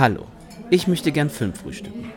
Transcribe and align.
Hallo, 0.00 0.26
ich 0.70 0.86
möchte 0.86 1.12
gern 1.12 1.28
Film 1.28 1.52
frühstücken. 1.52 2.10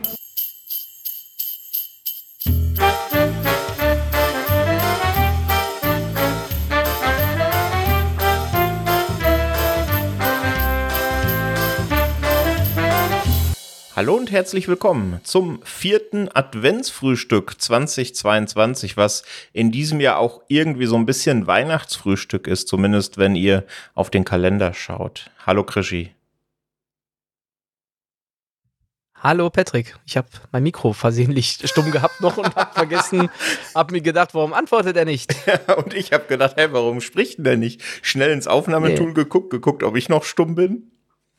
Hallo 13.94 14.14
und 14.14 14.32
herzlich 14.32 14.66
willkommen 14.66 15.20
zum 15.22 15.60
vierten 15.62 16.30
Adventsfrühstück 16.32 17.60
2022, 17.60 18.96
was 18.96 19.24
in 19.52 19.70
diesem 19.70 20.00
Jahr 20.00 20.16
auch 20.16 20.40
irgendwie 20.48 20.86
so 20.86 20.96
ein 20.96 21.04
bisschen 21.04 21.46
Weihnachtsfrühstück 21.46 22.46
ist, 22.46 22.66
zumindest 22.66 23.18
wenn 23.18 23.36
ihr 23.36 23.64
auf 23.94 24.08
den 24.08 24.24
Kalender 24.24 24.72
schaut. 24.72 25.30
Hallo 25.44 25.64
Krischi. 25.64 26.14
Hallo 29.26 29.48
Patrick, 29.48 29.96
ich 30.04 30.18
habe 30.18 30.28
mein 30.52 30.64
Mikro 30.64 30.92
versehentlich 30.92 31.58
stumm 31.64 31.90
gehabt 31.90 32.20
noch 32.20 32.36
und 32.36 32.54
habe 32.54 32.74
vergessen, 32.74 33.30
habe 33.74 33.94
mir 33.94 34.02
gedacht, 34.02 34.34
warum 34.34 34.52
antwortet 34.52 34.98
er 34.98 35.06
nicht? 35.06 35.34
Ja, 35.46 35.76
und 35.76 35.94
ich 35.94 36.12
habe 36.12 36.24
gedacht, 36.26 36.56
hey, 36.56 36.68
warum 36.72 37.00
spricht 37.00 37.38
denn 37.38 37.44
der 37.44 37.56
nicht? 37.56 37.80
Schnell 38.02 38.32
ins 38.32 38.46
Aufnahmetool 38.46 39.08
nee. 39.08 39.14
geguckt, 39.14 39.48
geguckt, 39.48 39.82
ob 39.82 39.96
ich 39.96 40.10
noch 40.10 40.24
stumm 40.24 40.54
bin. 40.54 40.90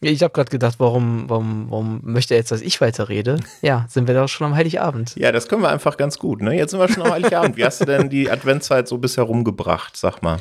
Ich 0.01 0.23
habe 0.23 0.33
gerade 0.33 0.49
gedacht, 0.49 0.79
warum, 0.79 1.29
warum, 1.29 1.67
warum 1.69 1.99
möchte 2.03 2.33
er 2.33 2.39
jetzt, 2.39 2.51
dass 2.51 2.61
ich 2.61 2.81
weiterrede? 2.81 3.39
Ja, 3.61 3.85
sind 3.87 4.07
wir 4.07 4.15
doch 4.15 4.27
schon 4.29 4.47
am 4.47 4.55
Heiligabend. 4.55 5.15
Ja, 5.15 5.31
das 5.31 5.47
können 5.47 5.61
wir 5.61 5.69
einfach 5.69 5.95
ganz 5.95 6.17
gut. 6.17 6.41
Ne? 6.41 6.55
Jetzt 6.55 6.71
sind 6.71 6.79
wir 6.79 6.87
schon 6.87 7.03
am 7.03 7.11
Heiligabend. 7.11 7.55
Wie 7.55 7.65
hast 7.65 7.81
du 7.81 7.85
denn 7.85 8.09
die 8.09 8.31
Adventszeit 8.31 8.87
so 8.87 8.97
bisher 8.97 9.25
rumgebracht? 9.25 9.95
Sag 9.95 10.23
mal. 10.23 10.39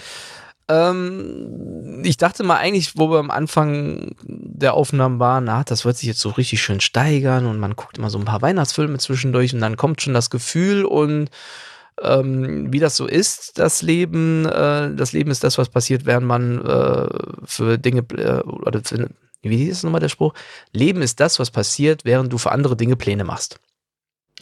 Ähm, 0.69 2.03
ich 2.05 2.17
dachte 2.17 2.43
mal 2.43 2.57
eigentlich, 2.57 2.97
wo 2.97 3.11
wir 3.11 3.19
am 3.19 3.31
Anfang 3.31 4.15
der 4.25 4.75
Aufnahmen 4.75 5.19
waren, 5.19 5.45
na, 5.45 5.63
das 5.65 5.85
wird 5.85 5.97
sich 5.97 6.09
jetzt 6.09 6.21
so 6.21 6.31
richtig 6.31 6.63
schön 6.63 6.81
steigern 6.81 7.47
und 7.47 7.59
man 7.59 7.77
guckt 7.77 7.99
immer 7.99 8.11
so 8.11 8.19
ein 8.19 8.25
paar 8.25 8.43
Weihnachtsfilme 8.43 8.99
zwischendurch 8.99 9.53
und 9.55 9.61
dann 9.61 9.77
kommt 9.77 10.01
schon 10.01 10.15
das 10.15 10.31
Gefühl 10.31 10.85
und 10.85 11.31
ähm, 12.03 12.73
wie 12.73 12.81
das 12.81 12.97
so 12.97 13.07
ist, 13.07 13.59
das 13.59 13.83
Leben, 13.83 14.47
äh, 14.47 14.95
das 14.95 15.13
Leben 15.13 15.31
ist 15.31 15.45
das, 15.45 15.59
was 15.59 15.69
passiert, 15.69 16.07
während 16.07 16.27
man 16.27 16.65
äh, 16.65 17.09
für 17.45 17.79
Dinge 17.79 18.05
äh, 18.17 18.41
oder 18.43 18.81
für, 18.83 19.11
wie 19.43 19.65
ist 19.65 19.85
nochmal 19.85 20.01
der 20.01 20.09
Spruch? 20.09 20.35
Leben 20.73 21.03
ist 21.03 21.21
das, 21.21 21.39
was 21.39 21.51
passiert, 21.51 22.05
während 22.05 22.33
du 22.33 22.39
für 22.39 22.53
andere 22.53 22.77
Dinge 22.77 22.97
Pläne 22.97 23.25
machst. 23.25 23.61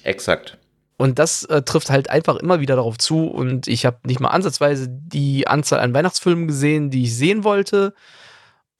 Exakt. 0.02 0.58
Und 0.96 1.18
das 1.18 1.44
äh, 1.44 1.62
trifft 1.62 1.90
halt 1.90 2.10
einfach 2.10 2.36
immer 2.36 2.60
wieder 2.60 2.76
darauf 2.76 2.98
zu. 2.98 3.26
Und 3.26 3.66
ich 3.66 3.86
habe 3.86 3.98
nicht 4.06 4.20
mal 4.20 4.28
ansatzweise 4.28 4.88
die 4.88 5.46
Anzahl 5.48 5.80
an 5.80 5.94
Weihnachtsfilmen 5.94 6.46
gesehen, 6.46 6.90
die 6.90 7.04
ich 7.04 7.16
sehen 7.16 7.44
wollte. 7.44 7.94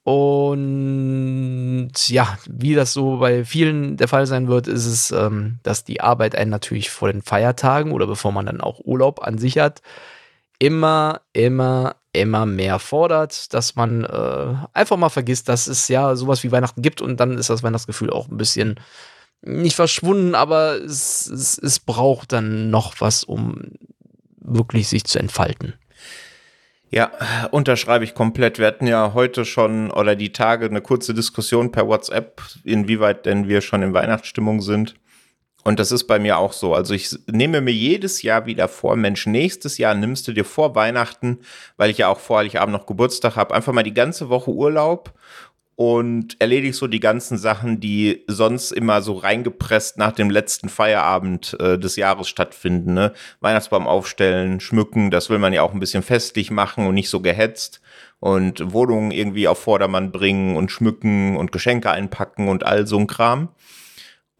Und 0.05 1.93
ja, 2.09 2.37
wie 2.49 2.75
das 2.75 2.93
so 2.93 3.19
bei 3.19 3.45
vielen 3.45 3.97
der 3.97 4.09
Fall 4.09 4.27
sein 4.27 4.49
wird, 4.49 4.67
ist 4.67 4.87
es, 4.87 5.13
ähm, 5.13 5.61
dass 5.63 5.85
die 5.85 6.01
Arbeit 6.01 6.35
einen 6.35 6.51
natürlich 6.51 6.91
vor 6.91 7.11
den 7.13 7.23
Feiertagen 7.23 7.93
oder 7.93 8.07
bevor 8.09 8.33
man 8.33 8.47
dann 8.47 8.61
auch 8.61 8.81
Urlaub 8.85 9.23
an 9.23 9.39
sich 9.39 9.59
hat, 9.59 9.81
immer, 10.59 11.21
immer, 11.33 11.97
immer 12.13 12.47
mehr 12.47 12.79
fordert, 12.81 13.55
dass 13.55 13.77
man 13.77 14.05
äh, 14.05 14.55
einfach 14.73 14.97
mal 14.97 15.09
vergisst, 15.09 15.49
dass 15.49 15.69
es 15.69 15.87
ja 15.89 16.17
sowas 16.17 16.43
wie 16.43 16.53
Weihnachten 16.53 16.83
gibt 16.83 17.01
und 17.01 17.21
dann 17.21 17.39
ist 17.39 17.51
das 17.51 17.63
Weihnachtsgefühl 17.63 18.11
auch 18.11 18.29
ein 18.29 18.37
bisschen 18.37 18.81
nicht 19.43 19.77
verschwunden, 19.77 20.35
aber 20.35 20.77
es, 20.77 21.27
es, 21.27 21.59
es 21.59 21.81
braucht 21.81 22.33
dann 22.33 22.71
noch 22.71 23.01
was, 23.01 23.25
um 23.25 23.73
wirklich 24.39 24.89
sich 24.89 25.05
zu 25.05 25.19
entfalten. 25.19 25.75
Ja, 26.91 27.11
unterschreibe 27.51 28.05
ich 28.05 28.15
komplett. 28.15 28.59
Wir 28.59 28.67
hatten 28.67 28.87
ja 28.87 29.15
heute 29.15 29.47
schon 29.47 29.91
oder 29.91 30.15
die 30.15 30.33
Tage 30.33 30.67
eine 30.67 30.83
kurze 30.83 31.15
Diskussion 31.15 31.73
per 31.73 31.89
WhatsApp, 31.89 32.43
inwieweit 32.65 33.25
denn 33.25 33.49
wir 33.49 33.63
schon 33.63 33.83
in 33.83 33.95
Weihnachtsstimmung 33.95 34.61
sind. 34.61 34.95
Und 35.65 35.79
das 35.79 35.93
ist 35.93 36.05
bei 36.05 36.19
mir 36.19 36.39
auch 36.39 36.53
so. 36.53 36.75
Also 36.75 36.93
ich 36.93 37.17
nehme 37.27 37.61
mir 37.61 37.73
jedes 37.73 38.23
Jahr 38.23 38.47
wieder 38.47 38.69
vor, 38.69 38.97
Mensch, 38.97 39.27
nächstes 39.27 39.79
Jahr 39.79 39.95
nimmst 39.95 40.27
du 40.29 40.33
dir 40.33 40.45
vor 40.45 40.75
Weihnachten, 40.75 41.39
weil 41.77 41.89
ich 41.89 41.99
ja 41.99 42.09
auch 42.09 42.19
vor 42.19 42.39
Heiligabend 42.39 42.77
noch 42.77 42.87
Geburtstag 42.87 43.37
habe, 43.37 43.55
einfach 43.55 43.73
mal 43.73 43.85
die 43.85 43.95
ganze 43.95 44.29
Woche 44.29 44.51
Urlaub 44.51 45.15
und 45.75 46.41
erledigst 46.41 46.81
so 46.81 46.87
die 46.87 47.01
ganzen 47.01 47.39
Sachen, 47.39 47.81
die 47.81 48.25
sonst 48.27 48.73
immer 48.73 49.01
so 49.01 49.15
reingepresst 49.15 49.97
nach 49.97 50.13
dem 50.13 50.31
letzten 50.31 50.69
Feierabend 50.69 51.57
äh, 51.61 51.79
des 51.79 51.97
Jahres 51.97 52.29
stattfinden. 52.29 52.95
Ne? 52.95 53.13
Weihnachtsbaum 53.41 53.87
aufstellen, 53.87 54.61
schmücken, 54.61 55.11
das 55.11 55.31
will 55.31 55.39
man 55.39 55.53
ja 55.53 55.63
auch 55.63 55.73
ein 55.73 55.81
bisschen 55.81 56.03
festlich 56.03 56.51
machen 56.51 56.87
und 56.87 56.95
nicht 56.95 57.09
so 57.09 57.21
gehetzt. 57.21 57.81
Und 58.21 58.73
Wohnungen 58.73 59.11
irgendwie 59.11 59.49
auf 59.49 59.59
Vordermann 59.59 60.13
bringen 60.13 60.57
und 60.57 60.71
schmücken 60.71 61.37
und 61.37 61.51
Geschenke 61.51 61.91
einpacken 61.91 62.49
und 62.49 62.65
all 62.65 62.87
so 62.87 62.97
ein 62.99 63.09
Kram. 63.09 63.49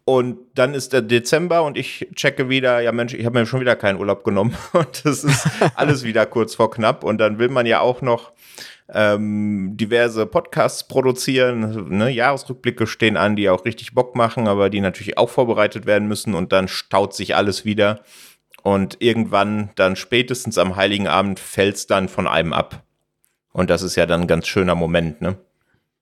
Und 0.05 0.37
dann 0.55 0.73
ist 0.73 0.93
der 0.93 1.01
Dezember 1.01 1.63
und 1.63 1.77
ich 1.77 2.07
checke 2.13 2.49
wieder, 2.49 2.81
ja 2.81 2.91
Mensch, 2.91 3.13
ich 3.13 3.25
habe 3.25 3.39
mir 3.39 3.45
schon 3.45 3.61
wieder 3.61 3.75
keinen 3.77 3.99
Urlaub 3.99 4.23
genommen 4.23 4.55
und 4.73 5.05
das 5.05 5.23
ist 5.23 5.47
alles 5.75 6.03
wieder 6.03 6.25
kurz 6.25 6.55
vor 6.55 6.71
knapp. 6.71 7.03
Und 7.03 7.17
dann 7.17 7.39
will 7.39 7.49
man 7.49 7.65
ja 7.65 7.79
auch 7.79 8.01
noch 8.01 8.31
ähm, 8.89 9.75
diverse 9.75 10.25
Podcasts 10.25 10.87
produzieren. 10.87 11.89
Ne? 11.89 12.09
Jahresrückblicke 12.09 12.87
stehen 12.87 13.17
an, 13.17 13.35
die 13.35 13.49
auch 13.49 13.65
richtig 13.65 13.93
Bock 13.93 14.15
machen, 14.15 14.47
aber 14.47 14.69
die 14.69 14.81
natürlich 14.81 15.17
auch 15.17 15.29
vorbereitet 15.29 15.85
werden 15.85 16.07
müssen 16.07 16.33
und 16.33 16.51
dann 16.51 16.67
staut 16.67 17.13
sich 17.13 17.35
alles 17.35 17.65
wieder. 17.65 18.01
Und 18.61 18.97
irgendwann, 18.99 19.71
dann 19.75 19.95
spätestens 19.95 20.57
am 20.57 20.75
Heiligen 20.75 21.07
Abend, 21.07 21.39
fällt 21.39 21.75
es 21.75 21.87
dann 21.87 22.07
von 22.07 22.27
einem 22.27 22.53
ab. 22.53 22.83
Und 23.51 23.69
das 23.69 23.81
ist 23.81 23.95
ja 23.95 24.05
dann 24.05 24.21
ein 24.21 24.27
ganz 24.27 24.47
schöner 24.47 24.75
Moment, 24.75 25.21
ne? 25.21 25.37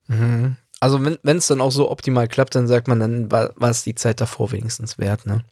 Mhm. 0.08 0.58
Also 0.80 1.04
wenn 1.04 1.38
es 1.38 1.48
dann 1.48 1.62
auch 1.62 1.72
so 1.72 1.92
optimal 1.92 2.28
klappt, 2.28 2.56
dann 2.56 2.68
sagt 2.68 2.88
man, 2.88 3.00
dann 3.00 3.32
war, 3.32 3.54
es 3.62 3.84
die 3.84 3.94
Zeit 3.94 4.20
davor 4.20 4.52
wenigstens 4.52 4.98
wert, 4.98 5.26
ne? 5.28 5.44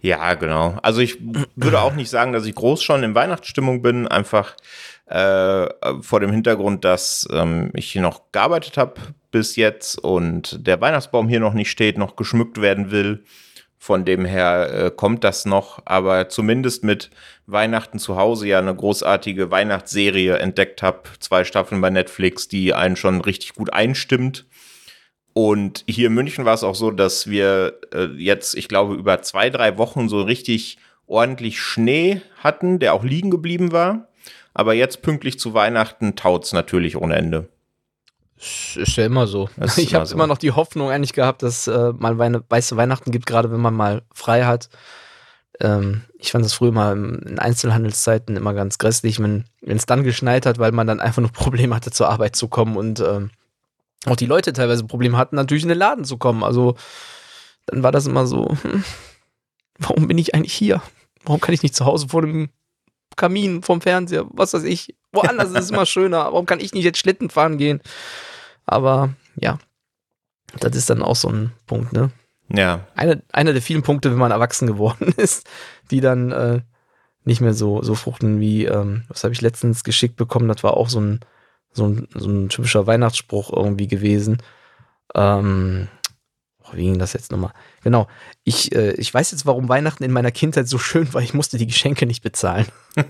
Ja, 0.00 0.34
genau. 0.34 0.78
Also 0.82 1.00
ich 1.00 1.18
würde 1.56 1.80
auch 1.80 1.94
nicht 1.94 2.10
sagen, 2.10 2.32
dass 2.32 2.46
ich 2.46 2.54
groß 2.54 2.82
schon 2.82 3.02
in 3.02 3.14
Weihnachtsstimmung 3.14 3.82
bin, 3.82 4.06
einfach 4.06 4.54
äh, 5.06 5.66
vor 6.00 6.20
dem 6.20 6.30
Hintergrund, 6.30 6.84
dass 6.84 7.28
ähm, 7.32 7.70
ich 7.74 7.90
hier 7.90 8.02
noch 8.02 8.32
gearbeitet 8.32 8.76
habe 8.76 8.94
bis 9.30 9.56
jetzt 9.56 9.98
und 9.98 10.66
der 10.66 10.80
Weihnachtsbaum 10.80 11.28
hier 11.28 11.40
noch 11.40 11.54
nicht 11.54 11.70
steht, 11.70 11.98
noch 11.98 12.16
geschmückt 12.16 12.60
werden 12.60 12.90
will. 12.90 13.24
Von 13.76 14.06
dem 14.06 14.24
her 14.24 14.72
äh, 14.72 14.90
kommt 14.90 15.24
das 15.24 15.44
noch, 15.44 15.82
aber 15.84 16.30
zumindest 16.30 16.84
mit 16.84 17.10
Weihnachten 17.46 17.98
zu 17.98 18.16
Hause 18.16 18.48
ja 18.48 18.58
eine 18.58 18.74
großartige 18.74 19.50
Weihnachtsserie 19.50 20.38
entdeckt 20.38 20.82
habe. 20.82 21.02
Zwei 21.18 21.44
Staffeln 21.44 21.82
bei 21.82 21.90
Netflix, 21.90 22.48
die 22.48 22.72
einen 22.72 22.96
schon 22.96 23.20
richtig 23.20 23.54
gut 23.54 23.74
einstimmt. 23.74 24.46
Und 25.34 25.84
hier 25.88 26.06
in 26.06 26.14
München 26.14 26.44
war 26.44 26.54
es 26.54 26.62
auch 26.62 26.76
so, 26.76 26.92
dass 26.92 27.28
wir 27.28 27.74
äh, 27.92 28.04
jetzt, 28.16 28.54
ich 28.54 28.68
glaube, 28.68 28.94
über 28.94 29.20
zwei, 29.20 29.50
drei 29.50 29.76
Wochen 29.78 30.08
so 30.08 30.22
richtig 30.22 30.78
ordentlich 31.06 31.60
Schnee 31.60 32.22
hatten, 32.38 32.78
der 32.78 32.94
auch 32.94 33.04
liegen 33.04 33.30
geblieben 33.30 33.72
war. 33.72 34.08
Aber 34.54 34.74
jetzt 34.74 35.02
pünktlich 35.02 35.38
zu 35.40 35.52
Weihnachten 35.52 36.14
taut 36.14 36.44
es 36.44 36.52
natürlich 36.52 36.96
ohne 36.96 37.16
Ende. 37.16 37.48
Ist 38.36 38.96
ja 38.96 39.06
immer 39.06 39.26
so. 39.26 39.48
Ist 39.56 39.78
ich 39.78 39.94
habe 39.94 40.06
so. 40.06 40.14
immer 40.14 40.28
noch 40.28 40.38
die 40.38 40.52
Hoffnung 40.52 40.90
eigentlich 40.90 41.12
gehabt, 41.12 41.42
dass 41.42 41.66
äh, 41.66 41.92
mal 41.92 42.18
Weine 42.18 42.42
weiße 42.48 42.76
Weihnachten 42.76 43.10
gibt, 43.10 43.26
gerade 43.26 43.50
wenn 43.50 43.60
man 43.60 43.74
mal 43.74 44.02
frei 44.12 44.44
hat. 44.44 44.68
Ähm, 45.60 46.02
ich 46.18 46.30
fand 46.30 46.44
das 46.44 46.52
früher 46.52 46.72
mal 46.72 46.96
in 46.96 47.38
Einzelhandelszeiten 47.40 48.36
immer 48.36 48.54
ganz 48.54 48.78
grässlich, 48.78 49.18
wenn 49.18 49.44
es 49.62 49.86
dann 49.86 50.04
geschneit 50.04 50.46
hat, 50.46 50.58
weil 50.58 50.72
man 50.72 50.86
dann 50.86 51.00
einfach 51.00 51.22
nur 51.22 51.32
Probleme 51.32 51.74
hatte, 51.74 51.90
zur 51.90 52.08
Arbeit 52.08 52.36
zu 52.36 52.46
kommen 52.46 52.76
und 52.76 53.00
ähm, 53.00 53.30
auch 54.06 54.16
die 54.16 54.26
Leute 54.26 54.52
teilweise 54.52 54.84
Probleme 54.84 55.16
hatten, 55.16 55.36
natürlich 55.36 55.62
in 55.62 55.68
den 55.68 55.78
Laden 55.78 56.04
zu 56.04 56.18
kommen. 56.18 56.42
Also 56.42 56.76
dann 57.66 57.82
war 57.82 57.92
das 57.92 58.06
immer 58.06 58.26
so, 58.26 58.48
hm, 58.62 58.84
warum 59.78 60.08
bin 60.08 60.18
ich 60.18 60.34
eigentlich 60.34 60.54
hier? 60.54 60.82
Warum 61.24 61.40
kann 61.40 61.54
ich 61.54 61.62
nicht 61.62 61.74
zu 61.74 61.86
Hause 61.86 62.08
vor 62.08 62.22
dem 62.22 62.50
Kamin, 63.16 63.62
vom 63.62 63.80
Fernseher, 63.80 64.26
was 64.30 64.54
weiß 64.54 64.64
ich. 64.64 64.96
Woanders 65.12 65.50
ist 65.50 65.58
es 65.58 65.70
immer 65.70 65.86
schöner. 65.86 66.24
Warum 66.24 66.46
kann 66.46 66.60
ich 66.60 66.74
nicht 66.74 66.84
jetzt 66.84 66.98
Schlitten 66.98 67.30
fahren 67.30 67.58
gehen? 67.58 67.80
Aber 68.66 69.14
ja, 69.36 69.58
das 70.60 70.76
ist 70.76 70.90
dann 70.90 71.02
auch 71.02 71.16
so 71.16 71.28
ein 71.28 71.52
Punkt, 71.66 71.92
ne? 71.92 72.10
Ja. 72.48 72.86
Eine, 72.94 73.22
einer 73.32 73.52
der 73.52 73.62
vielen 73.62 73.82
Punkte, 73.82 74.10
wenn 74.10 74.18
man 74.18 74.30
erwachsen 74.30 74.66
geworden 74.66 75.12
ist, 75.16 75.48
die 75.90 76.00
dann 76.00 76.32
äh, 76.32 76.60
nicht 77.24 77.40
mehr 77.40 77.54
so, 77.54 77.82
so 77.82 77.94
fruchten 77.94 78.40
wie, 78.40 78.66
ähm, 78.66 79.04
was 79.08 79.24
habe 79.24 79.32
ich 79.32 79.40
letztens 79.40 79.84
geschickt 79.84 80.16
bekommen, 80.16 80.48
das 80.48 80.62
war 80.62 80.76
auch 80.76 80.88
so 80.88 81.00
ein, 81.00 81.20
so 81.74 81.86
ein, 81.86 82.08
so 82.14 82.28
ein 82.30 82.48
typischer 82.48 82.86
Weihnachtsspruch 82.86 83.52
irgendwie 83.52 83.88
gewesen. 83.88 84.38
Ähm, 85.14 85.88
wie 86.72 86.84
ging 86.84 86.98
das 86.98 87.12
jetzt 87.12 87.30
nochmal? 87.30 87.52
Genau. 87.82 88.06
Ich, 88.44 88.74
äh, 88.74 88.92
ich 88.92 89.12
weiß 89.12 89.32
jetzt, 89.32 89.46
warum 89.46 89.68
Weihnachten 89.68 90.02
in 90.02 90.12
meiner 90.12 90.30
Kindheit 90.30 90.68
so 90.68 90.78
schön 90.78 91.12
war. 91.12 91.22
Ich 91.22 91.34
musste 91.34 91.58
die 91.58 91.66
Geschenke 91.66 92.06
nicht 92.06 92.22
bezahlen. 92.22 92.66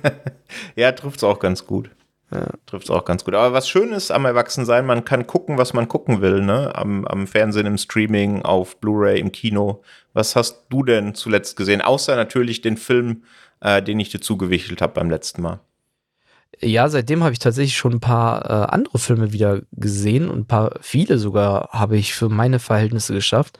ja, 0.76 0.92
trifft 0.92 1.18
es 1.18 1.24
auch 1.24 1.38
ganz 1.38 1.66
gut. 1.66 1.90
Ja. 2.30 2.48
Trifft 2.66 2.84
es 2.84 2.90
auch 2.90 3.04
ganz 3.04 3.24
gut. 3.24 3.34
Aber 3.34 3.52
was 3.52 3.68
schön 3.68 3.92
ist 3.92 4.10
am 4.10 4.24
Erwachsensein, 4.24 4.86
man 4.86 5.04
kann 5.04 5.26
gucken, 5.26 5.56
was 5.58 5.72
man 5.72 5.88
gucken 5.88 6.20
will, 6.20 6.40
ne? 6.40 6.74
Am, 6.74 7.04
am 7.04 7.26
Fernsehen, 7.26 7.66
im 7.66 7.78
Streaming, 7.78 8.42
auf 8.42 8.80
Blu-ray, 8.80 9.20
im 9.20 9.30
Kino. 9.30 9.82
Was 10.14 10.34
hast 10.34 10.66
du 10.70 10.82
denn 10.82 11.14
zuletzt 11.14 11.56
gesehen? 11.56 11.80
Außer 11.80 12.16
natürlich 12.16 12.60
den 12.60 12.76
Film, 12.76 13.22
äh, 13.60 13.82
den 13.82 14.00
ich 14.00 14.08
dir 14.08 14.20
zugewichelt 14.20 14.82
habe 14.82 14.94
beim 14.94 15.10
letzten 15.10 15.42
Mal. 15.42 15.60
Ja, 16.60 16.88
seitdem 16.88 17.22
habe 17.22 17.32
ich 17.32 17.38
tatsächlich 17.38 17.76
schon 17.76 17.94
ein 17.94 18.00
paar 18.00 18.44
äh, 18.44 18.72
andere 18.72 18.98
Filme 18.98 19.32
wieder 19.32 19.62
gesehen 19.72 20.28
und 20.28 20.40
ein 20.40 20.46
paar, 20.46 20.72
viele 20.80 21.18
sogar 21.18 21.70
habe 21.70 21.96
ich 21.96 22.14
für 22.14 22.28
meine 22.28 22.58
Verhältnisse 22.58 23.14
geschafft. 23.14 23.58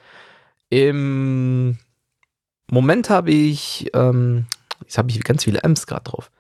Im 0.71 1.79
Moment 2.71 3.11
habe 3.11 3.31
ich, 3.31 3.91
ähm, 3.95 4.47
jetzt 4.83 4.99
habe 4.99 5.11
ich 5.11 5.23
ganz 5.23 5.45
viele 5.45 5.63
M's 5.63 5.87
gerade 5.87 6.05
drauf, 6.05 6.31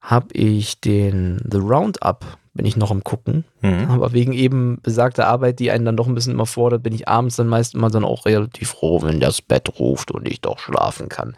habe 0.00 0.32
ich 0.32 0.80
den 0.80 1.40
The 1.50 1.58
Roundup, 1.58 2.24
bin 2.54 2.66
ich 2.66 2.76
noch 2.76 2.90
am 2.90 3.04
gucken, 3.04 3.44
mhm. 3.60 3.90
aber 3.90 4.12
wegen 4.12 4.32
eben 4.32 4.80
besagter 4.82 5.26
Arbeit, 5.26 5.58
die 5.58 5.70
einen 5.70 5.84
dann 5.84 5.96
doch 5.96 6.06
ein 6.06 6.14
bisschen 6.14 6.32
immer 6.32 6.46
fordert, 6.46 6.82
bin 6.82 6.94
ich 6.94 7.08
abends 7.08 7.36
dann 7.36 7.48
meist 7.48 7.74
immer 7.74 7.90
dann 7.90 8.04
auch 8.04 8.26
relativ 8.26 8.70
froh, 8.70 9.02
wenn 9.02 9.20
das 9.20 9.42
Bett 9.42 9.78
ruft 9.78 10.10
und 10.10 10.26
ich 10.26 10.40
doch 10.40 10.58
schlafen 10.58 11.08
kann. 11.08 11.36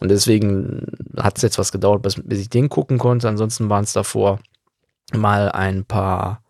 Und 0.00 0.10
deswegen 0.10 0.86
hat 1.16 1.36
es 1.36 1.42
jetzt 1.42 1.58
was 1.58 1.72
gedauert, 1.72 2.02
bis, 2.02 2.16
bis 2.22 2.40
ich 2.40 2.50
den 2.50 2.68
gucken 2.68 2.98
konnte. 2.98 3.28
Ansonsten 3.28 3.68
waren 3.68 3.84
es 3.84 3.92
davor 3.92 4.38
mal 5.12 5.50
ein 5.50 5.84
paar 5.84 6.42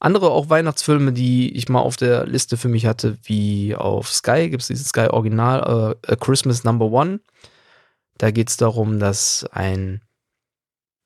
andere 0.00 0.30
auch 0.30 0.48
Weihnachtsfilme, 0.48 1.12
die 1.12 1.54
ich 1.54 1.68
mal 1.68 1.80
auf 1.80 1.96
der 1.96 2.26
Liste 2.26 2.56
für 2.56 2.68
mich 2.68 2.86
hatte, 2.86 3.18
wie 3.24 3.76
auf 3.76 4.08
Sky 4.08 4.48
gibt 4.48 4.62
es 4.62 4.68
dieses 4.68 4.88
Sky 4.88 5.08
Original 5.10 5.96
äh, 6.06 6.12
A 6.12 6.16
Christmas 6.16 6.64
Number 6.64 6.86
One. 6.86 7.20
Da 8.16 8.30
geht 8.30 8.48
es 8.48 8.56
darum, 8.56 8.98
dass 8.98 9.46
ein 9.52 10.00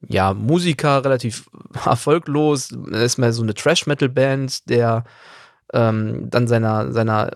ja, 0.09 0.33
Musiker 0.33 1.05
relativ 1.05 1.49
erfolglos, 1.85 2.71
ist 2.71 3.19
mal 3.19 3.33
so 3.33 3.43
eine 3.43 3.55
Trash-Metal-Band, 3.55 4.69
der 4.69 5.05
ähm, 5.73 6.31
dann 6.31 6.47
seiner, 6.47 6.93
seiner 6.93 7.33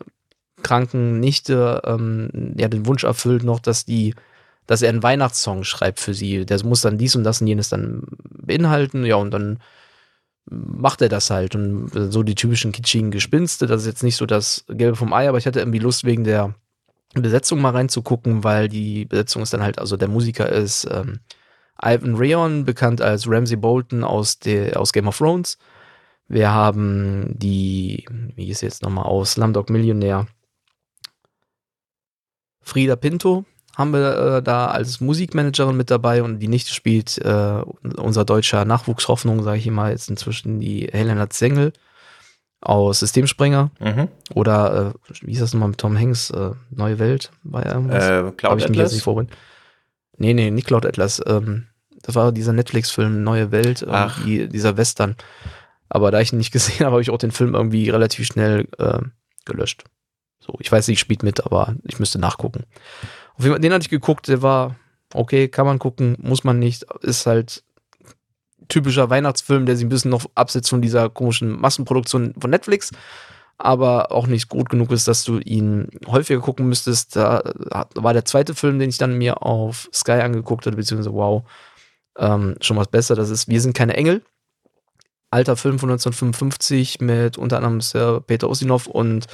kranken 0.62 1.18
Nichte 1.18 1.82
ähm, 1.84 2.54
ja, 2.56 2.68
den 2.68 2.86
Wunsch 2.86 3.04
erfüllt 3.04 3.42
noch, 3.42 3.60
dass 3.60 3.84
die 3.84 4.14
dass 4.68 4.82
er 4.82 4.90
einen 4.90 5.02
Weihnachtssong 5.02 5.64
schreibt 5.64 5.98
für 5.98 6.12
sie. 6.12 6.44
Der 6.44 6.62
muss 6.62 6.82
dann 6.82 6.98
dies 6.98 7.16
und 7.16 7.24
das 7.24 7.40
und 7.40 7.46
jenes 7.46 7.70
dann 7.70 8.02
beinhalten. 8.20 9.06
Ja, 9.06 9.16
und 9.16 9.30
dann 9.30 9.60
macht 10.44 11.00
er 11.00 11.08
das 11.08 11.30
halt. 11.30 11.54
Und 11.54 11.90
so 12.12 12.22
die 12.22 12.34
typischen 12.34 12.70
kitschigen 12.70 13.10
Gespinste. 13.10 13.66
Das 13.66 13.80
ist 13.80 13.86
jetzt 13.86 14.02
nicht 14.02 14.16
so 14.16 14.26
das 14.26 14.66
Gelbe 14.68 14.94
vom 14.94 15.14
Ei, 15.14 15.26
aber 15.26 15.38
ich 15.38 15.46
hatte 15.46 15.60
irgendwie 15.60 15.78
Lust 15.78 16.04
wegen 16.04 16.22
der 16.22 16.54
Besetzung 17.14 17.62
mal 17.62 17.70
reinzugucken, 17.70 18.44
weil 18.44 18.68
die 18.68 19.06
Besetzung 19.06 19.42
ist 19.42 19.54
dann 19.54 19.62
halt, 19.62 19.78
also 19.78 19.96
der 19.96 20.08
Musiker 20.08 20.52
ist 20.52 20.86
ähm, 20.90 21.20
Ivan 21.82 22.16
Reon, 22.16 22.66
bekannt 22.66 23.00
als 23.00 23.26
Ramsey 23.26 23.56
Bolton 23.56 24.04
aus, 24.04 24.38
der, 24.38 24.78
aus 24.78 24.92
Game 24.92 25.08
of 25.08 25.16
Thrones. 25.16 25.56
Wir 26.28 26.52
haben 26.52 27.32
die, 27.38 28.04
wie 28.36 28.50
ist 28.50 28.60
jetzt 28.60 28.82
nochmal 28.82 29.06
aus, 29.06 29.32
Slumdog 29.32 29.70
Millionär, 29.70 30.26
Frieda 32.60 32.96
Pinto, 32.96 33.46
haben 33.78 33.92
wir 33.92 34.38
äh, 34.38 34.42
da 34.42 34.66
als 34.66 35.00
Musikmanagerin 35.00 35.76
mit 35.76 35.88
dabei 35.88 36.24
und 36.24 36.40
die 36.40 36.48
Nichte 36.48 36.74
spielt 36.74 37.16
äh, 37.18 37.62
unser 37.96 38.24
deutscher 38.24 38.64
Nachwuchshoffnung, 38.64 39.44
sage 39.44 39.58
ich 39.58 39.70
mal, 39.70 39.92
jetzt 39.92 40.10
inzwischen 40.10 40.58
die 40.58 40.88
Helena 40.90 41.30
Zengel 41.30 41.72
aus 42.60 42.98
Systemspringer. 42.98 43.70
Mhm. 43.78 44.08
Oder 44.34 44.92
äh, 44.92 45.14
wie 45.24 45.32
ist 45.32 45.40
das 45.42 45.54
nochmal 45.54 45.68
mit 45.68 45.78
Tom 45.78 45.96
Hanks? 45.96 46.30
Äh, 46.30 46.50
Neue 46.70 46.98
Welt 46.98 47.30
war 47.44 47.64
ja 47.64 47.74
irgendwas? 47.74 48.04
Äh, 48.04 48.32
Cloud 48.32 48.60
ich 48.60 48.68
mich 48.68 48.78
jetzt 48.78 48.94
nicht 48.94 49.04
vorhin. 49.04 49.28
Nee, 50.16 50.34
nee, 50.34 50.50
nicht 50.50 50.66
Cloud 50.66 50.84
Atlas. 50.84 51.22
Ähm, 51.24 51.68
das 52.02 52.16
war 52.16 52.32
dieser 52.32 52.52
Netflix-Film 52.52 53.22
Neue 53.22 53.52
Welt, 53.52 53.86
die, 54.24 54.48
dieser 54.48 54.76
Western. 54.76 55.14
Aber 55.88 56.10
da 56.10 56.20
ich 56.20 56.32
ihn 56.32 56.38
nicht 56.38 56.52
gesehen 56.52 56.80
habe, 56.80 56.94
habe 56.94 57.02
ich 57.02 57.10
auch 57.10 57.18
den 57.18 57.30
Film 57.30 57.54
irgendwie 57.54 57.90
relativ 57.90 58.26
schnell 58.26 58.66
äh, 58.78 58.98
gelöscht. 59.44 59.84
So, 60.40 60.56
ich 60.58 60.72
weiß 60.72 60.88
nicht, 60.88 60.98
spielt 60.98 61.22
mit, 61.22 61.44
aber 61.44 61.76
ich 61.84 62.00
müsste 62.00 62.18
nachgucken. 62.18 62.64
Den 63.38 63.72
hatte 63.72 63.82
ich 63.82 63.88
geguckt, 63.90 64.28
der 64.28 64.42
war 64.42 64.76
okay, 65.14 65.48
kann 65.48 65.66
man 65.66 65.78
gucken, 65.78 66.16
muss 66.20 66.44
man 66.44 66.58
nicht. 66.58 66.84
Ist 67.02 67.26
halt 67.26 67.62
typischer 68.68 69.10
Weihnachtsfilm, 69.10 69.66
der 69.66 69.76
sich 69.76 69.86
ein 69.86 69.88
bisschen 69.88 70.10
noch 70.10 70.26
absetzt 70.34 70.70
von 70.70 70.82
dieser 70.82 71.08
komischen 71.08 71.58
Massenproduktion 71.58 72.34
von 72.38 72.50
Netflix, 72.50 72.90
aber 73.56 74.12
auch 74.12 74.26
nicht 74.26 74.48
gut 74.48 74.68
genug 74.68 74.92
ist, 74.92 75.08
dass 75.08 75.24
du 75.24 75.38
ihn 75.38 75.88
häufiger 76.06 76.40
gucken 76.40 76.68
müsstest. 76.68 77.16
Da 77.16 77.42
war 77.94 78.12
der 78.12 78.24
zweite 78.24 78.54
Film, 78.54 78.78
den 78.78 78.90
ich 78.90 78.98
dann 78.98 79.16
mir 79.16 79.42
auf 79.42 79.88
Sky 79.92 80.12
angeguckt 80.12 80.66
hatte, 80.66 80.76
beziehungsweise 80.76 81.14
wow, 81.14 81.44
ähm, 82.18 82.56
schon 82.60 82.76
was 82.76 82.88
besser. 82.88 83.14
Das 83.14 83.30
ist 83.30 83.48
Wir 83.48 83.60
sind 83.60 83.74
keine 83.74 83.96
Engel. 83.96 84.22
Alter 85.30 85.56
Film 85.56 85.78
von 85.78 85.90
1955 85.90 87.00
mit 87.00 87.36
unter 87.36 87.58
anderem 87.58 87.80
Sir 87.80 88.22
Peter 88.26 88.48
Ustinov 88.48 88.86
und 88.86 89.26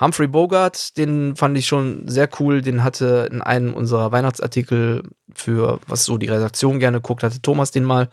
Humphrey 0.00 0.28
Bogart, 0.28 0.96
den 0.96 1.36
fand 1.36 1.58
ich 1.58 1.66
schon 1.66 2.08
sehr 2.08 2.28
cool. 2.40 2.62
Den 2.62 2.82
hatte 2.82 3.28
in 3.30 3.42
einem 3.42 3.74
unserer 3.74 4.12
Weihnachtsartikel 4.12 5.02
für, 5.34 5.78
was 5.86 6.04
so 6.04 6.16
die 6.16 6.28
Redaktion 6.28 6.78
gerne 6.78 7.00
guckt, 7.00 7.22
hatte 7.22 7.42
Thomas 7.42 7.70
den 7.70 7.84
mal 7.84 8.08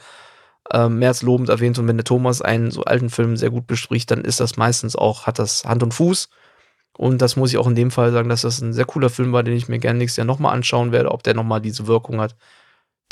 äh, 0.72 0.90
mehr 0.90 1.10
als 1.10 1.22
lobend 1.22 1.50
erwähnt. 1.50 1.80
Und 1.80 1.88
wenn 1.88 1.98
der 1.98 2.04
Thomas 2.04 2.42
einen 2.42 2.72
so 2.72 2.84
alten 2.84 3.10
Film 3.10 3.38
sehr 3.38 3.52
gut 3.52 3.68
bespricht, 3.68 4.12
dann 4.12 4.26
ist 4.26 4.42
das 4.42 4.58
meistens 4.58 4.96
auch, 4.96 5.28
hat 5.28 5.40
das 5.40 5.64
Hand 5.64 5.82
und 5.82 5.94
Fuß. 5.94 6.30
Und 6.98 7.22
das 7.22 7.36
muss 7.36 7.52
ich 7.52 7.58
auch 7.58 7.68
in 7.68 7.76
dem 7.76 7.92
Fall 7.92 8.12
sagen, 8.12 8.28
dass 8.28 8.42
das 8.42 8.60
ein 8.60 8.74
sehr 8.74 8.86
cooler 8.86 9.10
Film 9.10 9.32
war, 9.32 9.44
den 9.44 9.56
ich 9.56 9.70
mir 9.70 9.80
gerne 9.80 10.00
nächstes 10.00 10.18
Jahr 10.18 10.26
nochmal 10.26 10.54
anschauen 10.54 10.92
werde, 10.92 11.12
ob 11.12 11.24
der 11.24 11.36
nochmal 11.36 11.62
diese 11.62 11.88
Wirkung 11.88 12.20
hat. 12.20 12.36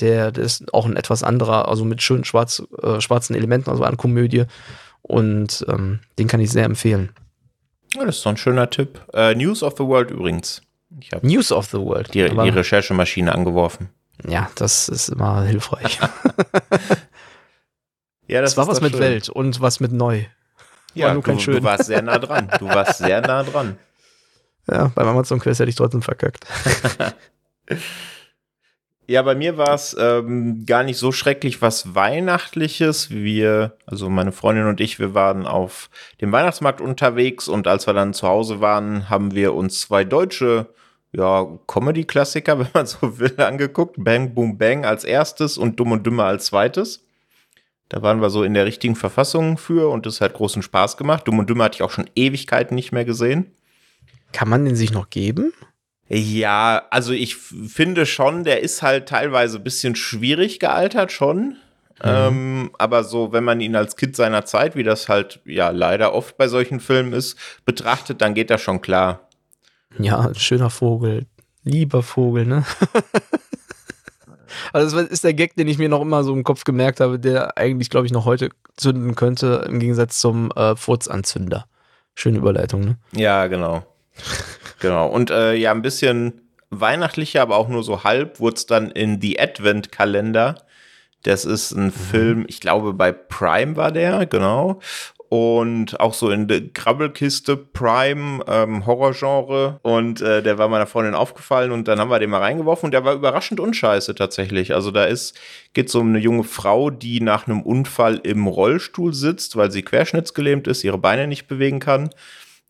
Der, 0.01 0.31
der, 0.31 0.43
ist 0.43 0.73
auch 0.73 0.85
ein 0.85 0.97
etwas 0.97 1.23
anderer, 1.23 1.69
also 1.69 1.85
mit 1.85 2.01
schönen 2.01 2.25
schwarz, 2.25 2.63
äh, 2.81 2.99
schwarzen 2.99 3.35
Elementen, 3.35 3.69
also 3.69 3.83
eine 3.83 3.95
Komödie. 3.95 4.45
Und 5.01 5.65
ähm, 5.69 5.99
den 6.19 6.27
kann 6.27 6.41
ich 6.41 6.51
sehr 6.51 6.65
empfehlen. 6.65 7.11
Ja, 7.95 8.05
das 8.05 8.17
ist 8.17 8.23
so 8.23 8.29
ein 8.29 8.37
schöner 8.37 8.69
Tipp. 8.69 8.99
Äh, 9.13 9.35
News 9.35 9.63
of 9.63 9.75
the 9.77 9.83
World 9.83 10.11
übrigens. 10.11 10.61
Ich 10.99 11.11
News 11.21 11.51
of 11.51 11.67
the 11.67 11.77
World. 11.77 12.13
Die, 12.13 12.27
die 12.27 12.49
Recherchemaschine 12.49 13.33
angeworfen. 13.33 13.89
Ja, 14.27 14.49
das 14.55 14.89
ist 14.89 15.09
immer 15.09 15.43
hilfreich. 15.43 15.99
ja, 18.27 18.41
das, 18.41 18.55
das 18.55 18.57
war 18.57 18.67
was 18.67 18.81
mit 18.81 18.91
schön. 18.91 19.01
Welt 19.01 19.29
und 19.29 19.61
was 19.61 19.79
mit 19.79 19.91
neu. 19.91 20.23
Ja, 20.93 21.13
du, 21.13 21.21
du, 21.21 21.63
warst 21.63 21.85
sehr 21.85 22.01
nah 22.01 22.17
dran. 22.17 22.49
Du 22.59 22.67
warst 22.67 22.99
sehr 22.99 23.21
nah 23.21 23.43
dran. 23.43 23.77
Ja, 24.67 24.91
beim 24.95 25.07
Amazon 25.07 25.39
Quest 25.39 25.59
hätte 25.59 25.69
ich 25.69 25.75
trotzdem 25.75 26.01
verkackt. 26.01 26.43
Ja, 29.07 29.21
bei 29.21 29.35
mir 29.35 29.57
war 29.57 29.73
es 29.75 29.95
ähm, 29.99 30.65
gar 30.65 30.83
nicht 30.83 30.97
so 30.97 31.11
schrecklich 31.11 31.61
was 31.61 31.93
Weihnachtliches. 31.93 33.11
Wir, 33.11 33.77
also 33.85 34.09
meine 34.09 34.31
Freundin 34.31 34.65
und 34.65 34.81
ich, 34.81 34.97
wir 34.97 35.13
waren 35.13 35.45
auf 35.45 35.91
dem 36.21 36.31
Weihnachtsmarkt 36.31 36.81
unterwegs 36.81 37.47
und 37.47 37.67
als 37.67 37.85
wir 37.85 37.93
dann 37.93 38.15
zu 38.15 38.27
Hause 38.27 38.61
waren, 38.61 39.07
haben 39.09 39.35
wir 39.35 39.53
uns 39.53 39.81
zwei 39.81 40.03
deutsche 40.03 40.67
ja, 41.11 41.47
Comedy-Klassiker, 41.67 42.57
wenn 42.59 42.69
man 42.73 42.87
so 42.87 43.19
will, 43.19 43.39
angeguckt. 43.39 43.95
Bang 43.99 44.33
Boom 44.33 44.57
Bang 44.57 44.85
als 44.85 45.03
erstes 45.03 45.57
und 45.57 45.79
Dumm 45.79 45.91
und 45.91 46.05
Dümmer 46.05 46.25
als 46.25 46.45
zweites. 46.45 47.03
Da 47.89 48.01
waren 48.01 48.21
wir 48.21 48.31
so 48.31 48.43
in 48.43 48.55
der 48.55 48.65
richtigen 48.65 48.95
Verfassung 48.95 49.59
für 49.59 49.89
und 49.91 50.07
es 50.07 50.19
hat 50.19 50.33
großen 50.33 50.63
Spaß 50.63 50.97
gemacht. 50.97 51.27
Dumm 51.27 51.37
und 51.37 51.49
Dümmer 51.49 51.65
hatte 51.65 51.75
ich 51.75 51.83
auch 51.83 51.91
schon 51.91 52.09
Ewigkeiten 52.15 52.73
nicht 52.73 52.91
mehr 52.91 53.05
gesehen. 53.05 53.51
Kann 54.31 54.49
man 54.49 54.65
den 54.65 54.75
sich 54.75 54.91
noch 54.91 55.11
geben? 55.11 55.53
Ja, 56.07 56.83
also 56.91 57.13
ich 57.13 57.35
finde 57.35 58.05
schon, 58.05 58.43
der 58.43 58.61
ist 58.61 58.83
halt 58.83 59.09
teilweise 59.09 59.57
ein 59.57 59.63
bisschen 59.63 59.95
schwierig 59.95 60.59
gealtert 60.59 61.11
schon. 61.11 61.57
Mhm. 62.03 62.03
Ähm, 62.03 62.71
aber 62.77 63.03
so, 63.03 63.31
wenn 63.31 63.43
man 63.43 63.61
ihn 63.61 63.75
als 63.75 63.95
Kind 63.95 64.15
seiner 64.15 64.45
Zeit, 64.45 64.75
wie 64.75 64.83
das 64.83 65.09
halt 65.09 65.39
ja 65.45 65.69
leider 65.69 66.13
oft 66.13 66.37
bei 66.37 66.47
solchen 66.47 66.79
Filmen 66.79 67.13
ist, 67.13 67.37
betrachtet, 67.65 68.21
dann 68.21 68.33
geht 68.33 68.49
das 68.49 68.61
schon 68.61 68.81
klar. 68.81 69.29
Ja, 69.97 70.33
schöner 70.35 70.69
Vogel. 70.69 71.25
Lieber 71.63 72.03
Vogel, 72.03 72.45
ne? 72.45 72.65
also 74.73 75.01
das 75.01 75.09
ist 75.09 75.23
der 75.23 75.33
Gag, 75.33 75.55
den 75.55 75.67
ich 75.67 75.77
mir 75.77 75.89
noch 75.89 76.01
immer 76.01 76.23
so 76.23 76.33
im 76.33 76.43
Kopf 76.43 76.65
gemerkt 76.65 76.99
habe, 76.99 77.17
der 77.17 77.57
eigentlich, 77.57 77.89
glaube 77.89 78.05
ich, 78.05 78.11
noch 78.11 78.25
heute 78.25 78.49
zünden 78.77 79.15
könnte, 79.15 79.65
im 79.67 79.79
Gegensatz 79.79 80.19
zum 80.19 80.51
äh, 80.51 80.75
Furzanzünder. 80.75 81.65
Schöne 82.13 82.37
Überleitung, 82.37 82.81
ne? 82.81 82.97
Ja, 83.13 83.47
genau. 83.47 83.85
Genau. 84.85 85.07
Und 85.07 85.31
äh, 85.31 85.55
ja, 85.55 85.71
ein 85.71 85.81
bisschen 85.81 86.41
weihnachtlicher, 86.69 87.41
aber 87.41 87.57
auch 87.57 87.69
nur 87.69 87.83
so 87.83 88.03
halb, 88.03 88.39
wurde 88.39 88.57
es 88.57 88.67
dann 88.67 88.91
in 88.91 89.19
The 89.19 89.39
Advent-Kalender. 89.39 90.63
Das 91.23 91.43
ist 91.43 91.71
ein 91.71 91.85
mhm. 91.85 91.91
Film, 91.91 92.45
ich 92.47 92.61
glaube, 92.61 92.93
bei 92.93 93.11
Prime 93.11 93.75
war 93.77 93.91
der, 93.91 94.27
genau. 94.27 94.79
Und 95.27 95.99
auch 95.99 96.13
so 96.13 96.29
in 96.29 96.47
der 96.47 96.69
Krabbelkiste 96.69 97.57
Prime 97.57 98.43
ähm, 98.47 98.85
Horrorgenre. 98.85 99.79
Und 99.81 100.21
äh, 100.21 100.43
der 100.43 100.59
war 100.59 100.67
meiner 100.67 100.85
Freundin 100.85 101.15
aufgefallen 101.15 101.71
und 101.71 101.87
dann 101.87 101.99
haben 101.99 102.11
wir 102.11 102.19
den 102.19 102.29
mal 102.29 102.41
reingeworfen 102.41 102.85
und 102.85 102.91
der 102.91 103.03
war 103.05 103.15
überraschend 103.15 103.59
unscheiße 103.59 104.13
tatsächlich. 104.13 104.75
Also 104.75 104.91
da 104.91 105.05
ist, 105.05 105.35
geht 105.73 105.89
so 105.89 105.99
um 105.99 106.09
eine 106.09 106.19
junge 106.19 106.43
Frau, 106.43 106.91
die 106.91 107.21
nach 107.21 107.47
einem 107.47 107.63
Unfall 107.63 108.21
im 108.21 108.45
Rollstuhl 108.45 109.15
sitzt, 109.15 109.55
weil 109.55 109.71
sie 109.71 109.81
querschnittsgelähmt 109.81 110.67
ist, 110.67 110.83
ihre 110.83 110.99
Beine 110.99 111.25
nicht 111.25 111.47
bewegen 111.47 111.79
kann 111.79 112.11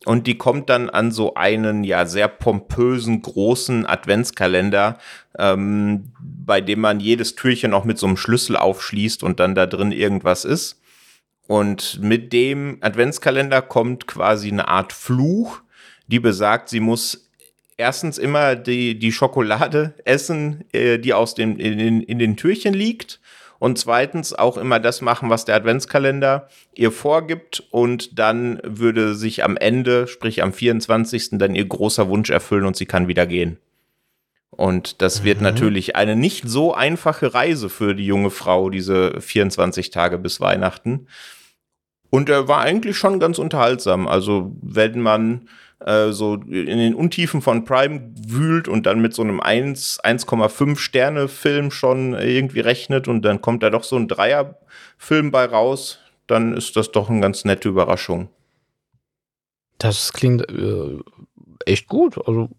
und 0.06 0.28
die 0.28 0.38
kommt 0.38 0.70
dann 0.70 0.90
an 0.90 1.12
so 1.12 1.34
einen 1.34 1.84
ja 1.84 2.06
sehr 2.06 2.28
pompösen 2.28 3.22
großen 3.22 3.86
Adventskalender, 3.86 5.00
ähm, 5.38 6.12
bei 6.20 6.62
dem 6.62 6.80
man 6.82 7.00
jedes 7.00 7.36
Türchen 7.36 7.74
auch 7.74 7.84
mit 7.84 7.98
so 7.98 8.08
einem 8.08 8.18
Schlüssel 8.18 8.56
aufschließt 8.56 9.24
und 9.24 9.40
dann 9.40 9.56
da 9.56 9.66
drin 9.66 9.92
irgendwas 9.92 10.46
ist. 10.46 10.80
Und 11.48 12.00
mit 12.02 12.34
dem 12.34 12.78
Adventskalender 12.82 13.62
kommt 13.62 14.08
quasi 14.08 14.50
eine 14.50 14.68
Art 14.68 14.94
Fluch, 14.94 15.62
die 16.08 16.20
besagt, 16.20 16.70
sie 16.70 16.80
muss 16.80 17.30
erstens 17.78 18.18
immer 18.18 18.56
die, 18.56 18.98
die 18.98 19.12
Schokolade 19.12 19.96
essen, 20.06 20.66
äh, 20.72 20.98
die 20.98 21.14
aus 21.14 21.36
dem, 21.36 21.58
in, 21.58 21.80
in, 21.80 22.02
in 22.02 22.20
den 22.20 22.38
Türchen 22.38 22.74
liegt 22.74 23.20
und 23.60 23.78
zweitens 23.78 24.34
auch 24.34 24.58
immer 24.58 24.80
das 24.80 25.02
machen, 25.02 25.30
was 25.30 25.46
der 25.46 25.56
Adventskalender 25.56 26.50
ihr 26.74 26.92
vorgibt 26.92 27.64
und 27.72 28.20
dann 28.20 28.60
würde 28.64 29.16
sich 29.16 29.44
am 29.44 29.58
Ende, 29.58 30.08
sprich 30.08 30.44
am 30.44 30.54
24. 30.54 31.32
dann 31.34 31.56
ihr 31.56 31.66
großer 31.66 32.10
Wunsch 32.10 32.30
erfüllen 32.30 32.66
und 32.66 32.76
sie 32.76 32.86
kann 32.86 33.08
wieder 33.08 33.26
gehen. 33.26 33.58
Und 34.52 35.02
das 35.02 35.24
wird 35.24 35.38
mhm. 35.38 35.44
natürlich 35.44 35.96
eine 35.96 36.16
nicht 36.16 36.48
so 36.48 36.74
einfache 36.74 37.34
Reise 37.34 37.70
für 37.70 37.94
die 37.94 38.06
junge 38.06 38.30
Frau, 38.30 38.70
diese 38.70 39.20
24 39.20 39.90
Tage 39.90 40.18
bis 40.18 40.40
Weihnachten. 40.40 41.08
Und 42.10 42.30
er 42.30 42.48
war 42.48 42.62
eigentlich 42.62 42.98
schon 42.98 43.20
ganz 43.20 43.40
unterhaltsam. 43.40 44.08
Also, 44.08 44.56
wenn 44.62 45.02
man 45.02 45.50
äh, 45.80 46.12
so 46.12 46.36
in 46.36 46.78
den 46.78 46.96
Untiefen 46.96 47.42
von 47.42 47.66
Prime 47.66 48.14
wühlt 48.28 48.68
und 48.68 48.86
dann 48.86 49.02
mit 49.02 49.14
so 49.14 49.22
einem 49.22 49.42
1,5 49.42 50.78
Sterne 50.78 51.28
Film 51.28 51.72
schon 51.72 52.14
irgendwie 52.14 52.62
rechnet 52.62 53.08
und 53.08 53.24
dann 53.24 53.42
kommt 53.42 53.64
da 53.64 53.70
doch 53.70 53.84
so 53.84 53.96
ein 53.96 54.08
Dreier-Film 54.08 55.32
bei 55.32 55.46
raus, 55.46 56.00
dann 56.28 56.56
ist 56.56 56.76
das 56.76 56.92
doch 56.92 57.10
eine 57.10 57.22
ganz 57.22 57.46
nette 57.46 57.70
Überraschung. 57.70 58.30
Das 59.78 60.14
klingt 60.14 60.50
äh, 60.50 60.98
echt 61.66 61.88
gut. 61.88 62.18
Also, 62.26 62.50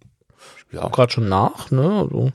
ja, 0.71 0.87
gerade 0.89 1.13
schon 1.13 1.29
nach, 1.29 1.71
ne? 1.71 2.07
Also, 2.11 2.33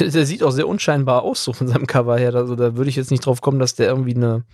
der 0.00 0.24
sieht 0.24 0.42
auch 0.42 0.50
sehr 0.50 0.66
unscheinbar 0.66 1.22
aus, 1.22 1.44
so 1.44 1.52
von 1.52 1.68
seinem 1.68 1.86
Cover 1.86 2.16
her. 2.16 2.34
Also, 2.34 2.56
da 2.56 2.76
würde 2.76 2.88
ich 2.88 2.96
jetzt 2.96 3.10
nicht 3.10 3.26
drauf 3.26 3.42
kommen, 3.42 3.58
dass 3.58 3.74
der 3.74 3.88
irgendwie 3.88 4.14
eine. 4.14 4.44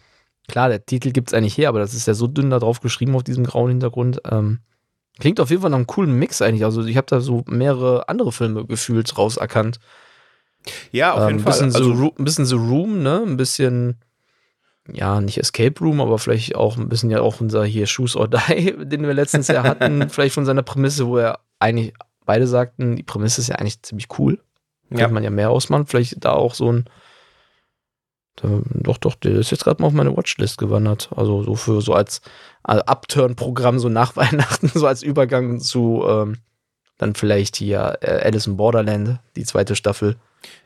Klar, 0.48 0.68
der 0.68 0.84
Titel 0.84 1.12
gibt 1.12 1.28
es 1.28 1.34
eigentlich 1.34 1.56
her, 1.56 1.68
aber 1.68 1.78
das 1.78 1.94
ist 1.94 2.08
ja 2.08 2.14
so 2.14 2.26
dünn 2.26 2.50
da 2.50 2.58
drauf 2.58 2.80
geschrieben 2.80 3.14
auf 3.14 3.22
diesem 3.22 3.44
grauen 3.44 3.70
Hintergrund. 3.70 4.20
Ähm, 4.24 4.60
klingt 5.18 5.40
auf 5.40 5.50
jeden 5.50 5.62
Fall 5.62 5.70
nach 5.70 5.78
einem 5.78 5.86
coolen 5.86 6.18
Mix 6.18 6.42
eigentlich. 6.42 6.64
Also, 6.64 6.84
ich 6.84 6.96
habe 6.96 7.06
da 7.08 7.20
so 7.20 7.44
mehrere 7.46 8.08
andere 8.08 8.32
Filme 8.32 8.66
gefühlt 8.66 9.16
rauserkannt. 9.16 9.80
Ja, 10.92 11.14
auf 11.14 11.26
jeden 11.28 11.38
ähm, 11.38 11.44
Fall. 11.44 11.62
Also, 11.62 11.94
so, 11.94 12.14
ein 12.18 12.24
bisschen 12.24 12.46
The 12.46 12.54
Room, 12.54 13.02
ne? 13.02 13.22
Ein 13.26 13.36
bisschen 13.36 13.98
ja, 14.92 15.20
nicht 15.20 15.38
Escape 15.38 15.78
Room, 15.80 16.00
aber 16.00 16.18
vielleicht 16.18 16.54
auch 16.54 16.76
ein 16.76 16.88
bisschen 16.88 17.10
ja 17.10 17.20
auch 17.20 17.40
unser 17.40 17.64
hier 17.64 17.86
Shoes 17.86 18.16
or 18.16 18.28
Die, 18.28 18.74
den 18.78 19.02
wir 19.02 19.14
letztens 19.14 19.48
ja 19.48 19.62
hatten, 19.62 20.08
vielleicht 20.10 20.34
von 20.34 20.46
seiner 20.46 20.62
Prämisse, 20.62 21.06
wo 21.06 21.18
er 21.18 21.40
eigentlich 21.58 21.92
beide 22.24 22.46
sagten, 22.46 22.96
die 22.96 23.02
Prämisse 23.02 23.40
ist 23.40 23.48
ja 23.48 23.56
eigentlich 23.56 23.82
ziemlich 23.82 24.08
cool. 24.18 24.40
Ja. 24.90 24.98
Könnte 24.98 25.14
man 25.14 25.24
ja 25.24 25.30
mehr 25.30 25.50
ausmachen. 25.50 25.86
Vielleicht 25.86 26.24
da 26.24 26.32
auch 26.32 26.54
so 26.54 26.72
ein. 26.72 26.84
Da, 28.42 28.48
doch, 28.74 28.98
doch, 28.98 29.14
der 29.14 29.32
ist 29.32 29.50
jetzt 29.50 29.64
gerade 29.64 29.82
mal 29.82 29.88
auf 29.88 29.92
meine 29.92 30.16
Watchlist 30.16 30.58
gewandert. 30.58 31.10
Also 31.14 31.42
so 31.42 31.54
für 31.54 31.80
so 31.82 31.94
als 31.94 32.22
also 32.62 32.82
Upturn-Programm, 32.84 33.78
so 33.78 33.88
nach 33.88 34.16
Weihnachten, 34.16 34.68
so 34.68 34.86
als 34.86 35.02
Übergang 35.02 35.60
zu 35.60 36.04
ähm, 36.08 36.36
dann 36.98 37.14
vielleicht 37.14 37.56
hier 37.56 37.98
äh, 38.02 38.20
Alice 38.24 38.46
in 38.46 38.56
Borderland, 38.56 39.20
die 39.36 39.44
zweite 39.44 39.74
Staffel. 39.74 40.16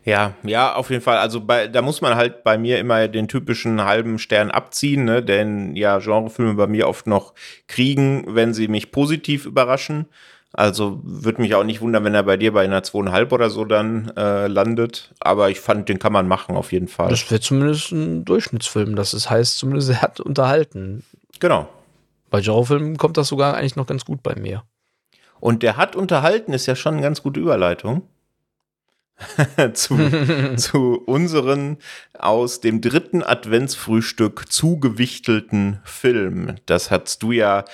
Ja, 0.04 0.35
ja, 0.43 0.75
auf 0.75 0.90
jeden 0.90 1.02
Fall. 1.02 1.19
Also 1.19 1.40
bei, 1.40 1.66
da 1.66 1.83
muss 1.83 2.00
man 2.00 2.14
halt 2.14 2.45
bei 2.45 2.59
mir 2.59 2.78
immer 2.78 3.09
den 3.09 3.28
typischen 3.28 3.85
halben 3.85 4.19
Stern 4.19 4.50
abziehen, 4.50 5.04
ne? 5.04 5.23
denn 5.23 5.75
ja, 5.76 5.99
Genrefilme 5.99 6.54
bei 6.54 6.66
mir 6.66 6.88
oft 6.88 7.07
noch 7.07 7.35
kriegen, 7.66 8.25
wenn 8.28 8.54
sie 8.54 8.69
mich 8.69 8.93
positiv 8.93 9.47
überraschen. 9.47 10.07
Also 10.56 11.00
würde 11.02 11.42
mich 11.42 11.56
auch 11.56 11.64
nicht 11.64 11.80
wundern, 11.80 12.04
wenn 12.04 12.14
er 12.14 12.23
bei 12.23 12.37
dir 12.37 12.52
bei 12.52 12.62
einer 12.62 12.84
zweieinhalb 12.84 13.32
oder 13.32 13.50
so 13.50 13.64
dann 13.64 14.12
äh, 14.16 14.46
landet. 14.46 15.12
Aber 15.18 15.50
ich 15.50 15.58
fand, 15.58 15.88
den 15.88 15.99
kann 15.99 16.12
man 16.12 16.28
machen 16.28 16.56
auf 16.56 16.70
jeden 16.70 16.87
Fall. 16.87 17.08
Das 17.08 17.28
wäre 17.28 17.40
zumindest 17.40 17.90
ein 17.90 18.25
Durchschnittsfilm. 18.25 18.94
Das 18.94 19.14
ist, 19.14 19.28
heißt 19.28 19.58
zumindest, 19.58 19.90
er 19.90 20.02
hat 20.02 20.20
unterhalten. 20.20 21.02
Genau. 21.40 21.68
Bei 22.30 22.40
Genrefilmen 22.40 22.96
kommt 22.96 23.16
das 23.16 23.28
sogar 23.28 23.56
eigentlich 23.56 23.75
noch 23.75 23.87
ganz 23.87 24.04
gut 24.04 24.23
bei 24.23 24.37
mir. 24.37 24.62
Und 25.40 25.64
der 25.64 25.76
hat 25.76 25.96
unterhalten, 25.96 26.52
ist 26.52 26.66
ja 26.66 26.76
schon 26.76 26.94
eine 26.94 27.02
ganz 27.02 27.20
gute 27.20 27.40
Überleitung. 27.40 28.02
zu, 29.75 29.96
zu 30.56 31.02
unseren 31.06 31.78
aus 32.18 32.61
dem 32.61 32.80
dritten 32.80 33.23
Adventsfrühstück 33.23 34.50
zugewichtelten 34.50 35.80
Film. 35.84 36.56
Das 36.66 36.90
hast 36.90 37.23
du 37.23 37.32
ja 37.32 37.64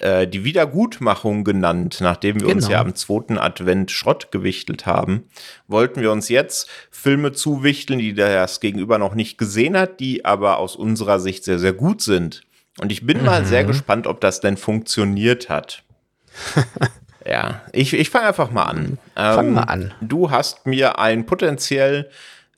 äh, 0.00 0.26
die 0.26 0.44
Wiedergutmachung 0.44 1.44
genannt, 1.44 1.98
nachdem 2.00 2.36
wir 2.36 2.48
genau. 2.48 2.54
uns 2.54 2.68
ja 2.68 2.80
am 2.80 2.94
zweiten 2.94 3.38
Advent 3.38 3.90
Schrott 3.90 4.30
gewichtelt 4.32 4.86
haben, 4.86 5.24
wollten 5.68 6.00
wir 6.00 6.10
uns 6.12 6.28
jetzt 6.28 6.68
Filme 6.90 7.32
zuwichteln, 7.32 7.98
die 7.98 8.14
das 8.14 8.60
Gegenüber 8.60 8.98
noch 8.98 9.14
nicht 9.14 9.38
gesehen 9.38 9.76
hat, 9.76 10.00
die 10.00 10.24
aber 10.24 10.58
aus 10.58 10.76
unserer 10.76 11.20
Sicht 11.20 11.44
sehr, 11.44 11.58
sehr 11.58 11.72
gut 11.72 12.02
sind. 12.02 12.42
Und 12.80 12.92
ich 12.92 13.04
bin 13.04 13.18
mhm. 13.18 13.26
mal 13.26 13.44
sehr 13.44 13.64
gespannt, 13.64 14.06
ob 14.06 14.20
das 14.20 14.40
denn 14.40 14.56
funktioniert 14.56 15.48
hat. 15.48 15.82
Ja, 17.26 17.60
ich, 17.72 17.92
ich 17.92 18.10
fange 18.10 18.28
einfach 18.28 18.50
mal 18.50 18.64
an. 18.64 18.98
Fang 19.14 19.48
ähm, 19.48 19.54
mal 19.54 19.64
an. 19.64 19.92
Du 20.00 20.30
hast 20.30 20.66
mir 20.66 20.98
ein 20.98 21.26
potenziell, 21.26 22.08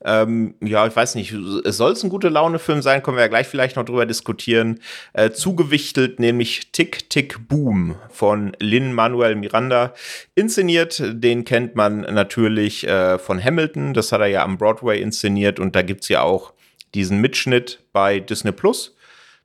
ähm, 0.05 0.55
ja, 0.61 0.87
ich 0.87 0.95
weiß 0.95 1.15
nicht, 1.15 1.33
es 1.33 1.77
soll 1.77 1.93
es 1.93 2.03
ein 2.03 2.11
gute 2.11 2.29
Laune-Film 2.29 2.83
sein, 2.83 3.03
können 3.03 3.17
wir 3.17 3.23
ja 3.23 3.29
gleich 3.29 3.47
vielleicht 3.47 3.77
noch 3.77 3.85
drüber 3.85 4.07
diskutieren, 4.07 4.81
äh, 5.13 5.31
zugewichtelt, 5.31 6.21
nämlich 6.21 6.73
Tick, 6.73 7.09
Tick, 7.11 7.49
Boom 7.49 7.97
von 8.11 8.57
Lin 8.59 8.93
Manuel 8.93 9.35
Miranda. 9.37 9.95
Inszeniert, 10.35 11.03
den 11.05 11.45
kennt 11.45 11.77
man 11.77 12.01
natürlich 12.01 12.87
äh, 12.87 13.19
von 13.19 13.43
Hamilton, 13.43 13.95
das 13.95 14.13
hat 14.13 14.21
er 14.21 14.27
ja 14.27 14.45
am 14.45 14.59
Broadway 14.59 15.01
inszeniert 15.01 15.61
und 15.61 15.77
da 15.77 15.83
gibt 15.83 16.03
es 16.03 16.09
ja 16.09 16.23
auch 16.23 16.53
diesen 16.95 17.21
Mitschnitt 17.21 17.83
bei 17.93 18.21
Disney 18.21 18.53
Plus 18.53 18.95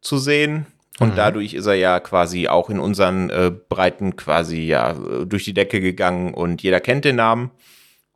zu 0.01 0.17
sehen. 0.17 0.65
Und 0.99 1.11
mhm. 1.11 1.15
dadurch 1.15 1.53
ist 1.53 1.67
er 1.67 1.75
ja 1.75 1.99
quasi 1.99 2.47
auch 2.47 2.69
in 2.69 2.79
unseren 2.79 3.29
äh, 3.29 3.51
Breiten 3.69 4.15
quasi 4.15 4.61
ja 4.61 4.93
durch 5.25 5.43
die 5.43 5.53
Decke 5.53 5.79
gegangen 5.79 6.33
und 6.33 6.63
jeder 6.63 6.79
kennt 6.79 7.05
den 7.05 7.17
Namen. 7.17 7.51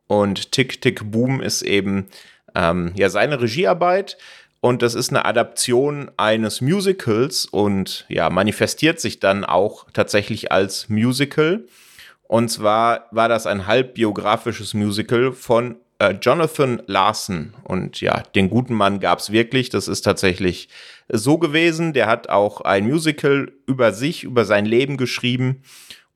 Und 0.08 0.52
Tick 0.52 0.80
Tick 0.80 1.10
Boom 1.10 1.40
ist 1.40 1.62
eben 1.62 2.08
ähm, 2.54 2.92
ja 2.96 3.08
seine 3.08 3.40
Regiearbeit. 3.40 4.16
Und 4.60 4.82
das 4.82 4.94
ist 4.94 5.10
eine 5.10 5.24
Adaption 5.24 6.10
eines 6.16 6.60
Musicals 6.60 7.46
und 7.46 8.06
ja, 8.08 8.30
manifestiert 8.30 9.00
sich 9.00 9.18
dann 9.18 9.44
auch 9.44 9.86
tatsächlich 9.92 10.52
als 10.52 10.88
Musical. 10.88 11.64
Und 12.22 12.48
zwar 12.48 13.08
war 13.10 13.28
das 13.28 13.46
ein 13.46 13.66
halbbiografisches 13.66 14.72
Musical 14.72 15.32
von 15.32 15.76
äh, 15.98 16.14
Jonathan 16.20 16.82
Larson. 16.86 17.54
Und 17.64 18.00
ja, 18.00 18.22
den 18.34 18.50
guten 18.50 18.74
Mann 18.74 19.00
gab 19.00 19.18
es 19.18 19.32
wirklich. 19.32 19.68
Das 19.68 19.88
ist 19.88 20.02
tatsächlich 20.02 20.68
so 21.08 21.38
gewesen. 21.38 21.92
Der 21.92 22.06
hat 22.06 22.28
auch 22.28 22.60
ein 22.60 22.86
Musical 22.86 23.52
über 23.66 23.92
sich, 23.92 24.24
über 24.24 24.44
sein 24.44 24.64
Leben 24.64 24.96
geschrieben. 24.96 25.62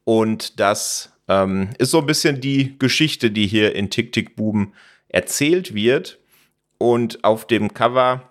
Und 0.05 0.59
das 0.61 1.13
ähm, 1.29 1.71
ist 1.79 1.91
so 1.91 1.99
ein 1.99 2.07
bisschen 2.07 2.41
die 2.41 2.79
Geschichte, 2.79 3.31
die 3.31 3.47
hier 3.47 3.75
in 3.75 3.91
Tick 3.91 4.13
Tick 4.13 4.37
Buben 4.37 4.73
erzählt 5.09 5.75
wird. 5.75 6.19
Und 6.79 7.25
auf 7.25 7.47
dem 7.47 7.73
Cover 7.75 8.23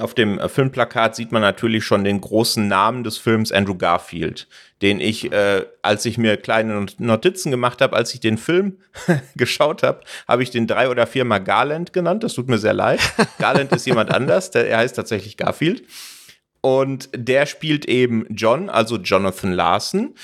auf 0.00 0.14
dem 0.14 0.38
äh, 0.38 0.48
Filmplakat 0.48 1.14
sieht 1.14 1.32
man 1.32 1.42
natürlich 1.42 1.84
schon 1.84 2.04
den 2.04 2.20
großen 2.20 2.66
Namen 2.66 3.04
des 3.04 3.18
Films 3.18 3.52
Andrew 3.52 3.74
Garfield, 3.74 4.48
den 4.80 5.00
ich, 5.00 5.30
äh, 5.32 5.66
als 5.82 6.06
ich 6.06 6.16
mir 6.16 6.38
kleine 6.38 6.86
Notizen 6.98 7.50
gemacht 7.50 7.82
habe, 7.82 7.94
als 7.94 8.14
ich 8.14 8.20
den 8.20 8.38
Film 8.38 8.78
geschaut 9.36 9.82
habe, 9.82 10.00
habe 10.26 10.42
ich 10.42 10.50
den 10.50 10.66
drei 10.66 10.88
oder 10.88 11.06
viermal 11.06 11.44
Garland 11.44 11.92
genannt. 11.92 12.24
Das 12.24 12.34
tut 12.34 12.48
mir 12.48 12.58
sehr 12.58 12.72
leid. 12.72 13.00
Garland 13.38 13.70
ist 13.72 13.86
jemand 13.86 14.10
anders, 14.10 14.50
der, 14.50 14.66
er 14.66 14.78
heißt 14.78 14.96
tatsächlich 14.96 15.36
Garfield. 15.36 15.84
Und 16.62 17.10
der 17.14 17.44
spielt 17.44 17.84
eben 17.84 18.24
John, 18.30 18.70
also 18.70 18.96
Jonathan 18.96 19.52
Larson. 19.52 20.14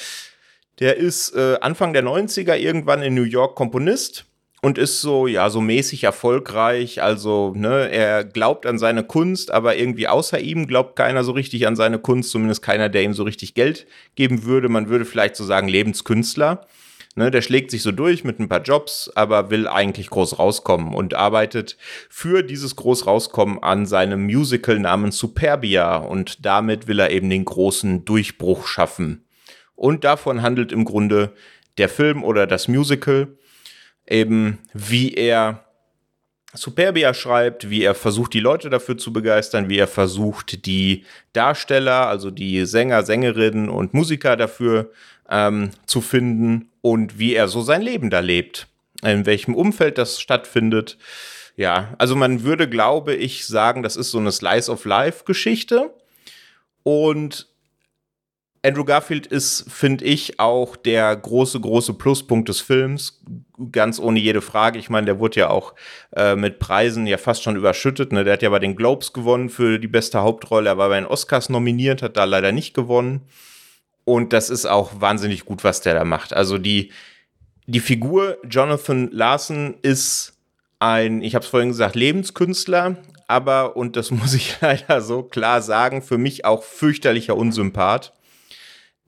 Der 0.78 0.96
ist 0.96 1.34
äh, 1.34 1.58
Anfang 1.60 1.92
der 1.92 2.04
90er 2.04 2.54
irgendwann 2.54 3.02
in 3.02 3.14
New 3.14 3.24
York 3.24 3.56
Komponist 3.56 4.27
und 4.60 4.78
ist 4.78 5.00
so, 5.00 5.26
ja, 5.26 5.50
so 5.50 5.60
mäßig 5.60 6.04
erfolgreich. 6.04 7.02
Also, 7.02 7.52
ne, 7.54 7.90
er 7.90 8.24
glaubt 8.24 8.66
an 8.66 8.78
seine 8.78 9.04
Kunst, 9.04 9.50
aber 9.50 9.76
irgendwie 9.76 10.08
außer 10.08 10.40
ihm 10.40 10.66
glaubt 10.66 10.96
keiner 10.96 11.22
so 11.22 11.32
richtig 11.32 11.66
an 11.66 11.76
seine 11.76 11.98
Kunst, 11.98 12.30
zumindest 12.30 12.62
keiner, 12.62 12.88
der 12.88 13.02
ihm 13.02 13.14
so 13.14 13.22
richtig 13.22 13.54
Geld 13.54 13.86
geben 14.16 14.44
würde. 14.44 14.68
Man 14.68 14.88
würde 14.88 15.04
vielleicht 15.04 15.36
so 15.36 15.44
sagen, 15.44 15.68
Lebenskünstler. 15.68 16.66
Ne, 17.14 17.32
der 17.32 17.42
schlägt 17.42 17.72
sich 17.72 17.82
so 17.82 17.90
durch 17.90 18.22
mit 18.22 18.38
ein 18.38 18.48
paar 18.48 18.62
Jobs, 18.62 19.10
aber 19.16 19.50
will 19.50 19.66
eigentlich 19.66 20.08
groß 20.08 20.38
rauskommen 20.38 20.94
und 20.94 21.14
arbeitet 21.14 21.76
für 22.08 22.44
dieses 22.44 22.76
groß 22.76 23.08
rauskommen 23.08 23.60
an 23.60 23.86
seinem 23.86 24.24
Musical 24.24 24.78
namens 24.78 25.18
Superbia 25.18 25.96
und 25.96 26.46
damit 26.46 26.86
will 26.86 27.00
er 27.00 27.10
eben 27.10 27.28
den 27.28 27.44
großen 27.44 28.04
Durchbruch 28.04 28.68
schaffen. 28.68 29.24
Und 29.74 30.04
davon 30.04 30.42
handelt 30.42 30.70
im 30.70 30.84
Grunde 30.84 31.32
der 31.76 31.88
Film 31.88 32.22
oder 32.22 32.46
das 32.46 32.68
Musical 32.68 33.37
eben 34.08 34.58
wie 34.72 35.14
er 35.14 35.64
Superbia 36.54 37.12
schreibt, 37.12 37.68
wie 37.68 37.82
er 37.82 37.94
versucht, 37.94 38.32
die 38.32 38.40
Leute 38.40 38.70
dafür 38.70 38.96
zu 38.96 39.12
begeistern, 39.12 39.68
wie 39.68 39.78
er 39.78 39.86
versucht, 39.86 40.64
die 40.66 41.04
Darsteller, 41.32 42.08
also 42.08 42.30
die 42.30 42.64
Sänger, 42.64 43.02
Sängerinnen 43.02 43.68
und 43.68 43.92
Musiker 43.92 44.36
dafür 44.36 44.90
ähm, 45.28 45.70
zu 45.86 46.00
finden 46.00 46.70
und 46.80 47.18
wie 47.18 47.34
er 47.34 47.48
so 47.48 47.60
sein 47.60 47.82
Leben 47.82 48.08
da 48.08 48.20
lebt, 48.20 48.66
in 49.02 49.26
welchem 49.26 49.54
Umfeld 49.54 49.98
das 49.98 50.20
stattfindet. 50.20 50.96
Ja, 51.56 51.94
also 51.98 52.16
man 52.16 52.44
würde, 52.44 52.68
glaube 52.68 53.14
ich, 53.14 53.46
sagen, 53.46 53.82
das 53.82 53.96
ist 53.96 54.10
so 54.10 54.18
eine 54.18 54.32
Slice 54.32 54.70
of 54.70 54.84
Life 54.84 55.24
Geschichte 55.24 55.92
und 56.82 57.48
Andrew 58.68 58.84
Garfield 58.84 59.26
ist, 59.26 59.64
finde 59.68 60.04
ich, 60.04 60.38
auch 60.38 60.76
der 60.76 61.16
große, 61.16 61.58
große 61.58 61.94
Pluspunkt 61.94 62.48
des 62.48 62.60
Films. 62.60 63.22
Ganz 63.72 63.98
ohne 63.98 64.20
jede 64.20 64.42
Frage. 64.42 64.78
Ich 64.78 64.90
meine, 64.90 65.06
der 65.06 65.18
wurde 65.18 65.40
ja 65.40 65.50
auch 65.50 65.74
äh, 66.14 66.36
mit 66.36 66.58
Preisen 66.58 67.06
ja 67.06 67.16
fast 67.16 67.42
schon 67.42 67.56
überschüttet. 67.56 68.12
Ne? 68.12 68.24
Der 68.24 68.34
hat 68.34 68.42
ja 68.42 68.50
bei 68.50 68.58
den 68.58 68.76
Globes 68.76 69.12
gewonnen 69.14 69.48
für 69.48 69.78
die 69.78 69.88
beste 69.88 70.20
Hauptrolle. 70.20 70.68
Er 70.68 70.78
war 70.78 70.90
bei 70.90 71.00
den 71.00 71.06
Oscars 71.06 71.48
nominiert, 71.48 72.02
hat 72.02 72.18
da 72.18 72.24
leider 72.24 72.52
nicht 72.52 72.74
gewonnen. 72.74 73.22
Und 74.04 74.32
das 74.32 74.50
ist 74.50 74.66
auch 74.66 75.00
wahnsinnig 75.00 75.46
gut, 75.46 75.64
was 75.64 75.80
der 75.80 75.94
da 75.94 76.04
macht. 76.04 76.34
Also 76.34 76.58
die, 76.58 76.92
die 77.66 77.80
Figur 77.80 78.36
Jonathan 78.48 79.10
Larson 79.10 79.76
ist 79.80 80.34
ein, 80.78 81.22
ich 81.22 81.34
habe 81.34 81.44
es 81.44 81.50
vorhin 81.50 81.70
gesagt, 81.70 81.96
Lebenskünstler, 81.96 82.96
aber, 83.28 83.76
und 83.76 83.96
das 83.96 84.10
muss 84.12 84.34
ich 84.34 84.60
leider 84.60 85.00
so 85.00 85.22
klar 85.22 85.62
sagen, 85.62 86.02
für 86.02 86.18
mich 86.18 86.44
auch 86.44 86.62
fürchterlicher 86.62 87.36
Unsympath, 87.36 88.12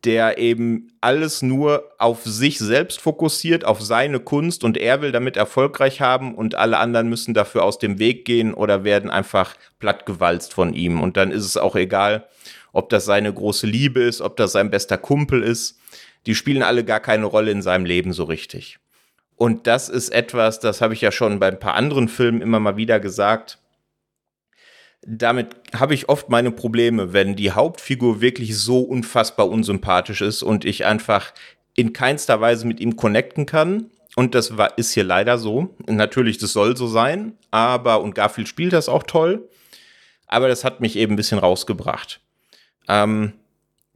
der 0.04 0.38
eben 0.38 0.92
alles 1.00 1.42
nur 1.42 1.90
auf 1.99 2.25
sich 2.25 2.59
selbst 2.59 3.00
fokussiert, 3.00 3.64
auf 3.64 3.83
seine 3.83 4.21
Kunst 4.21 4.64
und 4.64 4.78
er 4.78 5.02
will 5.02 5.12
damit 5.12 5.37
erfolgreich 5.37 6.00
haben 6.00 6.35
und 6.35 6.54
alle 6.54 6.78
anderen 6.78 7.09
müssen 7.09 7.35
dafür 7.35 7.64
aus 7.64 7.78
dem 7.78 7.99
Weg 7.99 8.25
gehen 8.25 8.54
oder 8.54 8.85
werden 8.85 9.11
einfach 9.11 9.54
plattgewalzt 9.78 10.54
von 10.54 10.73
ihm. 10.73 11.00
Und 11.00 11.16
dann 11.16 11.30
ist 11.30 11.45
es 11.45 11.57
auch 11.57 11.76
egal, 11.76 12.26
ob 12.73 12.88
das 12.88 13.04
seine 13.04 13.33
große 13.33 13.66
Liebe 13.66 14.00
ist, 14.00 14.21
ob 14.21 14.37
das 14.37 14.52
sein 14.52 14.71
bester 14.71 14.97
Kumpel 14.97 15.42
ist. 15.42 15.78
Die 16.26 16.35
spielen 16.35 16.62
alle 16.62 16.85
gar 16.85 17.00
keine 17.00 17.26
Rolle 17.26 17.50
in 17.50 17.62
seinem 17.62 17.85
Leben 17.85 18.12
so 18.12 18.25
richtig. 18.25 18.78
Und 19.37 19.66
das 19.66 19.88
ist 19.88 20.11
etwas, 20.11 20.61
das 20.61 20.80
habe 20.80 20.95
ich 20.95 21.00
ja 21.00 21.12
schon 21.12 21.40
bei 21.40 21.49
ein 21.49 21.59
paar 21.59 21.75
anderen 21.75 22.09
Filmen 22.09 22.42
immer 22.42 22.61
mal 22.61 22.76
wieder 22.76 23.00
gesagt. 23.00 23.59
Damit 25.02 25.49
habe 25.75 25.95
ich 25.95 26.09
oft 26.09 26.28
meine 26.28 26.50
Probleme, 26.50 27.12
wenn 27.12 27.35
die 27.35 27.52
Hauptfigur 27.52 28.21
wirklich 28.21 28.59
so 28.59 28.80
unfassbar 28.80 29.49
unsympathisch 29.49 30.21
ist 30.21 30.42
und 30.42 30.64
ich 30.64 30.85
einfach 30.85 31.33
in 31.75 31.92
keinster 31.92 32.40
Weise 32.40 32.66
mit 32.66 32.80
ihm 32.80 32.97
connecten 32.97 33.47
kann. 33.47 33.90
Und 34.16 34.35
das 34.35 34.59
war, 34.59 34.76
ist 34.76 34.92
hier 34.92 35.04
leider 35.04 35.38
so. 35.38 35.75
Natürlich, 35.87 36.38
das 36.38 36.52
soll 36.52 36.76
so 36.76 36.87
sein, 36.87 37.38
aber, 37.50 38.02
und 38.02 38.14
Garfield 38.14 38.49
spielt 38.49 38.73
das 38.73 38.88
auch 38.88 39.04
toll, 39.04 39.49
aber 40.26 40.49
das 40.49 40.64
hat 40.64 40.80
mich 40.80 40.97
eben 40.97 41.14
ein 41.14 41.16
bisschen 41.16 41.38
rausgebracht. 41.38 42.21
Ähm, 42.88 43.35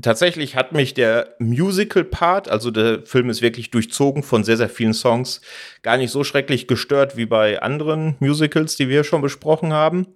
tatsächlich 0.01 0.57
hat 0.57 0.73
mich 0.73 0.95
der 0.95 1.35
Musical-Part, 1.41 2.49
also 2.49 2.71
der 2.71 3.05
Film 3.05 3.29
ist 3.29 3.43
wirklich 3.43 3.71
durchzogen 3.71 4.23
von 4.23 4.45
sehr, 4.45 4.57
sehr 4.57 4.69
vielen 4.69 4.95
Songs, 4.95 5.41
gar 5.83 5.97
nicht 5.97 6.11
so 6.11 6.25
schrecklich 6.25 6.69
gestört 6.69 7.17
wie 7.17 7.27
bei 7.27 7.61
anderen 7.61 8.17
Musicals, 8.21 8.77
die 8.77 8.89
wir 8.89 9.05
schon 9.05 9.21
besprochen 9.21 9.73
haben. 9.73 10.07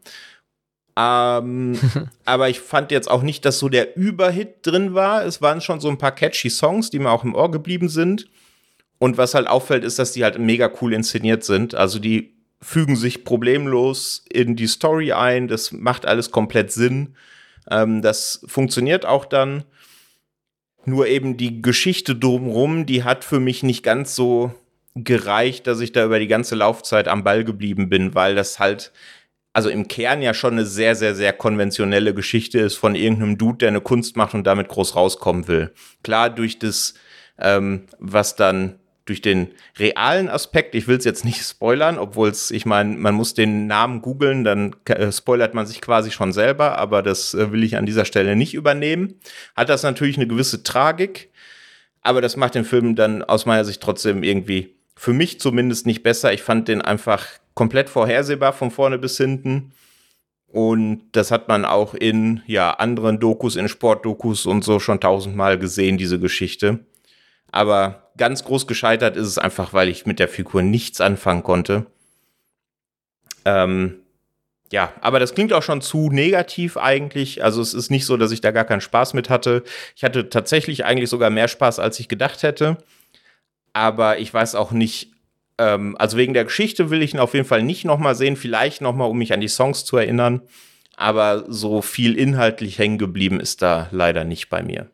Ähm, 0.99 1.79
aber 2.25 2.49
ich 2.49 2.61
fand 2.61 2.91
jetzt 2.91 3.11
auch 3.11 3.23
nicht, 3.23 3.45
dass 3.45 3.61
so 3.61 3.69
der 3.69 3.97
Überhit 3.97 4.67
drin 4.67 4.95
war. 4.95 5.25
Es 5.25 5.41
waren 5.41 5.61
schon 5.61 5.81
so 5.81 5.89
ein 5.89 5.99
paar 5.99 6.15
catchy 6.15 6.51
Songs, 6.51 6.91
die 6.91 6.99
mir 6.99 7.11
auch 7.11 7.25
im 7.25 7.35
Ohr 7.35 7.51
geblieben 7.51 7.89
sind. 7.89 8.29
Und 8.99 9.17
was 9.17 9.35
halt 9.35 9.47
auffällt, 9.47 9.85
ist, 9.85 10.01
dass 10.01 10.13
die 10.13 10.25
halt 10.25 10.39
mega 10.41 10.71
cool 10.83 10.93
inszeniert 10.93 11.45
sind. 11.45 11.77
Also 11.77 12.01
die 12.01 12.35
fügen 12.61 12.97
sich 12.97 13.25
problemlos 13.25 14.25
in 14.29 14.57
die 14.57 14.67
Story 14.67 15.13
ein. 15.13 15.47
Das 15.47 15.71
macht 15.71 16.05
alles 16.05 16.33
komplett 16.33 16.73
Sinn. 16.73 17.15
Ähm, 17.71 18.03
das 18.03 18.45
funktioniert 18.47 19.07
auch 19.07 19.25
dann. 19.25 19.63
Nur 20.85 21.07
eben 21.07 21.37
die 21.37 21.63
Geschichte 21.63 22.17
drumherum, 22.17 22.87
die 22.87 23.05
hat 23.05 23.23
für 23.23 23.39
mich 23.39 23.63
nicht 23.63 23.85
ganz 23.85 24.17
so 24.17 24.53
gereicht, 24.97 25.69
dass 25.69 25.81
ich 25.81 25.93
da 25.93 26.05
über 26.05 26.19
die 26.19 26.27
ganze 26.27 26.57
Laufzeit 26.57 27.07
am 27.07 27.23
Ball 27.23 27.45
geblieben 27.45 27.89
bin, 27.89 28.17
weil 28.17 28.35
das 28.35 28.59
halt, 28.59 28.91
also 29.59 29.71
im 29.71 29.89
Kern 29.89 30.23
ja 30.23 30.35
schon 30.35 30.53
eine 30.53 30.65
sehr, 30.65 30.95
sehr, 30.95 31.17
sehr 31.17 31.33
konventionelle 31.33 32.15
Geschichte 32.15 32.61
ist 32.61 32.77
von 32.77 32.95
irgendeinem 32.95 33.39
Dude, 33.39 33.59
der 33.59 33.69
eine 33.71 33.81
Kunst 33.81 34.17
macht 34.17 34.33
und 34.35 34.47
damit 34.47 34.69
groß 34.69 34.95
rauskommen 34.95 35.49
will. 35.49 35.73
Klar, 36.05 36.31
durch 36.31 36.61
das, 36.61 36.95
ähm, 37.41 37.87
was 37.99 38.37
dann 38.37 38.79
durch 39.05 39.21
den 39.21 39.49
realen 39.77 40.29
Aspekt, 40.29 40.77
ich 40.77 40.87
will 40.87 40.97
es 40.97 41.05
jetzt 41.05 41.25
nicht 41.25 41.43
spoilern, 41.43 41.99
obwohl 41.99 42.29
es, 42.29 42.53
ich 42.53 42.67
meine, 42.67 42.97
man 42.97 43.17
muss 43.17 43.35
den 43.35 43.67
Namen 43.67 44.01
googeln, 44.01 44.45
dann 44.45 44.77
äh, 44.85 45.11
spoilert 45.11 45.55
man 45.55 45.67
sich 45.67 45.81
quasi 45.81 46.13
schon 46.13 46.33
selber, 46.33 46.79
aber 46.79 47.03
das 47.03 47.35
äh, 47.35 47.51
will 47.51 47.65
ich 47.65 47.77
an 47.77 47.85
dieser 47.85 48.05
Stelle 48.05 48.37
nicht 48.37 48.55
übernehmen. 48.55 49.15
Hat 49.57 49.71
das 49.71 49.83
natürlich 49.83 50.19
eine 50.19 50.29
gewisse 50.29 50.63
Tragik, 50.63 51.33
aber 52.01 52.21
das 52.21 52.37
macht 52.37 52.55
den 52.55 52.65
Film 52.65 52.95
dann 52.95 53.25
aus 53.25 53.45
meiner 53.45 53.65
Sicht 53.65 53.81
trotzdem 53.81 54.23
irgendwie 54.23 54.77
für 54.95 55.13
mich 55.13 55.41
zumindest 55.41 55.85
nicht 55.85 56.05
besser. 56.05 56.33
Ich 56.33 56.43
fand 56.43 56.69
den 56.69 56.81
einfach 56.81 57.27
komplett 57.59 57.91
vorhersehbar 57.91 58.53
von 58.53 58.71
vorne 58.71 58.99
bis 58.99 59.17
hinten. 59.17 59.73
Und 60.47 61.03
das 61.11 61.33
hat 61.33 61.49
man 61.49 61.65
auch 61.65 61.93
in 61.93 62.41
ja, 62.47 62.71
anderen 62.71 63.19
Dokus, 63.19 63.57
in 63.57 63.69
Sportdokus 63.69 64.47
und 64.47 64.63
so 64.63 64.79
schon 64.79 65.01
tausendmal 65.01 65.59
gesehen, 65.59 65.99
diese 65.99 66.21
Geschichte. 66.21 66.87
Aber 67.51 68.13
ganz 68.17 68.45
groß 68.45 68.69
gescheitert 68.69 69.17
ist 69.17 69.27
es 69.27 69.39
einfach, 69.39 69.73
weil 69.73 69.89
ich 69.89 70.07
mit 70.07 70.21
der 70.21 70.29
Figur 70.29 70.63
nichts 70.63 71.01
anfangen 71.01 71.43
konnte. 71.43 71.87
Ähm, 73.45 74.03
ja, 74.71 74.93
aber 75.01 75.19
das 75.19 75.35
klingt 75.35 75.53
auch 75.53 75.65
schon 75.65 75.81
zu 75.81 76.11
negativ 76.11 76.77
eigentlich. 76.77 77.43
Also 77.43 77.61
es 77.61 77.75
ist 77.75 77.91
nicht 77.91 78.07
so, 78.07 78.17
dass 78.17 78.31
ich 78.31 78.41
da 78.41 78.53
gar 78.53 78.67
keinen 78.67 78.83
Spaß 78.83 79.15
mit 79.15 79.31
hatte. 79.31 79.65
Ich 79.97 80.05
hatte 80.05 80.31
tatsächlich 80.31 80.85
eigentlich 80.85 81.11
sogar 81.11 81.31
mehr 81.31 81.49
Spaß, 81.49 81.81
als 81.81 81.99
ich 81.99 82.07
gedacht 82.07 82.45
hätte. 82.45 82.79
Aber 83.73 84.21
ich 84.21 84.33
weiß 84.33 84.55
auch 84.55 84.71
nicht, 84.71 85.18
ähm, 85.59 85.97
also 85.99 86.17
wegen 86.17 86.35
der 86.35 86.45
Geschichte 86.45 86.91
will 86.91 87.03
ich 87.03 87.15
ihn 87.15 87.21
auf 87.21 87.35
jeden 87.35 87.47
Fall 87.47 87.63
nicht 87.63 87.85
nochmal 87.85 88.15
sehen. 88.15 88.37
Vielleicht 88.37 88.81
nochmal, 88.81 89.11
um 89.11 89.19
mich 89.19 89.33
an 89.33 89.41
die 89.41 89.49
Songs 89.49 89.85
zu 89.85 89.97
erinnern. 89.97 90.43
Aber 90.97 91.45
so 91.49 91.83
viel 91.83 92.19
inhaltlich 92.19 92.79
hängen 92.79 92.99
geblieben 92.99 93.39
ist 93.39 93.63
da 93.63 93.89
leider 93.93 94.25
nicht 94.25 94.49
bei 94.49 94.63
mir 94.63 94.91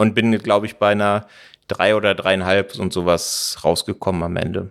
und 0.00 0.14
bin, 0.14 0.36
glaube 0.38 0.64
ich, 0.64 0.76
bei 0.76 0.92
einer 0.92 1.26
drei 1.68 1.94
oder 1.94 2.14
dreieinhalb 2.14 2.78
und 2.78 2.90
sowas 2.90 3.58
rausgekommen 3.62 4.22
am 4.22 4.36
Ende. 4.36 4.70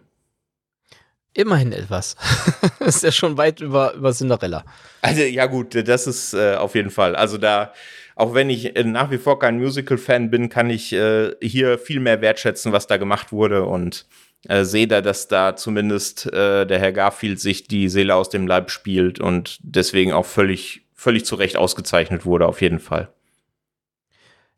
Immerhin 1.36 1.72
etwas. 1.72 2.16
ist 2.80 3.04
ja 3.04 3.12
schon 3.12 3.38
weit 3.38 3.62
über, 3.62 3.94
über 3.94 4.12
Cinderella. 4.12 4.66
Also, 5.04 5.22
ja, 5.22 5.46
gut, 5.46 5.76
das 5.88 6.08
ist 6.08 6.34
äh, 6.34 6.56
auf 6.56 6.74
jeden 6.74 6.90
Fall. 6.90 7.16
Also, 7.16 7.38
da, 7.38 7.74
auch 8.16 8.34
wenn 8.34 8.50
ich 8.50 8.76
äh, 8.76 8.84
nach 8.84 9.12
wie 9.12 9.20
vor 9.20 9.38
kein 9.38 9.60
Musical-Fan 9.60 10.32
bin, 10.32 10.50
kann 10.50 10.72
ich 10.72 10.94
äh, 10.94 11.36
hier 11.42 11.78
viel 11.78 12.00
mehr 12.00 12.22
wertschätzen, 12.22 12.72
was 12.74 12.88
da 12.88 12.98
gemacht 12.98 13.32
wurde 13.32 13.66
und 13.66 14.08
äh, 14.48 14.64
sehe 14.64 14.88
da, 14.88 15.02
dass 15.02 15.28
da 15.28 15.56
zumindest 15.56 16.26
äh, 16.28 16.66
der 16.66 16.80
Herr 16.80 16.94
Garfield 16.94 17.40
sich 17.40 17.68
die 17.68 17.90
Seele 17.90 18.16
aus 18.16 18.30
dem 18.30 18.48
Leib 18.48 18.72
spielt 18.72 19.20
und 19.20 19.60
deswegen 19.62 20.14
auch 20.14 20.26
völlig, 20.26 20.86
völlig 20.94 21.26
zu 21.26 21.36
Recht 21.36 21.58
ausgezeichnet 21.58 22.26
wurde, 22.26 22.48
auf 22.48 22.62
jeden 22.62 22.80
Fall. 22.80 23.10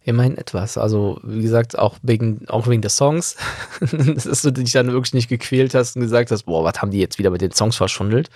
Immerhin 0.04 0.36
etwas. 0.36 0.80
Also, 0.80 1.20
wie 1.24 1.44
gesagt, 1.44 1.78
auch 1.78 1.98
wegen, 2.02 2.48
auch 2.48 2.68
wegen 2.68 2.82
des 2.82 2.98
Songs, 2.98 3.38
dass 3.82 4.42
du 4.42 4.52
dich 4.52 4.72
dann 4.72 4.92
wirklich 4.92 5.14
nicht 5.14 5.30
gequält 5.30 5.76
hast 5.76 5.96
und 5.96 6.02
gesagt 6.02 6.32
hast, 6.32 6.44
boah, 6.44 6.64
was 6.64 6.82
haben 6.82 6.92
die 6.92 7.00
jetzt 7.00 7.20
wieder 7.20 7.30
mit 7.30 7.42
den 7.42 7.52
Songs 7.52 7.76
verschundelt? 7.76 8.30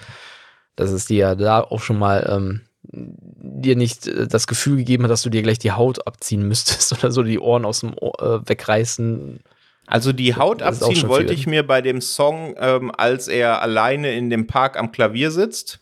Dass 0.75 0.91
es 0.91 1.05
dir 1.05 1.17
ja 1.17 1.36
da 1.36 1.62
auch 1.62 1.81
schon 1.81 1.97
mal 1.97 2.27
ähm, 2.29 2.62
dir 2.91 3.75
nicht 3.75 4.08
äh, 4.08 4.27
das 4.27 4.45
Gefühl 4.47 4.77
gegeben 4.77 5.03
hat, 5.03 5.12
dass 5.12 5.23
du 5.23 5.29
dir 5.29 5.41
gleich 5.41 5.60
die 5.60 5.71
Haut 5.71 6.05
abziehen 6.05 6.47
müsstest 6.47 6.93
oder 6.97 7.12
so 7.12 7.23
die 7.23 7.39
Ohren 7.39 7.65
aus 7.65 7.79
dem 7.79 7.93
Ohr, 7.97 8.21
äh, 8.21 8.49
wegreißen. 8.49 9.39
Also 9.87 10.13
die 10.13 10.35
Haut 10.35 10.61
abziehen 10.61 11.07
wollte 11.07 11.33
ich 11.33 11.47
mir 11.47 11.65
bei 11.65 11.81
dem 11.81 12.01
Song, 12.01 12.55
ähm, 12.57 12.91
als 12.95 13.27
er 13.27 13.61
alleine 13.61 14.13
in 14.15 14.29
dem 14.29 14.47
Park 14.47 14.77
am 14.77 14.91
Klavier 14.91 15.31
sitzt. 15.31 15.79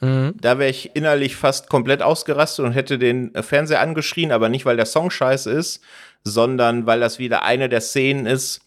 Mhm. 0.00 0.34
Da 0.40 0.58
wäre 0.58 0.70
ich 0.70 0.94
innerlich 0.94 1.36
fast 1.36 1.68
komplett 1.68 2.02
ausgerastet 2.02 2.64
und 2.64 2.72
hätte 2.72 2.98
den 2.98 3.32
Fernseher 3.42 3.80
angeschrien, 3.80 4.32
aber 4.32 4.48
nicht, 4.48 4.66
weil 4.66 4.76
der 4.76 4.86
Song 4.86 5.10
scheiße 5.10 5.50
ist, 5.50 5.82
sondern 6.24 6.86
weil 6.86 7.00
das 7.00 7.18
wieder 7.18 7.42
eine 7.42 7.68
der 7.68 7.80
Szenen 7.80 8.26
ist, 8.26 8.60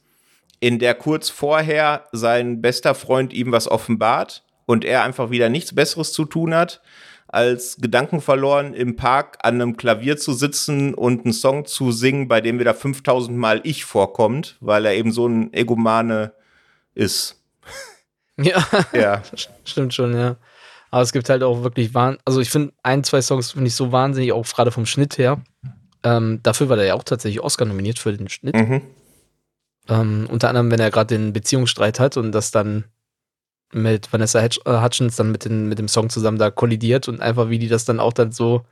in 0.60 0.80
der 0.80 0.96
kurz 0.96 1.30
vorher 1.30 2.06
sein 2.12 2.62
bester 2.62 2.96
Freund 2.96 3.34
ihm 3.34 3.52
was 3.52 3.68
offenbart 3.68 4.44
und 4.66 4.86
er 4.86 5.04
einfach 5.04 5.30
wieder 5.30 5.50
nichts 5.50 5.74
Besseres 5.74 6.14
zu 6.14 6.26
tun 6.26 6.54
hat, 6.54 6.82
als 7.30 7.78
Gedanken 7.78 8.22
verloren 8.22 8.74
im 8.74 8.96
Park 8.96 9.38
an 9.44 9.56
einem 9.56 9.78
Klavier 9.78 10.18
zu 10.18 10.34
sitzen 10.34 10.94
und 10.94 11.26
einen 11.26 11.34
Song 11.34 11.66
zu 11.66 11.92
singen, 11.92 12.28
bei 12.28 12.42
dem 12.42 12.60
wieder 12.60 12.74
5000 12.74 13.38
Mal 13.38 13.62
ich 13.64 13.86
vorkommt, 13.86 14.58
weil 14.60 14.86
er 14.86 14.96
eben 14.96 15.12
so 15.12 15.28
ein 15.28 15.54
Egomane 15.54 16.34
ist. 16.94 17.36
Ja, 18.42 18.66
ja. 18.94 19.22
stimmt 19.66 19.94
schon, 19.94 20.16
ja. 20.16 20.38
Aber 20.92 21.02
es 21.02 21.12
gibt 21.12 21.28
halt 21.28 21.44
auch 21.44 21.62
wirklich, 21.62 21.92
also 21.94 22.40
ich 22.40 22.50
finde, 22.50 22.74
ein, 22.84 23.04
zwei 23.04 23.22
Songs 23.22 23.52
finde 23.52 23.68
ich 23.68 23.76
so 23.76 23.92
wahnsinnig, 23.92 24.32
auch 24.32 24.48
gerade 24.48 24.72
vom 24.72 24.86
Schnitt 24.86 25.18
her. 25.18 25.42
Ähm, 26.04 26.40
dafür 26.42 26.70
war 26.70 26.78
der 26.78 26.86
ja 26.86 26.94
auch 26.94 27.04
tatsächlich 27.04 27.42
Oscar 27.44 27.66
nominiert 27.66 28.00
für 28.00 28.16
den 28.16 28.30
Schnitt. 28.30 28.56
Mhm. 28.56 28.82
Ähm, 29.90 30.28
unter 30.32 30.48
anderem, 30.48 30.72
wenn 30.72 30.80
er 30.80 30.90
gerade 30.90 31.18
den 31.18 31.34
Beziehungsstreit 31.34 32.00
hat 32.00 32.16
und 32.16 32.32
das 32.32 32.52
dann 32.52 32.86
mit 33.74 34.12
Vanessa 34.12 34.42
Hutch 34.42 34.60
äh, 34.66 34.82
Hutchins 34.82 35.16
dann 35.16 35.32
mit, 35.32 35.46
den, 35.46 35.68
mit 35.68 35.80
dem 35.80 35.88
Song 35.88 36.10
zusammen 36.10 36.38
da 36.38 36.52
kollidiert 36.52 37.08
und 37.08 37.22
einfach 37.22 37.50
wie 37.50 37.60
die 37.60 37.68
das 37.68 37.86
dann 37.86 38.00
auch 38.00 38.14
dann 38.14 38.32
so 38.32 38.66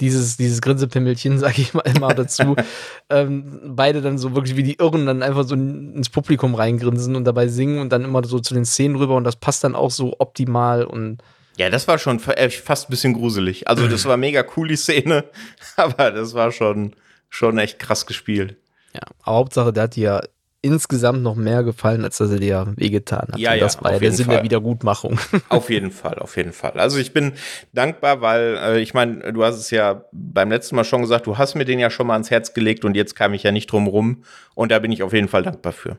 dieses, 0.00 0.36
dieses 0.36 0.60
Grinsepimmelchen, 0.60 1.38
sag 1.40 1.58
ich 1.58 1.74
mal 1.74 1.82
immer 1.82 2.14
dazu, 2.14 2.56
ähm, 3.10 3.60
beide 3.64 4.00
dann 4.00 4.18
so 4.18 4.34
wirklich 4.34 4.56
wie 4.56 4.62
die 4.62 4.78
Irren 4.78 5.06
dann 5.06 5.22
einfach 5.22 5.44
so 5.44 5.54
ins 5.54 6.08
Publikum 6.08 6.54
reingrinsen 6.54 7.16
und 7.16 7.24
dabei 7.24 7.48
singen 7.48 7.80
und 7.80 7.90
dann 7.90 8.04
immer 8.04 8.24
so 8.24 8.38
zu 8.40 8.54
den 8.54 8.64
Szenen 8.64 8.96
rüber 8.96 9.16
und 9.16 9.24
das 9.24 9.36
passt 9.36 9.64
dann 9.64 9.74
auch 9.74 9.90
so 9.90 10.16
optimal 10.18 10.84
und 10.84 11.18
Ja, 11.56 11.70
das 11.70 11.88
war 11.88 11.98
schon 11.98 12.22
äh, 12.28 12.50
fast 12.50 12.88
ein 12.88 12.90
bisschen 12.90 13.14
gruselig. 13.14 13.68
Also 13.68 13.88
das 13.88 14.04
war 14.04 14.16
mega 14.16 14.44
cool, 14.56 14.68
die 14.68 14.76
Szene, 14.76 15.24
aber 15.76 16.10
das 16.10 16.34
war 16.34 16.52
schon, 16.52 16.94
schon 17.28 17.58
echt 17.58 17.78
krass 17.78 18.06
gespielt. 18.06 18.56
Ja, 18.94 19.02
aber 19.22 19.36
Hauptsache, 19.36 19.72
der 19.72 19.84
hat 19.84 19.96
dir 19.96 20.22
insgesamt 20.60 21.22
noch 21.22 21.36
mehr 21.36 21.62
gefallen, 21.62 22.04
als 22.04 22.18
dass 22.18 22.30
er 22.30 22.40
dir 22.40 22.72
wehgetan 22.76 23.28
hat. 23.32 23.38
Ja, 23.38 23.54
ja, 23.54 23.60
das 23.60 23.82
war 23.82 23.92
ja 23.92 23.98
der 23.98 24.12
Sinn 24.12 24.26
Fall. 24.26 24.36
der 24.36 24.44
Wiedergutmachung. 24.44 25.18
Auf 25.48 25.70
jeden 25.70 25.90
Fall, 25.90 26.18
auf 26.18 26.36
jeden 26.36 26.52
Fall. 26.52 26.72
Also 26.72 26.98
ich 26.98 27.12
bin 27.12 27.34
dankbar, 27.72 28.20
weil 28.20 28.56
äh, 28.56 28.80
ich 28.80 28.92
meine, 28.92 29.32
du 29.32 29.44
hast 29.44 29.56
es 29.56 29.70
ja 29.70 30.04
beim 30.12 30.50
letzten 30.50 30.76
Mal 30.76 30.84
schon 30.84 31.02
gesagt, 31.02 31.26
du 31.26 31.38
hast 31.38 31.54
mir 31.54 31.64
den 31.64 31.78
ja 31.78 31.90
schon 31.90 32.06
mal 32.06 32.14
ans 32.14 32.30
Herz 32.30 32.54
gelegt 32.54 32.84
und 32.84 32.96
jetzt 32.96 33.14
kam 33.14 33.34
ich 33.34 33.44
ja 33.44 33.52
nicht 33.52 33.70
drum 33.70 33.86
rum 33.86 34.24
und 34.54 34.72
da 34.72 34.78
bin 34.78 34.90
ich 34.90 35.02
auf 35.02 35.12
jeden 35.12 35.28
Fall 35.28 35.42
dankbar 35.42 35.72
für. 35.72 35.98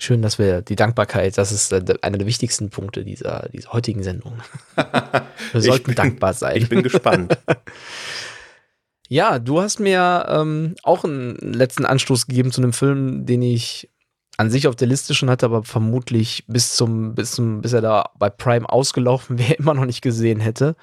Schön, 0.00 0.22
dass 0.22 0.38
wir 0.38 0.62
die 0.62 0.76
Dankbarkeit, 0.76 1.36
das 1.38 1.50
ist 1.50 1.72
äh, 1.72 1.82
einer 2.02 2.18
der 2.18 2.26
wichtigsten 2.26 2.70
Punkte 2.70 3.04
dieser, 3.04 3.48
dieser 3.52 3.72
heutigen 3.72 4.02
Sendung. 4.02 4.34
wir 5.52 5.60
sollten 5.60 5.86
bin, 5.86 5.94
dankbar 5.94 6.34
sein. 6.34 6.56
Ich 6.58 6.68
bin 6.68 6.82
gespannt. 6.82 7.36
ja, 9.08 9.38
du 9.38 9.60
hast 9.60 9.80
mir 9.80 10.26
ähm, 10.28 10.74
auch 10.82 11.04
einen 11.04 11.36
letzten 11.36 11.86
Anstoß 11.86 12.26
gegeben 12.26 12.52
zu 12.52 12.60
einem 12.60 12.72
Film, 12.72 13.24
den 13.26 13.42
ich 13.42 13.90
an 14.36 14.50
sich 14.50 14.68
auf 14.68 14.76
der 14.76 14.86
Liste 14.86 15.14
schon 15.14 15.30
hatte, 15.30 15.46
aber 15.46 15.64
vermutlich 15.64 16.44
bis 16.46 16.76
zum, 16.76 17.14
bis 17.14 17.32
zum, 17.32 17.60
bis 17.60 17.72
er 17.72 17.80
da 17.80 18.10
bei 18.18 18.30
Prime 18.30 18.68
ausgelaufen 18.68 19.38
wäre, 19.38 19.54
immer 19.58 19.74
noch 19.74 19.86
nicht 19.86 20.02
gesehen 20.02 20.40
hätte. 20.40 20.76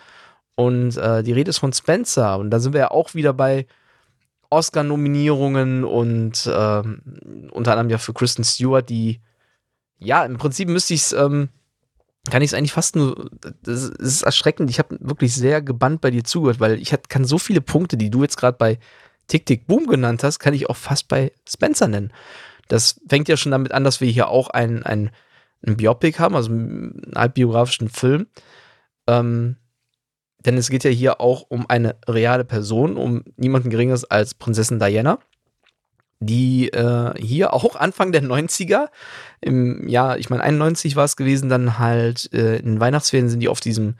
Und 0.55 0.97
äh, 0.97 1.23
die 1.23 1.33
Rede 1.33 1.49
ist 1.49 1.59
von 1.59 1.73
Spencer. 1.73 2.37
Und 2.37 2.49
da 2.49 2.59
sind 2.59 2.73
wir 2.73 2.81
ja 2.81 2.91
auch 2.91 3.13
wieder 3.13 3.33
bei 3.33 3.67
Oscar-Nominierungen 4.49 5.83
und 5.83 6.45
äh, 6.47 6.83
unter 7.51 7.71
anderem 7.71 7.89
ja 7.89 7.97
für 7.97 8.13
Kristen 8.13 8.43
Stewart, 8.43 8.89
die, 8.89 9.21
ja, 9.99 10.25
im 10.25 10.37
Prinzip 10.37 10.69
müsste 10.69 10.93
ich 10.93 11.01
es, 11.01 11.13
ähm, 11.13 11.49
kann 12.29 12.41
ich 12.41 12.51
es 12.51 12.53
eigentlich 12.53 12.73
fast 12.73 12.95
nur, 12.95 13.29
das 13.63 13.83
ist 13.83 14.23
erschreckend, 14.23 14.69
ich 14.69 14.79
habe 14.79 14.97
wirklich 14.99 15.33
sehr 15.33 15.61
gebannt 15.61 16.01
bei 16.01 16.11
dir 16.11 16.23
zugehört, 16.23 16.59
weil 16.59 16.79
ich 16.79 16.91
hat, 16.91 17.09
kann 17.09 17.25
so 17.25 17.37
viele 17.37 17.61
Punkte, 17.61 17.97
die 17.97 18.09
du 18.09 18.23
jetzt 18.23 18.37
gerade 18.37 18.57
bei 18.57 18.79
Tick 19.27 19.45
Tick 19.45 19.67
Boom 19.67 19.87
genannt 19.87 20.23
hast, 20.23 20.39
kann 20.39 20.53
ich 20.53 20.69
auch 20.69 20.75
fast 20.75 21.07
bei 21.07 21.31
Spencer 21.47 21.87
nennen. 21.87 22.11
Das 22.67 22.99
fängt 23.07 23.27
ja 23.27 23.37
schon 23.37 23.51
damit 23.51 23.71
an, 23.71 23.83
dass 23.83 24.01
wir 24.01 24.09
hier 24.09 24.27
auch 24.29 24.49
ein, 24.49 24.83
ein, 24.83 25.11
ein 25.65 25.77
Biopic 25.77 26.19
haben, 26.19 26.35
also 26.35 26.51
einen 26.51 27.11
halbbiografischen 27.15 27.89
Film. 27.89 28.27
Ähm, 29.07 29.57
denn 30.45 30.57
es 30.57 30.69
geht 30.69 30.83
ja 30.83 30.91
hier 30.91 31.21
auch 31.21 31.45
um 31.49 31.67
eine 31.69 31.95
reale 32.07 32.45
Person, 32.45 32.97
um 32.97 33.23
niemanden 33.35 33.69
Geringeres 33.69 34.05
als 34.05 34.35
Prinzessin 34.35 34.79
Diana, 34.79 35.19
die 36.19 36.69
äh, 36.69 37.13
hier 37.21 37.53
auch 37.53 37.75
Anfang 37.75 38.11
der 38.11 38.23
90er, 38.23 38.87
im 39.41 39.87
Jahr, 39.87 40.17
ich 40.17 40.29
meine 40.29 40.43
91 40.43 40.95
war 40.95 41.05
es 41.05 41.15
gewesen, 41.15 41.49
dann 41.49 41.77
halt 41.77 42.31
äh, 42.33 42.57
in 42.57 42.79
Weihnachtsferien 42.79 43.29
sind 43.29 43.41
die 43.41 43.49
auf 43.49 43.59
diesem 43.59 43.95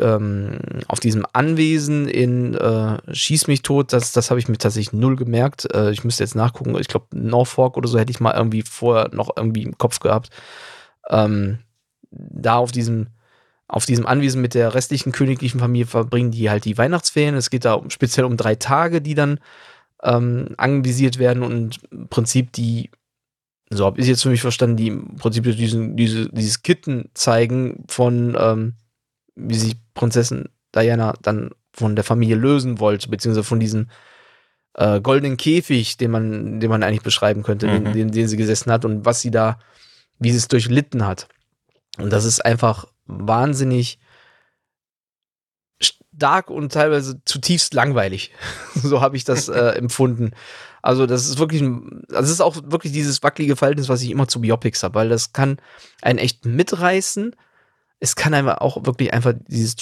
ähm, 0.00 0.58
auf 0.86 1.00
diesem 1.00 1.26
Anwesen 1.32 2.06
in 2.08 2.54
äh, 2.54 2.98
Schieß 3.12 3.48
mich 3.48 3.62
tot, 3.62 3.92
das, 3.92 4.12
das 4.12 4.30
habe 4.30 4.38
ich 4.38 4.48
mir 4.48 4.56
tatsächlich 4.56 4.92
null 4.92 5.16
gemerkt. 5.16 5.66
Äh, 5.74 5.90
ich 5.90 6.04
müsste 6.04 6.22
jetzt 6.22 6.36
nachgucken, 6.36 6.76
ich 6.78 6.86
glaube 6.86 7.06
Norfolk 7.12 7.76
oder 7.76 7.88
so 7.88 7.98
hätte 7.98 8.12
ich 8.12 8.20
mal 8.20 8.34
irgendwie 8.34 8.62
vorher 8.62 9.10
noch 9.12 9.30
irgendwie 9.36 9.64
im 9.64 9.78
Kopf 9.78 9.98
gehabt. 9.98 10.30
Ähm, 11.08 11.58
da 12.10 12.56
auf 12.56 12.72
diesem 12.72 13.08
auf 13.66 13.86
diesem 13.86 14.04
Anwesen 14.06 14.40
mit 14.40 14.54
der 14.54 14.74
restlichen 14.74 15.12
königlichen 15.12 15.60
Familie 15.60 15.86
verbringen 15.86 16.32
die 16.32 16.50
halt 16.50 16.64
die 16.64 16.76
Weihnachtsferien. 16.76 17.36
Es 17.36 17.50
geht 17.50 17.64
da 17.64 17.80
speziell 17.88 18.26
um 18.26 18.36
drei 18.36 18.56
Tage, 18.56 19.00
die 19.00 19.14
dann 19.14 19.38
ähm, 20.02 20.54
anvisiert 20.56 21.18
werden 21.18 21.42
und 21.42 21.80
im 21.90 22.08
Prinzip 22.08 22.52
die, 22.52 22.90
so 23.70 23.84
habe 23.86 24.00
ich 24.00 24.06
jetzt 24.06 24.22
für 24.22 24.30
mich 24.30 24.40
verstanden, 24.40 24.76
die 24.76 24.88
im 24.88 25.16
Prinzip 25.16 25.44
diesen, 25.44 25.96
diese, 25.96 26.28
dieses 26.30 26.62
Kitten 26.62 27.10
zeigen 27.14 27.84
von, 27.88 28.36
ähm, 28.38 28.74
wie 29.34 29.56
sich 29.56 29.76
Prinzessin 29.94 30.48
Diana 30.74 31.14
dann 31.22 31.50
von 31.72 31.96
der 31.96 32.04
Familie 32.04 32.36
lösen 32.36 32.80
wollte, 32.80 33.08
beziehungsweise 33.08 33.44
von 33.44 33.60
diesem 33.60 33.88
äh, 34.74 35.00
goldenen 35.00 35.36
Käfig, 35.36 35.96
den 35.96 36.10
man, 36.10 36.60
den 36.60 36.70
man 36.70 36.82
eigentlich 36.82 37.02
beschreiben 37.02 37.42
könnte, 37.42 37.66
mhm. 37.66 37.84
den, 37.84 37.92
den, 37.92 38.10
den 38.12 38.28
sie 38.28 38.36
gesessen 38.36 38.72
hat 38.72 38.84
und 38.84 39.04
was 39.04 39.20
sie 39.20 39.30
da, 39.30 39.58
wie 40.18 40.30
sie 40.30 40.38
es 40.38 40.48
durchlitten 40.48 41.06
hat. 41.06 41.28
Und 41.98 42.12
das 42.12 42.24
ist 42.24 42.44
einfach 42.44 42.86
wahnsinnig 43.06 43.98
stark 46.20 46.50
und 46.50 46.70
teilweise 46.70 47.24
zutiefst 47.24 47.72
langweilig. 47.72 48.32
so 48.74 49.00
habe 49.00 49.16
ich 49.16 49.24
das 49.24 49.48
äh, 49.48 49.58
empfunden. 49.76 50.32
Also, 50.82 51.06
das 51.06 51.28
ist 51.28 51.38
wirklich, 51.38 51.62
ein, 51.62 52.04
also 52.10 52.24
es 52.24 52.30
ist 52.30 52.40
auch 52.42 52.56
wirklich 52.64 52.92
dieses 52.92 53.22
wackelige 53.22 53.56
Verhältnis, 53.56 53.88
was 53.88 54.02
ich 54.02 54.10
immer 54.10 54.28
zu 54.28 54.42
Biopics 54.42 54.82
habe, 54.82 54.94
weil 54.94 55.08
das 55.08 55.32
kann 55.32 55.58
einen 56.02 56.18
echt 56.18 56.44
mitreißen. 56.44 57.34
Es 58.00 58.16
kann 58.16 58.34
einfach 58.34 58.58
auch 58.58 58.84
wirklich 58.84 59.12
einfach 59.12 59.34
dieses, 59.48 59.76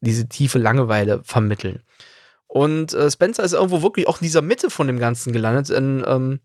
diese 0.00 0.28
tiefe 0.28 0.58
Langeweile 0.58 1.22
vermitteln. 1.24 1.82
Und 2.46 2.94
äh, 2.94 3.10
Spencer 3.10 3.44
ist 3.44 3.52
irgendwo 3.52 3.82
wirklich 3.82 4.08
auch 4.08 4.20
in 4.20 4.24
dieser 4.24 4.40
Mitte 4.42 4.70
von 4.70 4.86
dem 4.86 4.98
Ganzen 4.98 5.32
gelandet. 5.32 5.68
In, 5.70 6.02
ähm, 6.06 6.40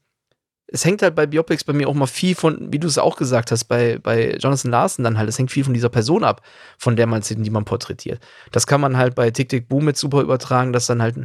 es 0.67 0.85
hängt 0.85 1.01
halt 1.01 1.15
bei 1.15 1.25
Biopics 1.25 1.63
bei 1.63 1.73
mir 1.73 1.87
auch 1.87 1.93
mal 1.93 2.07
viel 2.07 2.35
von, 2.35 2.71
wie 2.71 2.79
du 2.79 2.87
es 2.87 2.97
auch 2.97 3.17
gesagt 3.17 3.51
hast, 3.51 3.65
bei, 3.65 3.99
bei 4.01 4.35
Jonathan 4.37 4.71
Larson 4.71 5.03
dann 5.03 5.17
halt, 5.17 5.29
es 5.29 5.37
hängt 5.37 5.51
viel 5.51 5.63
von 5.63 5.73
dieser 5.73 5.89
Person 5.89 6.23
ab, 6.23 6.41
von 6.77 6.95
der 6.95 7.05
man 7.05 7.21
die 7.21 7.49
man 7.49 7.65
porträtiert. 7.65 8.19
Das 8.51 8.65
kann 8.65 8.81
man 8.81 8.97
halt 8.97 9.15
bei 9.15 9.29
Tick 9.31 9.49
Tick 9.49 9.67
Boom 9.67 9.85
mit 9.85 9.97
super 9.97 10.21
übertragen, 10.21 10.73
dass 10.73 10.87
dann 10.87 11.01
halt, 11.01 11.15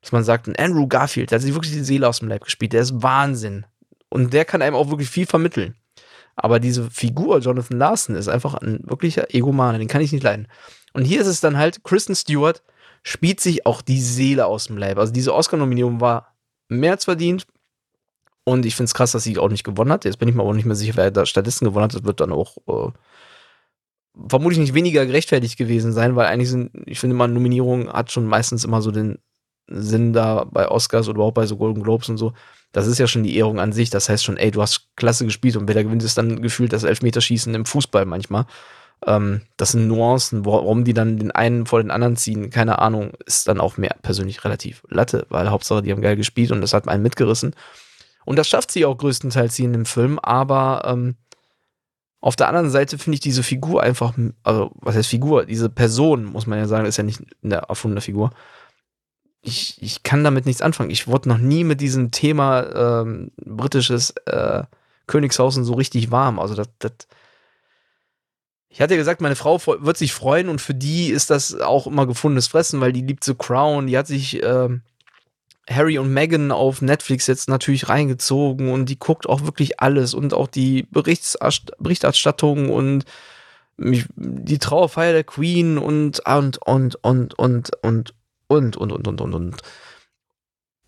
dass 0.00 0.12
man 0.12 0.24
sagt, 0.24 0.46
ein 0.46 0.56
Andrew 0.56 0.86
Garfield, 0.86 1.30
der 1.30 1.36
hat 1.36 1.42
sich 1.42 1.54
wirklich 1.54 1.72
die 1.72 1.84
Seele 1.84 2.08
aus 2.08 2.20
dem 2.20 2.28
Leib 2.28 2.44
gespielt, 2.44 2.72
der 2.72 2.82
ist 2.82 3.02
Wahnsinn. 3.02 3.66
Und 4.08 4.32
der 4.32 4.44
kann 4.44 4.62
einem 4.62 4.76
auch 4.76 4.90
wirklich 4.90 5.08
viel 5.08 5.26
vermitteln. 5.26 5.74
Aber 6.36 6.60
diese 6.60 6.90
Figur, 6.90 7.38
Jonathan 7.38 7.78
Larson, 7.78 8.14
ist 8.14 8.28
einfach 8.28 8.54
ein 8.54 8.80
wirklicher 8.84 9.34
Egomane, 9.34 9.78
den 9.78 9.88
kann 9.88 10.00
ich 10.00 10.12
nicht 10.12 10.22
leiden. 10.22 10.48
Und 10.92 11.04
hier 11.04 11.20
ist 11.20 11.26
es 11.26 11.40
dann 11.40 11.56
halt, 11.56 11.82
Kristen 11.84 12.14
Stewart 12.14 12.62
spielt 13.02 13.40
sich 13.40 13.66
auch 13.66 13.82
die 13.82 14.00
Seele 14.00 14.46
aus 14.46 14.66
dem 14.66 14.76
Leib. 14.76 14.98
Also 14.98 15.12
diese 15.12 15.34
Oscar-Nominierung 15.34 16.00
war 16.00 16.34
mehr 16.68 16.92
als 16.92 17.04
verdient. 17.04 17.46
Und 18.44 18.66
ich 18.66 18.74
finde 18.74 18.86
es 18.86 18.94
krass, 18.94 19.12
dass 19.12 19.22
sie 19.22 19.38
auch 19.38 19.48
nicht 19.48 19.64
gewonnen 19.64 19.92
hat. 19.92 20.04
Jetzt 20.04 20.18
bin 20.18 20.28
ich 20.28 20.34
mir 20.34 20.42
aber 20.42 20.54
nicht 20.54 20.64
mehr 20.64 20.76
sicher, 20.76 20.94
wer 20.96 21.10
da 21.10 21.26
stattdessen 21.26 21.64
gewonnen 21.64 21.84
hat. 21.84 21.94
Das 21.94 22.04
wird 22.04 22.20
dann 22.20 22.32
auch 22.32 22.56
äh, 22.66 22.90
vermutlich 24.28 24.58
nicht 24.58 24.74
weniger 24.74 25.06
gerechtfertigt 25.06 25.56
gewesen 25.56 25.92
sein, 25.92 26.16
weil 26.16 26.26
eigentlich 26.26 26.50
sind, 26.50 26.70
ich 26.86 26.98
finde 26.98 27.16
mal, 27.16 27.28
Nominierung 27.28 27.92
hat 27.92 28.10
schon 28.10 28.26
meistens 28.26 28.64
immer 28.64 28.82
so 28.82 28.90
den 28.90 29.18
Sinn 29.68 30.12
da 30.12 30.44
bei 30.44 30.68
Oscars 30.68 31.08
oder 31.08 31.16
überhaupt 31.16 31.36
bei 31.36 31.46
so 31.46 31.56
Golden 31.56 31.82
Globes 31.82 32.08
und 32.08 32.18
so. 32.18 32.32
Das 32.72 32.86
ist 32.86 32.98
ja 32.98 33.06
schon 33.06 33.22
die 33.22 33.36
Ehrung 33.36 33.60
an 33.60 33.72
sich. 33.72 33.90
Das 33.90 34.08
heißt 34.08 34.24
schon, 34.24 34.36
ey, 34.36 34.50
du 34.50 34.60
hast 34.60 34.88
klasse 34.96 35.24
gespielt 35.24 35.56
und 35.56 35.68
wer 35.68 35.74
da 35.74 35.82
gewinnt, 35.82 36.02
ist 36.02 36.18
dann 36.18 36.42
gefühlt 36.42 36.72
das 36.72 36.84
Elfmeterschießen 36.84 37.54
im 37.54 37.64
Fußball 37.64 38.06
manchmal. 38.06 38.46
Ähm, 39.06 39.42
das 39.56 39.72
sind 39.72 39.88
Nuancen, 39.88 40.44
warum 40.44 40.84
die 40.84 40.94
dann 40.94 41.18
den 41.18 41.30
einen 41.30 41.66
vor 41.66 41.82
den 41.82 41.90
anderen 41.90 42.16
ziehen, 42.16 42.50
keine 42.50 42.78
Ahnung, 42.78 43.12
ist 43.26 43.48
dann 43.48 43.60
auch 43.60 43.76
mehr 43.76 43.96
persönlich 44.02 44.44
relativ 44.44 44.82
Latte, 44.88 45.26
weil 45.28 45.50
Hauptsache, 45.50 45.82
die 45.82 45.92
haben 45.92 46.02
geil 46.02 46.16
gespielt 46.16 46.52
und 46.52 46.60
das 46.60 46.72
hat 46.72 46.88
einen 46.88 47.02
mitgerissen. 47.02 47.54
Und 48.24 48.38
das 48.38 48.48
schafft 48.48 48.70
sie 48.70 48.84
auch 48.84 48.96
größtenteils 48.96 49.56
hier 49.56 49.66
in 49.66 49.72
dem 49.72 49.84
Film, 49.84 50.18
aber 50.18 50.82
ähm, 50.86 51.16
auf 52.20 52.36
der 52.36 52.48
anderen 52.48 52.70
Seite 52.70 52.98
finde 52.98 53.14
ich 53.14 53.20
diese 53.20 53.42
Figur 53.42 53.82
einfach, 53.82 54.14
also 54.44 54.70
was 54.76 54.94
heißt 54.94 55.08
Figur? 55.08 55.44
Diese 55.44 55.68
Person, 55.68 56.24
muss 56.24 56.46
man 56.46 56.58
ja 56.58 56.68
sagen, 56.68 56.86
ist 56.86 56.96
ja 56.96 57.02
nicht 57.02 57.20
eine 57.42 57.56
erfundene 57.56 58.00
Figur. 58.00 58.30
Ich, 59.40 59.82
ich 59.82 60.04
kann 60.04 60.22
damit 60.22 60.46
nichts 60.46 60.62
anfangen. 60.62 60.90
Ich 60.90 61.08
wurde 61.08 61.28
noch 61.28 61.38
nie 61.38 61.64
mit 61.64 61.80
diesem 61.80 62.12
Thema 62.12 63.02
ähm, 63.02 63.32
britisches 63.44 64.10
äh, 64.26 64.62
Königshausen 65.08 65.64
so 65.64 65.74
richtig 65.74 66.12
warm. 66.12 66.38
Also 66.38 66.54
das, 66.54 66.68
das 66.78 66.92
ich 68.68 68.80
hatte 68.80 68.94
ja 68.94 68.98
gesagt, 68.98 69.20
meine 69.20 69.36
Frau 69.36 69.60
wird 69.66 69.98
sich 69.98 70.14
freuen 70.14 70.48
und 70.48 70.60
für 70.60 70.74
die 70.74 71.08
ist 71.08 71.28
das 71.28 71.60
auch 71.60 71.86
immer 71.86 72.06
gefundenes 72.06 72.46
Fressen, 72.46 72.80
weil 72.80 72.92
die 72.92 73.02
liebt 73.02 73.22
so 73.22 73.34
Crown. 73.34 73.86
Die 73.86 73.98
hat 73.98 74.06
sich 74.06 74.42
äh, 74.42 74.68
Harry 75.70 75.98
und 75.98 76.12
Meghan 76.12 76.50
auf 76.50 76.82
Netflix 76.82 77.26
jetzt 77.26 77.48
natürlich 77.48 77.88
reingezogen 77.88 78.70
und 78.72 78.86
die 78.86 78.98
guckt 78.98 79.28
auch 79.28 79.42
wirklich 79.42 79.80
alles 79.80 80.12
und 80.12 80.34
auch 80.34 80.48
die 80.48 80.88
Berichterstattung 80.90 82.70
und 82.70 83.04
die 83.78 84.58
Trauerfeier 84.58 85.12
der 85.12 85.24
Queen 85.24 85.78
und 85.78 86.20
und 86.26 86.58
und 86.66 86.96
und 87.04 87.34
und 87.38 87.74
und 87.82 88.12
und 88.48 88.76
und 88.76 88.76
und 88.76 89.08
und 89.08 89.20
und 89.20 89.34
und 89.34 89.56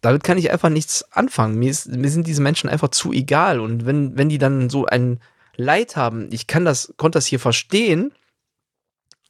damit 0.01 0.23
kann 0.23 0.37
ich 0.37 0.51
einfach 0.51 0.69
nichts 0.69 1.11
anfangen. 1.13 1.59
Mir, 1.59 1.71
ist, 1.71 1.89
mir 1.89 2.11
sind 2.11 2.27
diese 2.27 2.43
Menschen 2.43 2.69
einfach 2.69 2.89
zu 2.89 3.13
egal 3.13 3.61
und 3.61 3.87
wenn 3.87 4.19
wenn 4.19 4.29
die 4.29 4.39
dann 4.39 4.69
so 4.69 4.87
ein 4.87 5.21
Leid 5.57 5.97
haben, 5.97 6.29
ich 6.33 6.47
kann 6.47 6.65
das 6.65 6.93
konnte 6.97 7.17
das 7.17 7.27
hier 7.27 7.41
verstehen, 7.41 8.13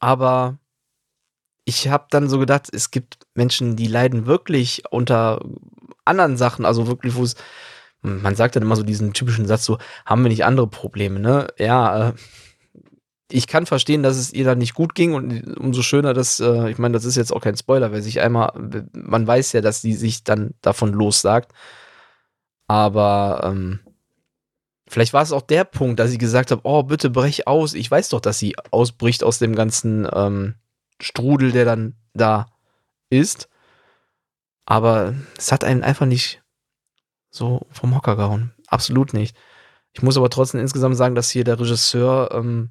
aber 0.01 0.59
ich 1.65 1.89
habe 1.89 2.07
dann 2.11 2.29
so 2.29 2.39
gedacht, 2.39 2.69
es 2.73 2.91
gibt 2.91 3.19
Menschen, 3.35 3.77
die 3.77 3.87
leiden 3.87 4.27
wirklich 4.27 4.83
unter 4.91 5.41
anderen 6.05 6.37
Sachen, 6.37 6.65
also 6.65 6.87
wirklich, 6.87 7.15
wo 7.15 7.23
es, 7.23 7.37
man 8.03 8.37
sagt 8.37 8.57
dann 8.57 8.63
immer 8.63 8.77
so 8.77 8.83
diesen 8.83 9.15
typischen 9.15 9.47
Satz, 9.47 9.65
so, 9.65 9.79
haben 10.05 10.23
wir 10.23 10.29
nicht 10.29 10.45
andere 10.45 10.67
Probleme, 10.67 11.21
ne? 11.21 11.49
Ja, 11.59 12.11
äh, 12.11 12.13
ich 13.31 13.47
kann 13.47 13.67
verstehen, 13.67 14.03
dass 14.03 14.17
es 14.17 14.33
ihr 14.33 14.45
dann 14.45 14.59
nicht 14.59 14.75
gut 14.75 14.95
ging 14.95 15.15
und 15.15 15.57
umso 15.59 15.83
schöner, 15.83 16.13
dass, 16.13 16.41
äh, 16.41 16.71
ich 16.71 16.79
meine, 16.79 16.93
das 16.93 17.07
ist 17.07 17.17
jetzt 17.17 17.33
auch 17.33 17.41
kein 17.41 17.57
Spoiler, 17.57 17.93
wer 17.93 18.03
sich 18.03 18.21
einmal, 18.21 18.53
man 18.93 19.27
weiß 19.27 19.53
ja, 19.53 19.61
dass 19.63 19.81
sie 19.81 19.95
sich 19.95 20.25
dann 20.25 20.55
davon 20.61 20.93
lossagt, 20.93 21.53
aber 22.69 23.41
ähm, 23.45 23.81
Vielleicht 24.87 25.15
war 25.15 25.23
es 25.23 25.33
auch 25.33 25.43
der 25.43 25.65
Punkt, 25.65 25.99
dass 25.99 26.13
ich 26.13 26.19
gesagt 26.19 26.51
habe, 26.51 26.61
oh, 26.65 26.83
bitte 26.83 27.09
brech 27.09 27.47
aus. 27.47 27.73
Ich 27.75 27.91
weiß 27.91 28.11
doch, 28.11 28.21
dass 28.21 28.39
sie 28.39 28.55
ausbricht 28.71 29.25
aus 29.25 29.39
dem 29.39 29.55
ganzen 29.55 30.07
ähm, 30.13 30.55
Strudel, 31.01 31.53
der 31.53 31.65
dann 31.65 31.95
da 32.15 32.47
ist. 33.11 33.49
Aber 34.67 35.15
es 35.37 35.53
hat 35.53 35.65
einen 35.65 35.83
einfach 35.83 36.07
nicht 36.07 36.43
so 37.31 37.67
vom 37.71 37.95
Hocker 37.95 38.17
gehauen. 38.17 38.53
Absolut 38.69 39.13
nicht. 39.13 39.37
Ich 39.93 40.03
muss 40.03 40.17
aber 40.17 40.31
trotzdem 40.31 40.61
insgesamt 40.61 40.97
sagen, 40.97 41.15
dass 41.15 41.31
hier 41.31 41.45
der 41.45 41.59
Regisseur, 41.61 42.31
ähm, 42.33 42.71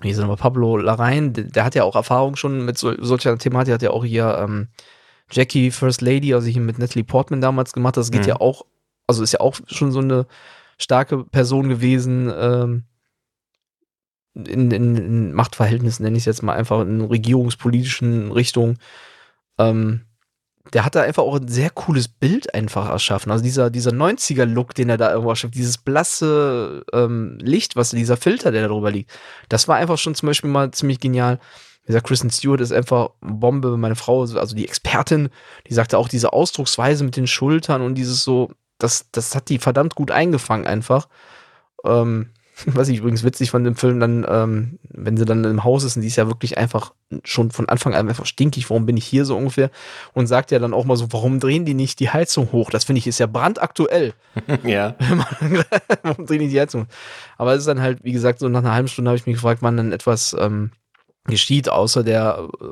wie 0.00 0.10
ist 0.10 0.18
er 0.18 0.22
nochmal, 0.22 0.36
Pablo 0.36 0.76
Larrain, 0.76 1.32
der, 1.32 1.44
der, 1.44 1.64
hat 1.64 1.74
ja 1.74 1.84
auch 1.84 1.96
Erfahrung 1.96 2.36
schon 2.36 2.64
mit 2.64 2.76
so, 2.76 2.94
solcher 3.02 3.36
Thematik, 3.38 3.74
hat 3.74 3.82
ja 3.82 3.90
auch 3.90 4.04
hier 4.04 4.38
ähm, 4.38 4.68
Jackie 5.30 5.70
First 5.70 6.00
Lady, 6.00 6.34
also 6.34 6.48
hier 6.48 6.60
mit 6.60 6.78
Natalie 6.78 7.04
Portman 7.04 7.40
damals 7.40 7.72
gemacht. 7.72 7.96
Das 7.96 8.10
geht 8.10 8.22
mhm. 8.22 8.28
ja 8.28 8.40
auch, 8.40 8.66
also 9.06 9.22
ist 9.22 9.32
ja 9.32 9.40
auch 9.40 9.56
schon 9.66 9.92
so 9.92 10.00
eine 10.00 10.26
starke 10.78 11.24
Person 11.24 11.68
gewesen, 11.68 12.32
ähm, 12.34 12.84
in, 14.46 14.70
in, 14.70 14.96
in 14.96 15.32
Machtverhältnissen, 15.32 16.04
nenne 16.04 16.16
ich 16.16 16.22
es 16.22 16.26
jetzt 16.26 16.42
mal 16.42 16.54
einfach, 16.54 16.80
in 16.82 17.00
regierungspolitischen 17.00 18.32
Richtungen. 18.32 18.78
Ähm, 19.58 20.02
der 20.72 20.84
hat 20.84 20.94
da 20.94 21.02
einfach 21.02 21.22
auch 21.22 21.36
ein 21.36 21.48
sehr 21.48 21.70
cooles 21.70 22.08
Bild 22.08 22.54
einfach 22.54 22.88
erschaffen. 22.88 23.32
Also 23.32 23.42
dieser, 23.42 23.70
dieser 23.70 23.90
90er-Look, 23.90 24.74
den 24.74 24.90
er 24.90 24.98
da 24.98 25.10
irgendwo 25.10 25.30
erschafft, 25.30 25.54
dieses 25.54 25.78
blasse 25.78 26.84
ähm, 26.92 27.38
Licht, 27.40 27.76
was 27.76 27.90
dieser 27.90 28.16
Filter, 28.16 28.50
der 28.50 28.62
da 28.62 28.68
drüber 28.68 28.90
liegt, 28.90 29.10
das 29.48 29.68
war 29.68 29.76
einfach 29.76 29.98
schon 29.98 30.14
zum 30.14 30.26
Beispiel 30.26 30.50
mal 30.50 30.70
ziemlich 30.70 31.00
genial. 31.00 31.38
Dieser 31.86 32.02
Kristen 32.02 32.30
Stewart 32.30 32.60
ist 32.60 32.72
einfach 32.72 33.10
Bombe. 33.20 33.78
Meine 33.78 33.96
Frau, 33.96 34.20
also 34.20 34.54
die 34.54 34.66
Expertin, 34.66 35.30
die 35.66 35.74
sagte 35.74 35.96
auch 35.96 36.08
diese 36.08 36.34
Ausdrucksweise 36.34 37.02
mit 37.02 37.16
den 37.16 37.26
Schultern 37.26 37.80
und 37.80 37.94
dieses 37.94 38.24
so, 38.24 38.50
das, 38.76 39.06
das 39.10 39.34
hat 39.34 39.48
die 39.48 39.58
verdammt 39.58 39.94
gut 39.94 40.10
eingefangen 40.10 40.66
einfach. 40.66 41.08
Ähm, 41.84 42.30
was 42.66 42.88
ich 42.88 42.98
übrigens 42.98 43.24
witzig 43.24 43.50
fand 43.50 43.66
im 43.66 43.76
Film, 43.76 44.00
dann, 44.00 44.26
ähm, 44.28 44.78
wenn 44.88 45.16
sie 45.16 45.24
dann 45.24 45.44
im 45.44 45.64
Haus 45.64 45.84
ist 45.84 45.96
und 45.96 46.02
die 46.02 46.08
ist 46.08 46.16
ja 46.16 46.26
wirklich 46.26 46.58
einfach 46.58 46.92
schon 47.24 47.50
von 47.50 47.68
Anfang 47.68 47.94
an 47.94 48.08
einfach 48.08 48.26
stinkig, 48.26 48.68
warum 48.70 48.86
bin 48.86 48.96
ich 48.96 49.04
hier 49.04 49.24
so 49.24 49.36
ungefähr? 49.36 49.70
Und 50.12 50.26
sagt 50.26 50.50
ja 50.50 50.58
dann 50.58 50.74
auch 50.74 50.84
mal 50.84 50.96
so, 50.96 51.12
warum 51.12 51.40
drehen 51.40 51.64
die 51.64 51.74
nicht 51.74 52.00
die 52.00 52.10
Heizung 52.10 52.52
hoch? 52.52 52.70
Das 52.70 52.84
finde 52.84 52.98
ich 52.98 53.06
ist 53.06 53.18
ja 53.18 53.26
brandaktuell. 53.26 54.14
ja. 54.64 54.94
warum 56.02 56.26
drehen 56.26 56.40
die 56.40 56.48
die 56.48 56.60
Heizung? 56.60 56.86
Aber 57.36 57.54
es 57.54 57.60
ist 57.60 57.68
dann 57.68 57.80
halt, 57.80 58.04
wie 58.04 58.12
gesagt, 58.12 58.40
so 58.40 58.48
nach 58.48 58.60
einer 58.60 58.74
halben 58.74 58.88
Stunde 58.88 59.10
habe 59.10 59.18
ich 59.18 59.26
mich 59.26 59.36
gefragt, 59.36 59.62
wann 59.62 59.76
dann 59.76 59.92
etwas 59.92 60.34
ähm, 60.38 60.72
geschieht, 61.24 61.68
außer 61.68 62.02
der 62.02 62.48
äh, 62.60 62.66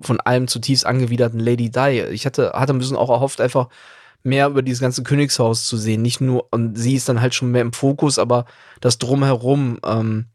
von 0.00 0.20
allem 0.20 0.48
zutiefst 0.48 0.86
angewiderten 0.86 1.40
Lady 1.40 1.70
Di. 1.70 2.00
Ich 2.10 2.26
hatte, 2.26 2.52
hatte 2.54 2.72
ein 2.72 2.78
bisschen 2.78 2.96
auch 2.96 3.10
erhofft, 3.10 3.40
einfach 3.40 3.68
mehr 4.22 4.48
über 4.48 4.62
dieses 4.62 4.80
ganze 4.80 5.02
Königshaus 5.02 5.66
zu 5.66 5.76
sehen. 5.76 6.02
Nicht 6.02 6.20
nur, 6.20 6.48
und 6.50 6.76
sie 6.76 6.94
ist 6.94 7.08
dann 7.08 7.20
halt 7.20 7.34
schon 7.34 7.50
mehr 7.50 7.62
im 7.62 7.72
Fokus, 7.72 8.18
aber 8.18 8.44
das 8.80 8.98
Drumherum, 8.98 9.78
ähm, 9.84 10.26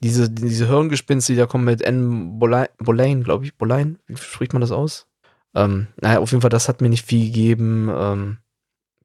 diese, 0.00 0.30
diese 0.30 0.68
Hirngespinste, 0.68 1.32
die 1.32 1.38
da 1.38 1.46
kommen 1.46 1.64
mit 1.64 1.86
Anne 1.86 2.30
Boleyn, 2.78 3.24
glaube 3.24 3.44
ich, 3.44 3.56
Boleyn, 3.56 3.98
wie 4.06 4.16
spricht 4.16 4.52
man 4.52 4.60
das 4.60 4.72
aus? 4.72 5.06
Ähm, 5.54 5.88
naja, 6.00 6.20
auf 6.20 6.30
jeden 6.30 6.42
Fall, 6.42 6.50
das 6.50 6.68
hat 6.68 6.80
mir 6.80 6.90
nicht 6.90 7.06
viel 7.06 7.26
gegeben. 7.26 7.90
Ähm, 7.92 8.38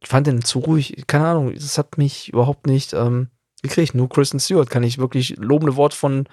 ich 0.01 0.09
fand 0.09 0.27
den 0.27 0.43
zu 0.43 0.59
ruhig, 0.59 1.03
keine 1.07 1.27
Ahnung, 1.27 1.53
das 1.53 1.77
hat 1.77 1.97
mich 1.97 2.29
überhaupt 2.29 2.67
nicht 2.67 2.93
ähm, 2.93 3.29
gekriegt. 3.61 3.95
Nur 3.95 4.09
Kristen 4.09 4.39
Stewart 4.39 4.69
kann 4.69 4.83
ich 4.83 4.97
wirklich 4.97 5.37
lobende 5.37 5.75
Wort 5.75 5.93
von 5.93 6.27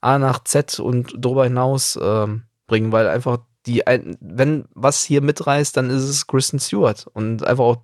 A 0.00 0.18
nach 0.18 0.42
Z 0.44 0.80
und 0.80 1.14
darüber 1.16 1.44
hinaus 1.44 1.98
ähm, 2.00 2.44
bringen, 2.66 2.92
weil 2.92 3.08
einfach 3.08 3.40
die, 3.66 3.82
wenn 4.20 4.64
was 4.74 5.04
hier 5.04 5.22
mitreißt, 5.22 5.76
dann 5.76 5.90
ist 5.90 6.02
es 6.02 6.26
Kristen 6.26 6.58
Stewart. 6.58 7.06
Und 7.12 7.44
einfach 7.44 7.64
auch 7.64 7.76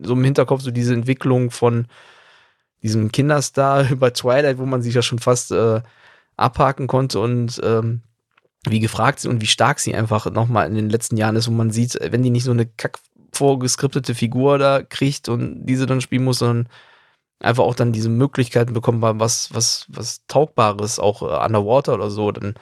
so 0.00 0.14
im 0.14 0.24
Hinterkopf 0.24 0.62
so 0.62 0.70
diese 0.70 0.94
Entwicklung 0.94 1.50
von 1.50 1.86
diesem 2.82 3.10
Kinderstar 3.10 3.90
über 3.90 4.12
Twilight, 4.12 4.58
wo 4.58 4.66
man 4.66 4.82
sich 4.82 4.94
ja 4.94 5.02
schon 5.02 5.18
fast 5.18 5.50
äh, 5.50 5.82
abhaken 6.36 6.86
konnte 6.86 7.20
und 7.20 7.60
ähm, 7.64 8.02
wie 8.66 8.80
gefragt 8.80 9.20
sie 9.20 9.28
und 9.28 9.40
wie 9.40 9.46
stark 9.46 9.80
sie 9.80 9.94
einfach 9.94 10.30
nochmal 10.30 10.68
in 10.68 10.74
den 10.74 10.90
letzten 10.90 11.16
Jahren 11.16 11.36
ist, 11.36 11.48
wo 11.48 11.52
man 11.52 11.70
sieht, 11.70 11.98
wenn 12.00 12.22
die 12.22 12.30
nicht 12.30 12.44
so 12.44 12.50
eine 12.50 12.66
kack 12.66 12.98
vorgeskriptete 13.32 14.14
Figur 14.14 14.58
da 14.58 14.82
kriegt 14.82 15.28
und 15.28 15.66
diese 15.66 15.86
dann 15.86 16.00
spielen 16.00 16.24
muss, 16.24 16.38
sondern 16.38 16.68
einfach 17.40 17.64
auch 17.64 17.74
dann 17.74 17.92
diese 17.92 18.08
Möglichkeiten 18.08 18.72
bekommen, 18.72 19.00
was, 19.02 19.54
was, 19.54 19.86
was 19.88 20.26
Taugbares, 20.26 20.98
auch 20.98 21.22
äh, 21.22 21.44
underwater 21.44 21.94
oder 21.94 22.10
so, 22.10 22.32
dann 22.32 22.54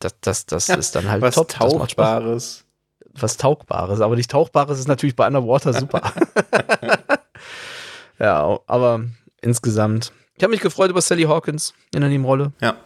das, 0.00 0.14
das, 0.20 0.46
das 0.46 0.66
ja, 0.66 0.74
ist 0.76 0.96
dann 0.96 1.08
halt 1.08 1.22
was 1.22 1.34
top. 1.34 1.48
Tauchbares. 1.48 2.64
Was 3.12 3.36
Tauchbares, 3.36 4.00
aber 4.00 4.16
nicht 4.16 4.30
Tauchbares 4.30 4.78
ist 4.78 4.88
natürlich 4.88 5.16
bei 5.16 5.26
Underwater 5.26 5.72
super. 5.72 6.12
ja, 8.18 8.58
aber 8.66 9.04
insgesamt. 9.40 10.12
Ich 10.36 10.42
habe 10.42 10.52
mich 10.52 10.60
gefreut 10.60 10.90
über 10.90 11.00
Sally 11.00 11.24
Hawkins 11.24 11.74
in 11.92 12.00
der 12.00 12.08
Nebenrolle. 12.08 12.52
Ja. 12.60 12.76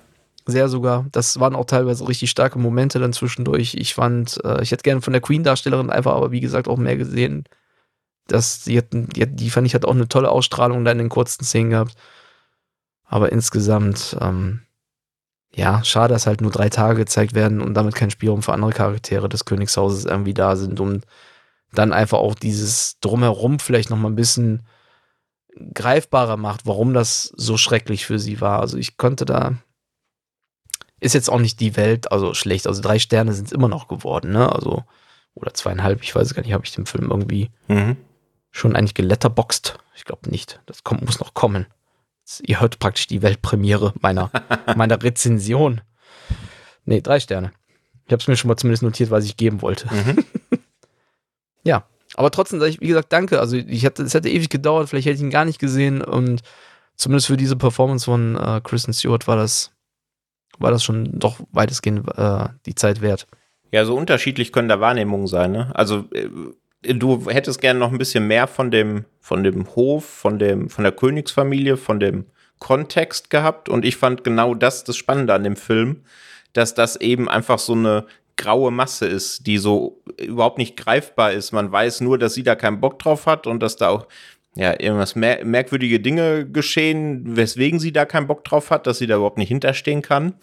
Sehr 0.47 0.69
sogar. 0.69 1.07
Das 1.13 1.41
waren 1.41 1.55
auch 1.55 1.65
teilweise 1.65 2.07
richtig 2.07 2.31
starke 2.31 2.59
Momente 2.59 2.99
dann 2.99 3.13
zwischendurch. 3.13 3.75
Ich 3.75 3.95
fand, 3.95 4.43
äh, 4.45 4.63
ich 4.63 4.73
hätte 4.73 4.83
gerne 4.83 5.01
von 5.01 5.13
der 5.13 5.23
Queen-Darstellerin 5.23 5.91
einfach, 5.91 6.15
aber 6.15 6.33
wie 6.33 6.41
gesagt, 6.41 6.69
auch 6.69 6.77
mehr 6.77 6.97
gesehen. 6.97 7.45
Das, 8.27 8.65
die, 8.65 8.77
hatten, 8.77 9.09
die, 9.09 9.27
die 9.27 9.51
fand 9.51 9.67
ich 9.67 9.75
hat 9.75 9.85
auch 9.85 9.95
eine 9.95 10.09
tolle 10.09 10.31
Ausstrahlung 10.31 10.85
da 10.85 10.93
in 10.93 10.99
den 10.99 11.09
kurzen 11.09 11.45
Szenen 11.45 11.71
gehabt. 11.71 11.95
Aber 13.05 13.31
insgesamt, 13.33 14.17
ähm, 14.21 14.63
ja, 15.57 15.85
schade, 15.85 16.13
dass 16.13 16.27
halt 16.27 16.41
nur 16.41 16.51
drei 16.51 16.69
Tage 16.69 16.97
gezeigt 16.97 17.35
werden 17.35 17.61
und 17.61 17.75
damit 17.75 17.95
kein 17.95 18.11
Spielraum 18.11 18.43
für 18.43 18.53
andere 18.53 18.73
Charaktere 18.73 19.29
des 19.29 19.45
Königshauses 19.45 20.05
irgendwie 20.05 20.35
da 20.35 20.57
sind 20.57 20.81
und 20.81 21.07
dann 21.73 21.93
einfach 21.93 22.19
auch 22.19 22.35
dieses 22.35 22.99
Drumherum 23.01 23.59
vielleicht 23.59 23.91
nochmal 23.91 24.11
ein 24.11 24.17
bisschen 24.17 24.67
greifbarer 25.75 26.37
macht, 26.37 26.67
warum 26.67 26.95
das 26.95 27.33
so 27.37 27.57
schrecklich 27.57 28.07
für 28.07 28.19
sie 28.19 28.41
war. 28.41 28.61
Also 28.61 28.77
ich 28.77 28.97
konnte 28.97 29.25
da, 29.25 29.55
ist 31.01 31.15
jetzt 31.15 31.31
auch 31.31 31.39
nicht 31.39 31.61
die 31.61 31.77
Welt, 31.77 32.11
also 32.11 32.35
schlecht, 32.35 32.67
also 32.67 32.83
drei 32.83 32.99
Sterne 32.99 33.33
sind 33.33 33.47
es 33.47 33.53
immer 33.53 33.69
noch 33.69 33.89
geworden, 33.89 34.33
ne, 34.33 34.51
also, 34.53 34.85
oder 35.35 35.55
zweieinhalb, 35.55 36.03
ich 36.03 36.15
weiß 36.15 36.35
gar 36.35 36.43
nicht, 36.43 36.53
habe 36.53 36.65
ich 36.65 36.73
den 36.73 36.87
Film 36.87 37.11
irgendwie 37.11 37.51
mhm. 37.69 37.97
schon 38.51 38.75
eigentlich 38.75 38.95
geletterboxt? 38.95 39.79
Ich 39.95 40.05
glaube 40.05 40.31
nicht, 40.31 40.61
das 40.67 40.83
kommt, 40.83 41.05
muss 41.05 41.21
noch 41.21 41.35
kommen. 41.35 41.67
Ihr 42.43 42.61
hört 42.61 42.79
praktisch 42.79 43.07
die 43.07 43.23
Weltpremiere 43.23 43.93
meiner, 44.01 44.31
meiner 44.77 45.03
Rezension. 45.03 45.81
Nee, 46.85 47.01
drei 47.01 47.21
Sterne. 47.21 47.53
Ich 48.07 48.13
habe 48.13 48.21
es 48.21 48.29
mir 48.29 48.37
schon 48.37 48.49
mal 48.49 48.57
zumindest 48.57 48.83
notiert, 48.83 49.11
was 49.11 49.25
ich 49.25 49.37
geben 49.37 49.63
wollte. 49.63 49.89
Mhm. 49.93 50.25
ja, 51.65 51.85
aber 52.15 52.31
trotzdem 52.31 52.61
sage 52.61 52.71
ich, 52.71 52.81
wie 52.81 52.89
gesagt, 52.89 53.13
danke. 53.13 53.41
Also 53.41 53.57
ich 53.57 53.85
hatte, 53.85 54.03
es 54.03 54.15
hätte 54.15 54.29
ewig 54.29 54.51
gedauert, 54.51 54.89
vielleicht 54.89 55.07
hätte 55.07 55.17
ich 55.17 55.23
ihn 55.23 55.31
gar 55.31 55.45
nicht 55.45 55.59
gesehen 55.59 56.03
und 56.03 56.43
zumindest 56.97 57.27
für 57.27 57.37
diese 57.37 57.57
Performance 57.57 58.05
von 58.05 58.37
äh, 58.37 58.61
Kristen 58.63 58.93
Stewart 58.93 59.27
war 59.27 59.37
das, 59.37 59.73
war 60.59 60.71
das 60.71 60.85
schon 60.85 61.19
doch 61.19 61.41
weitestgehend 61.53 62.07
äh, 62.17 62.49
die 62.67 62.75
Zeit 62.75 63.01
wert. 63.01 63.27
Ja, 63.73 63.85
so 63.85 63.97
unterschiedlich 63.97 64.53
können 64.53 64.69
da 64.69 64.81
Wahrnehmungen 64.81 65.27
sein. 65.27 65.53
Ne? 65.53 65.73
Also 65.75 66.05
äh, 66.13 66.29
du 66.87 67.29
hättest 67.29 67.61
gerne 67.61 67.81
noch 67.81 67.93
ein 67.93 67.99
bisschen 67.99 68.27
mehr 68.27 68.47
von 68.47 68.71
dem, 68.71 69.05
von 69.21 69.43
dem 69.43 69.75
Hof, 69.75 70.05
von 70.05 70.39
dem, 70.39 70.69
von 70.69 70.85
der 70.85 70.93
Königsfamilie, 70.93 71.77
von 71.77 72.01
dem 72.01 72.27
Kontext 72.59 73.31
gehabt. 73.31 73.69
Und 73.69 73.85
ich 73.85 73.97
fand 73.97 74.25
genau 74.25 74.55
das 74.55 74.85
das 74.85 74.97
Spannende 74.97 75.35
an 75.35 75.45
dem 75.45 75.57
Film, 75.57 76.03
dass 76.53 76.75
das 76.75 76.97
eben 76.97 77.29
einfach 77.29 77.59
so 77.59 77.73
eine 77.73 78.07
graue 78.37 78.71
Masse 78.71 79.07
ist, 79.07 79.47
die 79.47 79.59
so 79.59 80.03
überhaupt 80.19 80.59
nicht 80.59 80.77
greifbar 80.77 81.33
ist. 81.33 81.53
Man 81.53 81.71
weiß 81.71 82.01
nur, 82.01 82.19
dass 82.19 82.35
sie 82.35 82.43
da 82.43 82.55
keinen 82.55 82.81
Bock 82.81 82.99
drauf 82.99 83.27
hat 83.27 83.47
und 83.47 83.63
dass 83.63 83.77
da 83.77 83.89
auch 83.89 84.07
ja, 84.57 84.73
irgendwas 84.79 85.17
mer 85.17 85.45
merkwürdige 85.45 86.01
Dinge 86.01 86.49
geschehen, 86.49 87.37
weswegen 87.37 87.81
sie 87.81 87.93
da 87.93 88.05
keinen 88.05 88.29
Bock 88.29 88.45
drauf 88.45 88.71
hat, 88.71 88.87
dass 88.87 88.99
sie 88.99 89.07
da 89.07 89.17
überhaupt 89.17 89.39
nicht 89.39 89.49
hinterstehen 89.49 90.03
kann. 90.03 90.35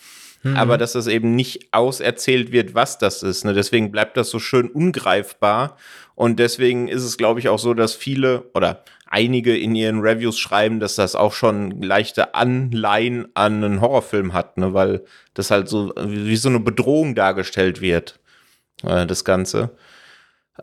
Mhm. 0.44 0.58
Aber 0.58 0.78
dass 0.78 0.94
das 0.94 1.08
eben 1.08 1.36
nicht 1.36 1.74
auserzählt 1.74 2.52
wird, 2.52 2.74
was 2.76 2.98
das 2.98 3.24
ist. 3.24 3.46
Ne? 3.46 3.54
Deswegen 3.54 3.92
bleibt 3.92 4.18
das 4.18 4.30
so 4.30 4.40
schön 4.40 4.70
ungreifbar. 4.70 5.78
Und 6.16 6.40
deswegen 6.40 6.88
ist 6.88 7.04
es, 7.04 7.18
glaube 7.18 7.40
ich, 7.40 7.50
auch 7.50 7.60
so, 7.60 7.74
dass 7.74 7.94
viele 7.94 8.50
oder 8.54 8.84
einige 9.12 9.58
in 9.58 9.76
ihren 9.76 10.00
Reviews 10.00 10.40
schreiben, 10.40 10.80
dass 10.80 10.96
das 10.96 11.16
auch 11.16 11.34
schon 11.34 11.82
leichte 11.82 12.34
Anleihen 12.34 13.28
an 13.34 13.64
einen 13.64 13.82
Horrorfilm 13.82 14.34
hat, 14.34 14.58
ne? 14.58 14.74
weil 14.74 15.04
das 15.34 15.52
halt 15.52 15.68
so 15.68 15.94
wie 15.98 16.38
so 16.38 16.50
eine 16.50 16.62
Bedrohung 16.62 17.14
dargestellt 17.14 17.82
wird, 17.82 18.20
äh, 18.84 19.06
das 19.06 19.26
Ganze. 19.26 19.72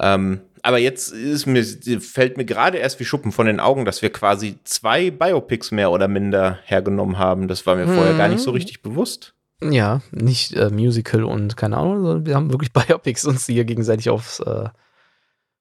Ähm, 0.01 0.41
aber 0.63 0.79
jetzt 0.79 1.13
ist 1.13 1.47
mir, 1.47 1.63
fällt 2.01 2.37
mir 2.37 2.45
gerade 2.45 2.79
erst 2.79 2.99
wie 3.01 3.05
Schuppen 3.05 3.33
von 3.33 3.47
den 3.47 3.61
Augen, 3.61 3.85
dass 3.85 4.03
wir 4.03 4.11
quasi 4.11 4.57
zwei 4.65 5.11
Biopics 5.11 5.71
mehr 5.71 5.91
oder 5.91 6.09
minder 6.09 6.59
hergenommen 6.65 7.19
haben. 7.19 7.49
Das 7.49 7.67
war 7.67 7.77
mir 7.77 7.87
hm. 7.87 7.95
vorher 7.95 8.17
gar 8.17 8.29
nicht 8.29 8.41
so 8.41 8.51
mhm. 8.51 8.57
richtig 8.57 8.83
bewusst. 8.83 9.35
Ja, 9.63 10.03
nicht 10.11 10.55
äh, 10.55 10.71
Musical 10.71 11.25
und 11.25 11.57
keine 11.57 11.77
Ahnung, 11.77 12.03
sondern 12.03 12.27
wir 12.27 12.35
haben 12.35 12.53
wirklich 12.53 12.73
Biopics 12.87 13.25
uns 13.25 13.47
hier 13.47 13.65
gegenseitig 13.65 14.09
aufs 14.11 14.41
äh, 14.41 14.69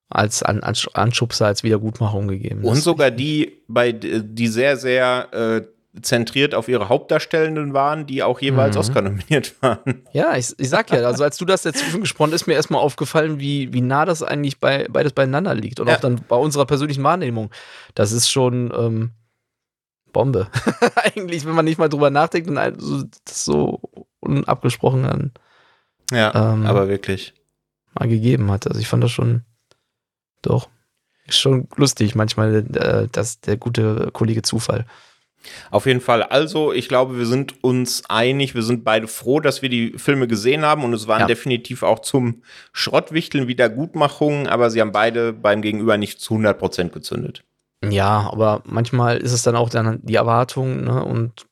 als 0.09 0.43
An 0.43 0.61
Anschubser, 0.61 1.47
als 1.47 1.63
Wiedergutmachung 1.63 2.27
gegeben. 2.27 2.63
Und 2.63 2.77
sogar 2.77 3.11
die, 3.11 3.61
bei 3.67 3.91
die 3.91 4.47
sehr, 4.47 4.77
sehr 4.77 5.27
äh, 5.33 5.61
zentriert 6.01 6.55
auf 6.55 6.67
ihre 6.67 6.89
Hauptdarstellenden 6.89 7.73
waren, 7.73 8.05
die 8.05 8.23
auch 8.23 8.39
jeweils 8.39 8.75
mhm. 8.75 8.79
Oscar 8.79 9.01
nominiert 9.01 9.55
waren. 9.61 10.03
Ja, 10.13 10.35
ich, 10.35 10.53
ich 10.57 10.69
sag 10.69 10.91
ja, 10.91 10.99
also 11.05 11.23
als 11.23 11.37
du 11.37 11.45
das 11.45 11.63
dazwischen 11.63 12.01
gesprochen 12.01 12.33
ist 12.33 12.47
mir 12.47 12.53
erstmal 12.53 12.81
aufgefallen, 12.81 13.39
wie, 13.39 13.73
wie 13.73 13.81
nah 13.81 14.05
das 14.05 14.23
eigentlich 14.23 14.59
bei, 14.59 14.87
beides 14.89 15.13
beieinander 15.13 15.55
liegt 15.55 15.79
und 15.79 15.87
ja. 15.87 15.95
auch 15.95 15.99
dann 15.99 16.21
bei 16.27 16.35
unserer 16.35 16.65
persönlichen 16.65 17.03
Wahrnehmung. 17.03 17.51
Das 17.95 18.11
ist 18.11 18.29
schon 18.29 18.71
ähm, 18.77 19.11
Bombe. 20.13 20.47
eigentlich, 20.95 21.45
wenn 21.45 21.55
man 21.55 21.65
nicht 21.65 21.79
mal 21.79 21.89
drüber 21.89 22.09
nachdenkt 22.09 22.49
und 22.49 22.57
das 23.25 23.45
so 23.45 23.81
unabgesprochen 24.19 25.03
dann. 25.03 25.31
Ja, 26.11 26.53
ähm, 26.53 26.65
aber 26.65 26.87
wirklich. 26.87 27.33
Mal 27.93 28.07
gegeben 28.07 28.49
hat. 28.51 28.67
Also 28.67 28.79
ich 28.79 28.87
fand 28.87 29.03
das 29.03 29.11
schon 29.11 29.43
doch 30.41 30.69
schon 31.29 31.67
lustig 31.75 32.15
manchmal, 32.15 32.65
äh, 32.75 33.07
dass 33.11 33.41
der 33.41 33.57
gute 33.57 34.09
Kollege 34.13 34.41
Zufall. 34.41 34.85
Auf 35.71 35.85
jeden 35.85 36.01
Fall. 36.01 36.23
Also, 36.23 36.73
ich 36.73 36.89
glaube, 36.89 37.17
wir 37.17 37.25
sind 37.25 37.63
uns 37.63 38.03
einig. 38.09 38.55
Wir 38.55 38.63
sind 38.63 38.83
beide 38.83 39.07
froh, 39.07 39.39
dass 39.39 39.61
wir 39.61 39.69
die 39.69 39.93
Filme 39.97 40.27
gesehen 40.27 40.65
haben 40.65 40.83
und 40.83 40.93
es 40.93 41.07
waren 41.07 41.21
ja. 41.21 41.27
definitiv 41.27 41.83
auch 41.83 41.99
zum 41.99 42.41
Schrottwichteln 42.73 43.47
Wiedergutmachungen, 43.47 44.47
aber 44.47 44.69
sie 44.69 44.81
haben 44.81 44.91
beide 44.91 45.33
beim 45.33 45.61
Gegenüber 45.61 45.97
nicht 45.97 46.19
zu 46.19 46.33
100 46.33 46.57
Prozent 46.57 46.91
gezündet. 46.91 47.43
Ja, 47.87 48.29
aber 48.31 48.63
manchmal 48.65 49.17
ist 49.17 49.31
es 49.31 49.43
dann 49.43 49.55
auch 49.55 49.69
dann 49.69 49.99
die 50.01 50.15
Erwartung 50.15 50.83
ne, 50.83 51.03
und 51.05 51.45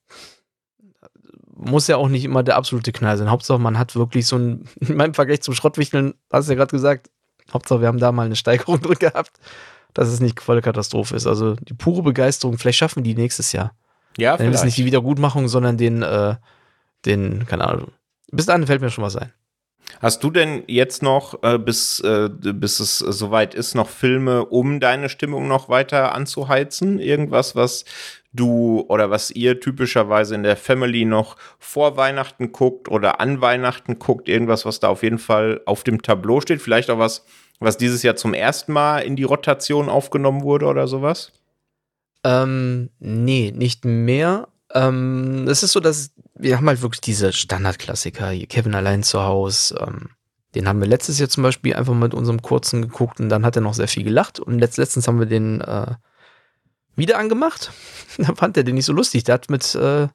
muss 1.55 1.87
ja 1.87 1.97
auch 1.97 2.09
nicht 2.09 2.25
immer 2.25 2.43
der 2.43 2.57
absolute 2.57 2.91
Knall 2.91 3.17
sein. 3.17 3.31
Hauptsache, 3.31 3.59
man 3.59 3.79
hat 3.79 3.95
wirklich 3.95 4.27
so 4.27 4.37
ein, 4.37 4.65
in 4.79 4.97
meinem 4.97 5.13
Vergleich 5.13 5.41
zum 5.41 5.53
Schrottwichteln, 5.53 6.15
hast 6.31 6.47
du 6.47 6.53
ja 6.53 6.57
gerade 6.57 6.71
gesagt, 6.71 7.09
Hauptsache, 7.53 7.81
wir 7.81 7.87
haben 7.87 7.99
da 7.99 8.11
mal 8.11 8.25
eine 8.25 8.35
Steigerung 8.35 8.81
drin 8.81 8.99
gehabt, 8.99 9.31
dass 9.93 10.09
es 10.09 10.19
nicht 10.19 10.41
volle 10.41 10.61
Katastrophe 10.61 11.15
ist. 11.15 11.27
Also 11.27 11.55
die 11.55 11.73
pure 11.73 12.03
Begeisterung, 12.03 12.57
vielleicht 12.57 12.77
schaffen 12.77 13.03
wir 13.03 13.13
die 13.13 13.19
nächstes 13.19 13.51
Jahr. 13.51 13.73
Ja, 14.17 14.37
Dann 14.37 14.53
ist 14.53 14.63
nicht 14.63 14.77
die 14.77 14.85
Wiedergutmachung, 14.85 15.47
sondern 15.47 15.77
den, 15.77 16.01
äh, 16.01 16.35
den, 17.05 17.45
keine 17.45 17.67
Ahnung. 17.67 17.91
Bis 18.31 18.45
dahin 18.45 18.65
fällt 18.65 18.81
mir 18.81 18.89
schon 18.89 19.03
was 19.03 19.15
ein. 19.15 19.31
Hast 20.01 20.23
du 20.23 20.31
denn 20.31 20.63
jetzt 20.67 21.03
noch, 21.03 21.41
äh, 21.43 21.57
bis, 21.57 21.99
äh, 21.99 22.29
bis 22.29 22.79
es 22.79 22.99
soweit 22.99 23.53
ist, 23.53 23.75
noch 23.75 23.89
Filme, 23.89 24.45
um 24.45 24.79
deine 24.79 25.09
Stimmung 25.09 25.47
noch 25.47 25.69
weiter 25.69 26.13
anzuheizen? 26.13 26.99
Irgendwas, 26.99 27.55
was 27.55 27.85
du 28.35 28.85
oder 28.87 29.09
was 29.09 29.31
ihr 29.31 29.59
typischerweise 29.59 30.35
in 30.35 30.43
der 30.43 30.57
Family 30.57 31.05
noch 31.05 31.37
vor 31.59 31.97
Weihnachten 31.97 32.51
guckt 32.51 32.89
oder 32.89 33.19
an 33.19 33.41
Weihnachten 33.41 33.99
guckt? 33.99 34.27
Irgendwas, 34.29 34.65
was 34.65 34.79
da 34.79 34.89
auf 34.89 35.03
jeden 35.03 35.19
Fall 35.19 35.61
auf 35.65 35.83
dem 35.83 36.01
Tableau 36.01 36.41
steht? 36.41 36.61
Vielleicht 36.61 36.89
auch 36.89 36.99
was, 36.99 37.25
was 37.59 37.77
dieses 37.77 38.03
Jahr 38.03 38.15
zum 38.15 38.33
ersten 38.33 38.73
Mal 38.73 38.99
in 38.99 39.15
die 39.15 39.23
Rotation 39.23 39.89
aufgenommen 39.89 40.43
wurde 40.43 40.65
oder 40.65 40.87
sowas? 40.87 41.31
Ähm, 42.23 42.89
nee, 42.99 43.53
nicht 43.55 43.85
mehr. 43.85 44.47
Ähm, 44.73 45.47
es 45.47 45.63
ist 45.63 45.71
so, 45.71 45.79
dass 45.79 46.11
wir 46.33 46.57
haben 46.57 46.67
halt 46.67 46.81
wirklich 46.81 47.01
diese 47.01 47.31
Standardklassiker, 47.31 48.35
Kevin 48.47 48.75
allein 48.75 49.03
zu 49.03 49.23
Hause. 49.23 49.75
Ähm, 49.79 50.09
den 50.55 50.67
haben 50.67 50.79
wir 50.79 50.87
letztes 50.87 51.19
Jahr 51.19 51.29
zum 51.29 51.43
Beispiel 51.43 51.75
einfach 51.75 51.93
mit 51.93 52.13
unserem 52.13 52.41
kurzen 52.41 52.81
geguckt 52.81 53.19
und 53.19 53.29
dann 53.29 53.45
hat 53.45 53.55
er 53.55 53.61
noch 53.61 53.73
sehr 53.73 53.87
viel 53.87 54.03
gelacht. 54.03 54.39
Und 54.39 54.59
letzt, 54.59 54.77
letztens 54.77 55.07
haben 55.07 55.19
wir 55.19 55.25
den 55.25 55.61
äh, 55.61 55.95
wieder 56.95 57.17
angemacht. 57.17 57.71
da 58.17 58.33
fand 58.35 58.57
er 58.57 58.63
den 58.63 58.75
nicht 58.75 58.85
so 58.85 58.93
lustig. 58.93 59.23
Der 59.23 59.33
hat 59.33 59.49
mit 59.49 59.75
äh, 59.75 60.07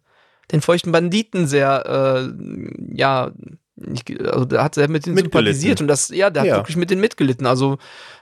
den 0.53 0.61
feuchten 0.61 0.93
Banditen 0.93 1.47
sehr, 1.47 1.87
äh, 1.87 2.95
ja, 2.95 3.33
ich, 3.77 4.21
also 4.21 4.45
der 4.45 4.63
hat 4.63 4.75
sehr 4.75 4.89
mit 4.89 5.07
denen 5.07 5.17
sympathisiert 5.17 5.81
und 5.81 5.89
das, 5.89 6.09
ja, 6.11 6.29
der 6.29 6.45
ja. 6.45 6.53
hat 6.53 6.61
wirklich 6.61 6.77
mit 6.77 6.91
denen 6.91 7.01
mitgelitten. 7.01 7.47
Also 7.47 7.79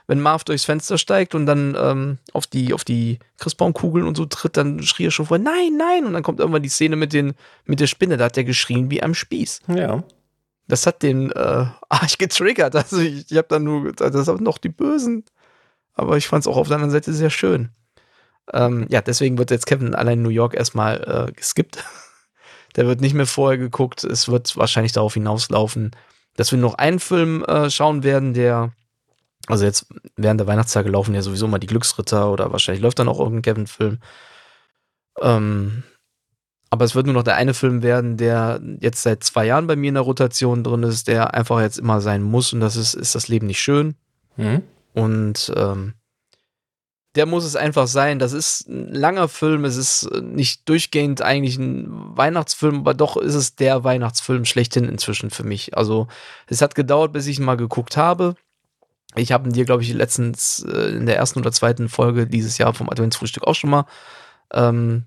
wenn 0.07 0.21
Marv 0.21 0.43
durchs 0.43 0.63
Fenster 0.63 0.97
steigt 0.97 1.35
und 1.35 1.45
dann 1.45 1.75
ähm, 1.77 2.17
auf 2.33 2.47
die 2.47 2.73
auf 2.73 2.85
die 2.85 3.19
Christbaumkugeln 3.37 4.07
und 4.07 4.15
so 4.15 4.25
tritt, 4.25 4.55
dann 4.55 4.81
schrie 4.83 5.07
er 5.07 5.11
schon 5.11 5.25
vor, 5.25 5.37
nein, 5.37 5.75
nein. 5.77 6.05
Und 6.05 6.13
dann 6.13 6.23
kommt 6.23 6.39
irgendwann 6.39 6.63
die 6.63 6.69
Szene 6.69 6.95
mit 6.95 7.13
den 7.13 7.33
mit 7.65 7.79
der 7.79 7.87
Spinne, 7.87 8.15
da 8.15 8.25
hat 8.25 8.37
der 8.37 8.45
geschrien 8.45 8.89
wie 8.89 9.03
am 9.03 9.13
Spieß. 9.13 9.61
Ja. 9.67 10.03
Das 10.67 10.87
hat 10.87 11.03
den 11.03 11.31
äh, 11.31 11.35
arg 11.89 12.19
getriggert. 12.19 12.75
Also 12.75 12.99
ich, 12.99 13.29
ich 13.29 13.37
habe 13.37 13.47
dann 13.49 13.63
nur, 13.63 13.91
das 13.91 14.25
sind 14.25 14.41
noch 14.41 14.59
die 14.59 14.69
Bösen. 14.69 15.25
Aber 15.93 16.15
ich 16.15 16.27
fand 16.29 16.43
es 16.43 16.47
auch 16.47 16.55
auf 16.55 16.67
der 16.67 16.75
anderen 16.75 16.91
Seite 16.91 17.11
sehr 17.11 17.29
schön. 17.29 17.69
Ähm, 18.53 18.85
ja, 18.89 19.01
deswegen 19.01 19.37
wird 19.37 19.51
jetzt 19.51 19.65
Kevin 19.65 19.95
allein 19.95 20.19
in 20.19 20.23
New 20.23 20.29
York 20.29 20.55
erstmal 20.55 21.27
äh, 21.29 21.31
geskippt. 21.31 21.83
Der 22.75 22.87
wird 22.87 23.01
nicht 23.01 23.13
mehr 23.13 23.25
vorher 23.25 23.57
geguckt. 23.57 24.03
Es 24.03 24.29
wird 24.29 24.55
wahrscheinlich 24.55 24.91
darauf 24.91 25.15
hinauslaufen, 25.15 25.91
dass 26.35 26.51
wir 26.51 26.59
noch 26.59 26.75
einen 26.75 26.99
Film 26.99 27.43
äh, 27.45 27.69
schauen 27.69 28.03
werden, 28.03 28.33
der, 28.33 28.73
also 29.47 29.65
jetzt 29.65 29.87
während 30.15 30.39
der 30.39 30.47
Weihnachtstage 30.47 30.89
laufen 30.89 31.15
ja 31.15 31.21
sowieso 31.21 31.47
mal 31.47 31.57
die 31.57 31.67
Glücksritter 31.67 32.31
oder 32.31 32.51
wahrscheinlich 32.51 32.81
läuft 32.81 32.99
dann 32.99 33.09
auch 33.09 33.19
irgendein 33.19 33.41
Kevin-Film. 33.41 33.97
Ähm, 35.21 35.83
aber 36.69 36.85
es 36.85 36.93
wird 36.93 37.07
nur 37.07 37.15
noch 37.15 37.23
der 37.23 37.35
eine 37.35 37.53
Film 37.53 37.81
werden, 37.81 38.17
der 38.17 38.61
jetzt 38.79 39.01
seit 39.01 39.23
zwei 39.23 39.45
Jahren 39.45 39.67
bei 39.67 39.75
mir 39.75 39.89
in 39.89 39.95
der 39.95 40.03
Rotation 40.03 40.63
drin 40.63 40.83
ist, 40.83 41.07
der 41.07 41.33
einfach 41.33 41.59
jetzt 41.61 41.79
immer 41.79 41.99
sein 41.99 42.21
muss 42.21 42.53
und 42.53 42.59
das 42.59 42.75
ist, 42.75 42.93
ist 42.93 43.15
das 43.15 43.27
Leben 43.27 43.47
nicht 43.47 43.59
schön. 43.59 43.95
Mhm. 44.37 44.61
Und 44.93 45.51
ähm, 45.55 45.95
der 47.15 47.25
muss 47.25 47.43
es 47.43 47.55
einfach 47.55 47.87
sein. 47.87 48.19
Das 48.19 48.33
ist 48.33 48.67
ein 48.67 48.93
langer 48.93 49.27
Film, 49.27 49.65
es 49.65 49.75
ist 49.75 50.09
nicht 50.21 50.69
durchgehend 50.69 51.21
eigentlich 51.21 51.57
ein 51.57 51.87
Weihnachtsfilm, 51.89 52.79
aber 52.79 52.93
doch 52.93 53.17
ist 53.17 53.35
es 53.35 53.55
der 53.55 53.83
Weihnachtsfilm 53.83 54.45
schlechthin 54.45 54.85
inzwischen 54.85 55.29
für 55.31 55.43
mich. 55.43 55.75
Also 55.75 56.07
es 56.47 56.61
hat 56.61 56.75
gedauert, 56.75 57.13
bis 57.13 57.27
ich 57.27 57.39
ihn 57.39 57.45
mal 57.45 57.57
geguckt 57.57 57.97
habe. 57.97 58.35
Ich 59.15 59.31
habe 59.31 59.49
ihn 59.49 59.53
dir, 59.53 59.65
glaube 59.65 59.81
ich, 59.81 59.91
letztens 59.91 60.63
äh, 60.63 60.89
in 60.95 61.07
der 61.07 61.17
ersten 61.17 61.39
oder 61.39 61.51
zweiten 61.51 61.89
Folge 61.89 62.27
dieses 62.27 62.59
Jahr 62.59 62.75
vom 62.75 62.89
Adventsfrühstück 62.89 63.43
auch 63.43 63.55
schon 63.55 63.71
mal 63.71 63.85
ähm, 64.53 65.05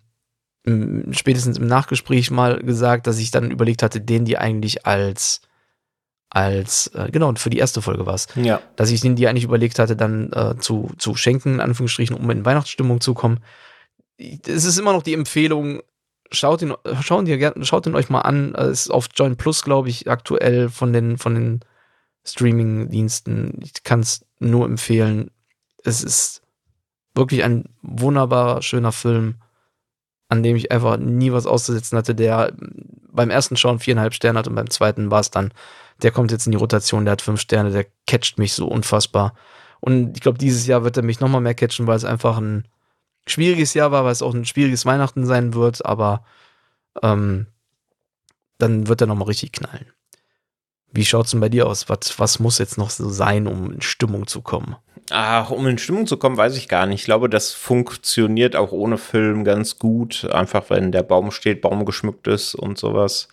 spätestens 1.11 1.59
im 1.59 1.67
Nachgespräch 1.67 2.31
mal 2.31 2.59
gesagt, 2.63 3.07
dass 3.07 3.19
ich 3.19 3.31
dann 3.31 3.51
überlegt 3.51 3.83
hatte, 3.83 4.01
den 4.01 4.25
die 4.25 4.39
eigentlich 4.39 4.87
als 4.87 5.41
als, 6.35 6.87
äh, 6.95 7.11
genau, 7.13 7.29
und 7.29 7.39
für 7.39 7.51
die 7.51 7.59
erste 7.59 7.83
Folge 7.83 8.07
war 8.07 8.15
es. 8.15 8.27
Ja. 8.37 8.63
Dass 8.77 8.91
ich 8.91 9.03
den 9.03 9.17
die 9.17 9.29
eigentlich 9.29 9.45
überlegt 9.45 9.79
hatte, 9.79 9.97
dann 9.97 10.33
äh, 10.33 10.57
zu, 10.59 10.91
zu 10.97 11.15
schenken, 11.15 11.55
in 11.55 11.61
Anführungsstrichen, 11.61 12.17
um 12.17 12.31
in 12.31 12.47
Weihnachtsstimmung 12.47 13.03
zu 13.03 13.13
kommen. 13.13 13.41
Es 14.17 14.65
ist 14.65 14.79
immer 14.79 14.95
noch 14.95 15.03
die 15.03 15.13
Empfehlung, 15.13 15.83
schaut 16.31 16.63
ihn, 16.63 16.73
schaut 17.03 17.29
ihn, 17.29 17.65
schaut 17.65 17.87
ihn 17.87 17.95
euch 17.95 18.09
mal 18.09 18.23
an. 18.23 18.55
Es 18.55 18.87
ist 18.87 18.91
auf 18.91 19.09
Join 19.15 19.37
Plus, 19.37 19.63
glaube 19.63 19.91
ich, 19.91 20.09
aktuell 20.09 20.71
von 20.71 20.95
den, 20.95 21.19
von 21.19 21.35
den 21.35 21.61
Streaming-Diensten. 22.25 23.61
Ich 23.63 23.83
kann 23.83 24.01
es 24.01 24.25
nur 24.39 24.65
empfehlen. 24.65 25.31
Es 25.85 26.03
ist 26.03 26.41
wirklich 27.15 27.45
ein 27.45 27.67
wunderbarer, 27.83 28.63
schöner 28.63 28.93
Film, 28.93 29.35
an 30.31 30.43
dem 30.43 30.57
ich 30.57 30.73
einfach 30.73 30.97
nie 30.97 31.31
was 31.31 31.47
auszusetzen 31.47 31.99
hatte, 31.99 32.15
der 32.15 32.55
beim 33.11 33.29
ersten 33.29 33.59
Schauen 33.59 33.81
viereinhalb 33.81 34.15
Sterne 34.15 34.39
hat 34.39 34.49
und 34.49 34.55
beim 34.55 34.71
zweiten 34.71 35.11
war 35.11 35.21
es 35.21 35.31
dann 35.31 35.53
der 36.03 36.11
kommt 36.11 36.31
jetzt 36.33 36.47
in 36.47 36.53
die 36.53 36.59
Rotation, 36.59 37.05
der 37.05 37.13
hat 37.13 37.23
fünf 37.23 37.41
Sterne, 37.41 37.71
der 37.71 37.87
catcht 38.07 38.39
mich 38.39 38.55
so 38.55 38.67
unfassbar. 38.67 39.35
Und 39.81 40.17
ich 40.17 40.21
glaube, 40.21 40.39
dieses 40.39 40.67
Jahr 40.67 40.85
wird 40.85 40.97
er 40.97 41.03
mich 41.03 41.21
nochmal 41.21 41.41
mehr 41.41 41.55
catchen, 41.55 41.87
weil 41.87 41.97
es 41.97 42.05
einfach 42.05 42.39
ein 42.39 42.67
schwieriges 43.27 43.75
Jahr 43.75 43.93
war, 43.93 44.05
weil 44.05 44.13
es 44.13 44.23
auch 44.23 44.35
ein 44.35 44.45
schwieriges 44.45 44.87
Weihnachten 44.87 45.27
sein 45.27 45.55
wird, 45.55 45.85
aber 45.85 46.25
ähm, 47.03 47.47
dann 48.59 48.89
wird 48.89 49.01
er 49.01 49.07
nochmal 49.07 49.29
richtig 49.29 49.53
knallen. 49.53 49.87
Wie 50.93 51.05
schaut 51.05 51.25
es 51.25 51.31
denn 51.31 51.41
bei 51.41 51.49
dir 51.49 51.67
aus? 51.67 51.89
Was, 51.89 52.19
was 52.19 52.39
muss 52.39 52.59
jetzt 52.59 52.79
noch 52.79 52.91
so 52.91 53.09
sein, 53.09 53.47
um 53.47 53.73
in 53.73 53.81
Stimmung 53.81 54.27
zu 54.27 54.43
kommen? 54.43 54.77
Ach, 55.11 55.51
um 55.51 55.67
in 55.67 55.79
Stimmung 55.79 56.07
zu 56.07 56.17
kommen, 56.17 56.37
weiß 56.37 56.57
ich 56.57 56.69
gar 56.69 56.87
nicht. 56.87 57.01
Ich 57.01 57.05
glaube, 57.07 57.29
das 57.29 57.53
funktioniert 57.53 58.57
auch 58.57 58.73
ohne 58.73 58.99
Film 58.99 59.43
ganz 59.45 59.79
gut. 59.79 60.29
Einfach, 60.31 60.69
wenn 60.69 60.93
der 60.93 61.03
Baum 61.03 61.31
steht, 61.31 61.61
Baum 61.61 61.85
geschmückt 61.85 62.29
ist 62.29 62.55
und 62.55 62.79
sowas. 62.79 63.29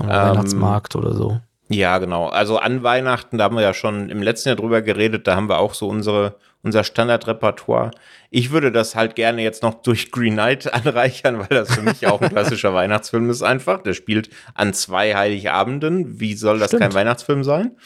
Ähm, 0.00 0.08
Weihnachtsmarkt 0.08 0.96
oder 0.96 1.14
so. 1.14 1.40
Ja, 1.74 1.98
genau. 1.98 2.28
Also 2.28 2.58
an 2.58 2.82
Weihnachten, 2.82 3.38
da 3.38 3.44
haben 3.44 3.56
wir 3.56 3.62
ja 3.62 3.74
schon 3.74 4.10
im 4.10 4.22
letzten 4.22 4.50
Jahr 4.50 4.56
drüber 4.56 4.82
geredet, 4.82 5.26
da 5.26 5.36
haben 5.36 5.48
wir 5.48 5.58
auch 5.58 5.74
so 5.74 5.88
unsere, 5.88 6.36
unser 6.62 6.84
Standardrepertoire. 6.84 7.92
Ich 8.30 8.50
würde 8.50 8.70
das 8.72 8.94
halt 8.94 9.14
gerne 9.14 9.42
jetzt 9.42 9.62
noch 9.62 9.74
durch 9.82 10.10
Green 10.10 10.34
Knight 10.34 10.72
anreichern, 10.74 11.38
weil 11.38 11.48
das 11.48 11.74
für 11.74 11.82
mich 11.82 12.06
auch 12.06 12.20
ein 12.20 12.30
klassischer 12.30 12.74
Weihnachtsfilm 12.74 13.30
ist 13.30 13.42
einfach. 13.42 13.82
Der 13.82 13.94
spielt 13.94 14.28
an 14.54 14.74
zwei 14.74 15.14
Heiligabenden. 15.14 16.20
Wie 16.20 16.34
soll 16.34 16.58
das 16.58 16.68
Stimmt. 16.68 16.82
kein 16.82 16.94
Weihnachtsfilm 16.94 17.44
sein? 17.44 17.76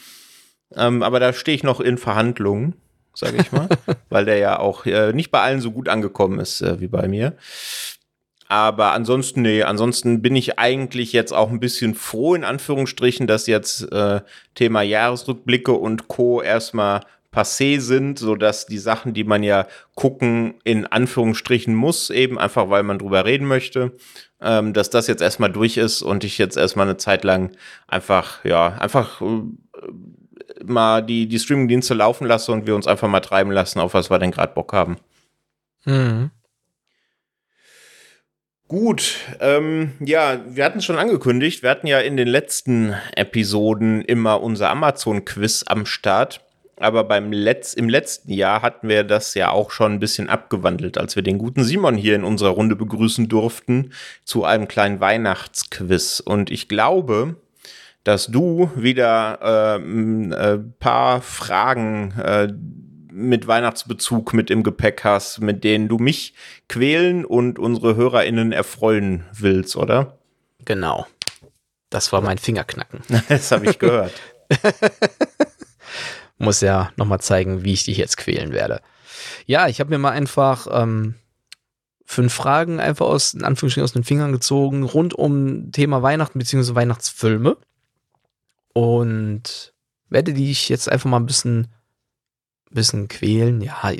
Ähm, 0.75 1.01
aber 1.01 1.19
da 1.19 1.31
stehe 1.31 1.55
ich 1.55 1.63
noch 1.63 1.79
in 1.79 1.97
Verhandlungen, 1.97 2.75
sage 3.13 3.37
ich 3.37 3.51
mal, 3.51 3.69
weil 4.09 4.25
der 4.25 4.37
ja 4.37 4.59
auch 4.59 4.85
äh, 4.85 5.13
nicht 5.13 5.31
bei 5.31 5.41
allen 5.41 5.61
so 5.61 5.71
gut 5.71 5.87
angekommen 5.87 6.39
ist 6.39 6.61
äh, 6.61 6.81
wie 6.81 6.87
bei 6.87 7.07
mir. 7.07 7.37
Aber 8.49 8.93
ansonsten, 8.93 9.41
nee, 9.41 9.63
ansonsten 9.63 10.21
bin 10.21 10.35
ich 10.35 10.57
eigentlich 10.57 11.11
jetzt 11.11 11.33
auch 11.33 11.49
ein 11.49 11.59
bisschen 11.59 11.95
froh, 11.95 12.33
in 12.33 12.43
Anführungsstrichen, 12.43 13.27
dass 13.27 13.47
jetzt 13.47 13.91
äh, 13.91 14.21
Thema 14.55 14.81
Jahresrückblicke 14.81 15.73
und 15.73 16.07
Co. 16.07 16.41
erstmal 16.41 17.01
passé 17.33 17.79
sind, 17.79 18.17
so 18.17 18.35
dass 18.35 18.65
die 18.65 18.77
Sachen, 18.77 19.13
die 19.13 19.25
man 19.25 19.43
ja 19.43 19.67
gucken, 19.95 20.55
in 20.63 20.85
Anführungsstrichen 20.87 21.75
muss, 21.75 22.09
eben 22.09 22.39
einfach 22.39 22.69
weil 22.69 22.83
man 22.83 22.99
drüber 22.99 23.25
reden 23.25 23.47
möchte, 23.47 23.91
ähm, 24.41 24.73
dass 24.73 24.89
das 24.89 25.07
jetzt 25.07 25.21
erstmal 25.21 25.51
durch 25.51 25.77
ist 25.77 26.01
und 26.01 26.23
ich 26.23 26.37
jetzt 26.37 26.57
erstmal 26.57 26.87
eine 26.87 26.97
Zeit 26.97 27.23
lang 27.23 27.51
einfach, 27.87 28.43
ja, 28.45 28.69
einfach 28.79 29.21
äh, 29.21 29.43
mal 30.65 31.01
die, 31.01 31.27
die 31.27 31.39
Streamingdienste 31.39 31.93
laufen 31.93 32.25
lasse 32.25 32.51
und 32.51 32.65
wir 32.65 32.75
uns 32.75 32.87
einfach 32.87 33.09
mal 33.09 33.19
treiben 33.19 33.51
lassen, 33.51 33.79
auf 33.79 33.93
was 33.93 34.09
wir 34.09 34.19
denn 34.19 34.31
gerade 34.31 34.53
Bock 34.53 34.73
haben. 34.73 34.97
Mhm. 35.85 36.31
Gut, 38.67 39.19
ähm, 39.39 39.93
ja, 40.01 40.41
wir 40.45 40.65
hatten 40.65 40.81
schon 40.81 40.97
angekündigt, 40.97 41.63
wir 41.63 41.69
hatten 41.69 41.87
ja 41.87 41.99
in 41.99 42.17
den 42.17 42.27
letzten 42.27 42.93
Episoden 43.15 44.01
immer 44.01 44.41
unser 44.41 44.69
Amazon-Quiz 44.69 45.63
am 45.67 45.85
Start. 45.85 46.41
Aber 46.79 47.05
beim 47.05 47.31
Letz-, 47.31 47.75
im 47.75 47.87
letzten 47.87 48.33
Jahr 48.33 48.61
hatten 48.61 48.89
wir 48.89 49.03
das 49.03 49.33
ja 49.35 49.49
auch 49.49 49.71
schon 49.71 49.93
ein 49.93 49.99
bisschen 49.99 50.29
abgewandelt, 50.29 50.97
als 50.97 51.15
wir 51.15 51.23
den 51.23 51.37
guten 51.37 51.63
Simon 51.63 51.95
hier 51.95 52.13
in 52.13 52.23
unserer 52.23 52.49
Runde 52.49 52.75
begrüßen 52.75 53.29
durften 53.29 53.93
zu 54.25 54.43
einem 54.43 54.67
kleinen 54.67 54.99
Weihnachtsquiz. 54.99 56.19
Und 56.19 56.51
ich 56.51 56.67
glaube, 56.67 57.37
dass 58.03 58.27
du 58.27 58.69
wieder 58.75 59.77
ein 59.77 60.31
äh, 60.31 60.53
äh, 60.53 60.59
paar 60.79 61.21
Fragen 61.21 62.13
äh, 62.19 62.49
mit 63.17 63.47
Weihnachtsbezug 63.47 64.33
mit 64.33 64.51
im 64.51 64.61
Gepäck 64.61 65.03
hast, 65.03 65.41
mit 65.41 65.63
denen 65.63 65.87
du 65.87 65.97
mich 65.97 66.35
quälen 66.69 67.25
und 67.25 67.57
unsere 67.57 67.95
HörerInnen 67.95 68.51
erfreuen 68.51 69.25
willst, 69.33 69.75
oder? 69.75 70.19
Genau. 70.65 71.07
Das 71.89 72.11
war 72.11 72.21
mein 72.21 72.37
Fingerknacken. 72.37 73.01
das 73.27 73.51
habe 73.51 73.65
ich 73.69 73.79
gehört. 73.79 74.13
Muss 76.37 76.61
ja 76.61 76.91
nochmal 76.95 77.19
zeigen, 77.19 77.63
wie 77.63 77.73
ich 77.73 77.85
dich 77.85 77.97
jetzt 77.97 78.17
quälen 78.17 78.53
werde. 78.53 78.81
Ja, 79.47 79.67
ich 79.67 79.79
habe 79.79 79.89
mir 79.89 79.97
mal 79.97 80.11
einfach 80.11 80.67
ähm, 80.69 81.15
fünf 82.05 82.33
Fragen 82.33 82.79
einfach 82.79 83.07
aus, 83.07 83.33
in 83.33 83.43
Anführungsstrichen 83.43 83.83
aus 83.83 83.93
den 83.93 84.03
Fingern 84.03 84.31
gezogen, 84.31 84.83
rund 84.83 85.15
um 85.15 85.71
Thema 85.71 86.03
Weihnachten 86.03 86.37
bzw. 86.37 86.75
Weihnachtsfilme. 86.75 87.57
Und 88.73 89.73
werde 90.09 90.33
dich 90.33 90.69
jetzt 90.69 90.87
einfach 90.87 91.09
mal 91.09 91.17
ein 91.17 91.25
bisschen 91.25 91.69
bisschen 92.71 93.07
quälen. 93.07 93.61
Ja, 93.61 93.91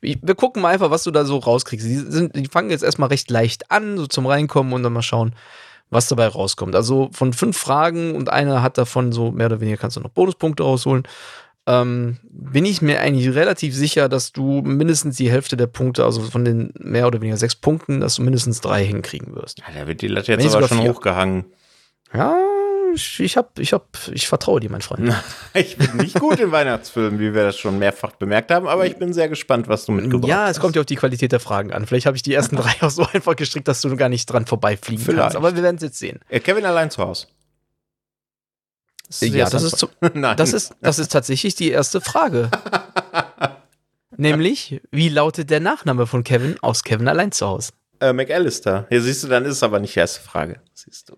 wir 0.00 0.34
gucken 0.34 0.62
mal 0.62 0.72
einfach, 0.72 0.90
was 0.90 1.04
du 1.04 1.10
da 1.10 1.24
so 1.24 1.38
rauskriegst. 1.38 1.86
Die, 1.86 1.96
sind, 1.96 2.34
die 2.34 2.46
fangen 2.46 2.70
jetzt 2.70 2.84
erstmal 2.84 3.08
recht 3.08 3.30
leicht 3.30 3.70
an, 3.70 3.96
so 3.96 4.06
zum 4.06 4.26
Reinkommen 4.26 4.72
und 4.72 4.82
dann 4.82 4.92
mal 4.92 5.02
schauen, 5.02 5.34
was 5.90 6.08
dabei 6.08 6.28
rauskommt. 6.28 6.74
Also 6.74 7.10
von 7.12 7.32
fünf 7.32 7.56
Fragen 7.56 8.14
und 8.14 8.30
einer 8.30 8.62
hat 8.62 8.78
davon 8.78 9.12
so 9.12 9.30
mehr 9.30 9.46
oder 9.46 9.60
weniger 9.60 9.76
kannst 9.76 9.96
du 9.96 10.00
noch 10.00 10.10
Bonuspunkte 10.10 10.62
rausholen. 10.62 11.04
Ähm, 11.66 12.18
bin 12.28 12.66
ich 12.66 12.82
mir 12.82 13.00
eigentlich 13.00 13.34
relativ 13.34 13.74
sicher, 13.74 14.10
dass 14.10 14.32
du 14.32 14.60
mindestens 14.60 15.16
die 15.16 15.30
Hälfte 15.30 15.56
der 15.56 15.66
Punkte, 15.66 16.04
also 16.04 16.20
von 16.20 16.44
den 16.44 16.74
mehr 16.78 17.06
oder 17.06 17.22
weniger 17.22 17.38
sechs 17.38 17.54
Punkten, 17.54 18.00
dass 18.00 18.16
du 18.16 18.22
mindestens 18.22 18.60
drei 18.60 18.84
hinkriegen 18.84 19.34
wirst. 19.34 19.60
Ja, 19.60 19.80
da 19.80 19.86
wird 19.86 20.02
die 20.02 20.08
Latte 20.08 20.32
jetzt 20.32 20.54
aber 20.54 20.68
schon 20.68 20.80
vier. 20.80 20.90
hochgehangen. 20.90 21.46
Ja, 22.12 22.36
ich, 22.94 23.20
ich 23.20 23.36
hab, 23.36 23.58
ich 23.58 23.72
hab, 23.72 23.86
ich 24.12 24.26
vertraue 24.26 24.60
dir, 24.60 24.70
mein 24.70 24.80
Freund. 24.80 25.14
ich 25.54 25.76
bin 25.76 25.96
nicht 25.96 26.18
gut 26.18 26.40
in 26.40 26.52
Weihnachtsfilmen, 26.52 27.18
wie 27.20 27.34
wir 27.34 27.44
das 27.44 27.58
schon 27.58 27.78
mehrfach 27.78 28.12
bemerkt 28.12 28.50
haben, 28.50 28.66
aber 28.66 28.86
ich 28.86 28.96
bin 28.96 29.12
sehr 29.12 29.28
gespannt, 29.28 29.68
was 29.68 29.86
du 29.86 29.92
mitgebracht 29.92 30.22
hast. 30.22 30.28
Ja, 30.28 30.48
es 30.48 30.60
kommt 30.60 30.76
ja 30.76 30.80
auf 30.80 30.86
die 30.86 30.96
Qualität 30.96 31.32
der 31.32 31.40
Fragen 31.40 31.72
an. 31.72 31.86
Vielleicht 31.86 32.06
habe 32.06 32.16
ich 32.16 32.22
die 32.22 32.34
ersten 32.34 32.56
drei 32.56 32.72
auch 32.80 32.90
so 32.90 33.06
einfach 33.12 33.36
gestrickt, 33.36 33.68
dass 33.68 33.80
du 33.80 33.94
gar 33.96 34.08
nicht 34.08 34.26
dran 34.26 34.46
vorbeifliegen 34.46 35.04
Vielleicht. 35.04 35.20
kannst. 35.20 35.36
Aber 35.36 35.54
wir 35.54 35.62
werden 35.62 35.76
es 35.76 35.82
jetzt 35.82 35.98
sehen. 35.98 36.20
Kevin 36.30 36.64
allein 36.64 36.90
zu 36.90 37.02
Hause. 37.02 37.26
Ja, 39.20 39.48
das 39.48 39.62
ist, 39.62 39.78
zu, 39.78 39.88
das, 40.36 40.52
ist, 40.52 40.74
das 40.80 40.98
ist 40.98 41.12
tatsächlich 41.12 41.54
die 41.54 41.70
erste 41.70 42.00
Frage. 42.00 42.50
Nämlich, 44.16 44.80
wie 44.90 45.08
lautet 45.08 45.50
der 45.50 45.60
Nachname 45.60 46.06
von 46.06 46.24
Kevin 46.24 46.56
aus 46.62 46.84
Kevin 46.84 47.08
allein 47.08 47.32
zu 47.32 47.46
Hause? 47.46 47.72
Äh, 48.00 48.12
McAllister. 48.12 48.86
Hier 48.88 49.02
siehst 49.02 49.24
du, 49.24 49.28
dann 49.28 49.44
ist 49.44 49.52
es 49.52 49.62
aber 49.62 49.80
nicht 49.80 49.94
die 49.94 50.00
erste 50.00 50.20
Frage. 50.20 50.60
Siehst 50.72 51.08
du. 51.10 51.16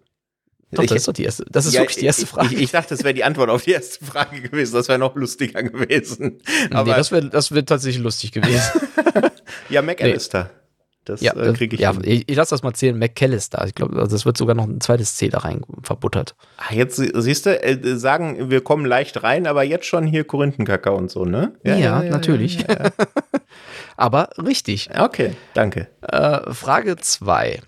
Doch, 0.72 0.82
ich, 0.82 0.88
das 0.88 0.98
ist 0.98 1.08
doch 1.08 1.12
die 1.12 1.24
erste. 1.24 1.44
Das 1.48 1.64
ist 1.64 1.74
ja, 1.74 1.80
wirklich 1.80 1.98
die 1.98 2.06
erste 2.06 2.26
Frage. 2.26 2.54
Ich, 2.54 2.60
ich 2.60 2.70
dachte, 2.72 2.94
das 2.94 3.04
wäre 3.04 3.14
die 3.14 3.22
Antwort 3.22 3.50
auf 3.50 3.62
die 3.62 3.70
erste 3.70 4.04
Frage 4.04 4.40
gewesen. 4.40 4.74
Das 4.74 4.88
wäre 4.88 4.98
noch 4.98 5.14
lustiger 5.14 5.62
gewesen. 5.62 6.40
Aber 6.70 6.90
nee, 6.90 6.96
das 6.96 7.12
wäre 7.12 7.28
das 7.28 7.52
wär 7.52 7.64
tatsächlich 7.64 8.02
lustig 8.02 8.32
gewesen. 8.32 8.80
ja, 9.68 9.82
McAllister. 9.82 10.44
Nee. 10.44 10.60
Das 11.04 11.20
ja, 11.20 11.36
äh, 11.36 11.52
kriege 11.52 11.76
ich. 11.76 11.80
Ja, 11.80 11.94
ich, 12.02 12.28
ich 12.28 12.36
lasse 12.36 12.50
das 12.50 12.64
mal 12.64 12.74
zählen. 12.74 12.98
McAllister. 12.98 13.64
Ich 13.66 13.76
glaube, 13.76 13.96
also 13.96 14.10
das 14.10 14.26
wird 14.26 14.36
sogar 14.36 14.56
noch 14.56 14.64
ein 14.64 14.80
zweites 14.80 15.14
C 15.14 15.28
da 15.28 15.38
rein 15.38 15.62
verbuttert. 15.84 16.34
Ach, 16.56 16.72
jetzt 16.72 16.96
siehst 16.96 17.46
du, 17.46 17.62
äh, 17.62 17.96
sagen, 17.96 18.50
wir 18.50 18.60
kommen 18.60 18.84
leicht 18.84 19.22
rein, 19.22 19.46
aber 19.46 19.62
jetzt 19.62 19.86
schon 19.86 20.04
hier 20.04 20.24
Korinthenkacke 20.24 20.90
und 20.90 21.12
so, 21.12 21.24
ne? 21.24 21.52
Ja, 21.62 21.76
ja, 21.76 22.02
ja 22.02 22.10
natürlich. 22.10 22.64
Aber 23.96 24.30
richtig. 24.36 24.90
Okay, 24.98 25.32
danke. 25.54 25.88
Äh, 26.02 26.52
Frage 26.52 26.96
2. 26.96 27.60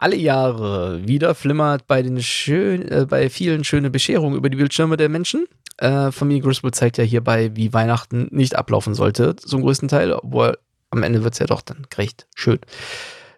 Alle 0.00 0.14
Jahre 0.14 1.08
wieder 1.08 1.34
flimmert 1.34 1.88
bei 1.88 2.02
den 2.02 2.22
schön, 2.22 2.86
äh, 2.88 3.04
bei 3.04 3.28
vielen 3.28 3.64
schöne 3.64 3.90
Bescherungen 3.90 4.38
über 4.38 4.48
die 4.48 4.56
Bildschirme 4.56 4.96
der 4.96 5.08
Menschen. 5.08 5.46
Äh, 5.78 6.12
Familie 6.12 6.42
Griswold 6.42 6.76
zeigt 6.76 6.98
ja 6.98 7.04
hierbei, 7.04 7.50
wie 7.56 7.72
Weihnachten 7.72 8.28
nicht 8.30 8.54
ablaufen 8.54 8.94
sollte, 8.94 9.34
zum 9.34 9.62
größten 9.62 9.88
Teil, 9.88 10.12
obwohl 10.12 10.56
am 10.90 11.02
Ende 11.02 11.24
wird 11.24 11.32
es 11.34 11.40
ja 11.40 11.46
doch 11.46 11.62
dann 11.62 11.84
gerecht 11.90 12.28
schön. 12.36 12.60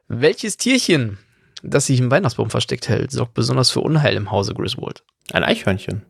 Welches 0.06 0.58
Tierchen, 0.58 1.16
das 1.62 1.86
sich 1.86 1.98
im 1.98 2.10
Weihnachtsbaum 2.10 2.50
versteckt 2.50 2.90
hält, 2.90 3.10
sorgt 3.10 3.32
besonders 3.32 3.70
für 3.70 3.80
Unheil 3.80 4.14
im 4.14 4.30
Hause 4.30 4.52
Griswold? 4.52 5.02
Ein 5.32 5.44
Eichhörnchen. 5.44 6.02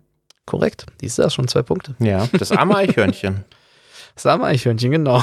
Korrekt, 0.46 0.86
dies 1.00 1.16
ist 1.16 1.32
schon 1.32 1.46
zwei 1.46 1.62
Punkte. 1.62 1.94
Ja, 2.00 2.26
das 2.32 2.50
arme 2.50 2.74
Eichhörnchen. 2.76 3.44
das 4.16 4.26
arme 4.26 4.46
Eichhörnchen, 4.46 4.90
genau. 4.90 5.22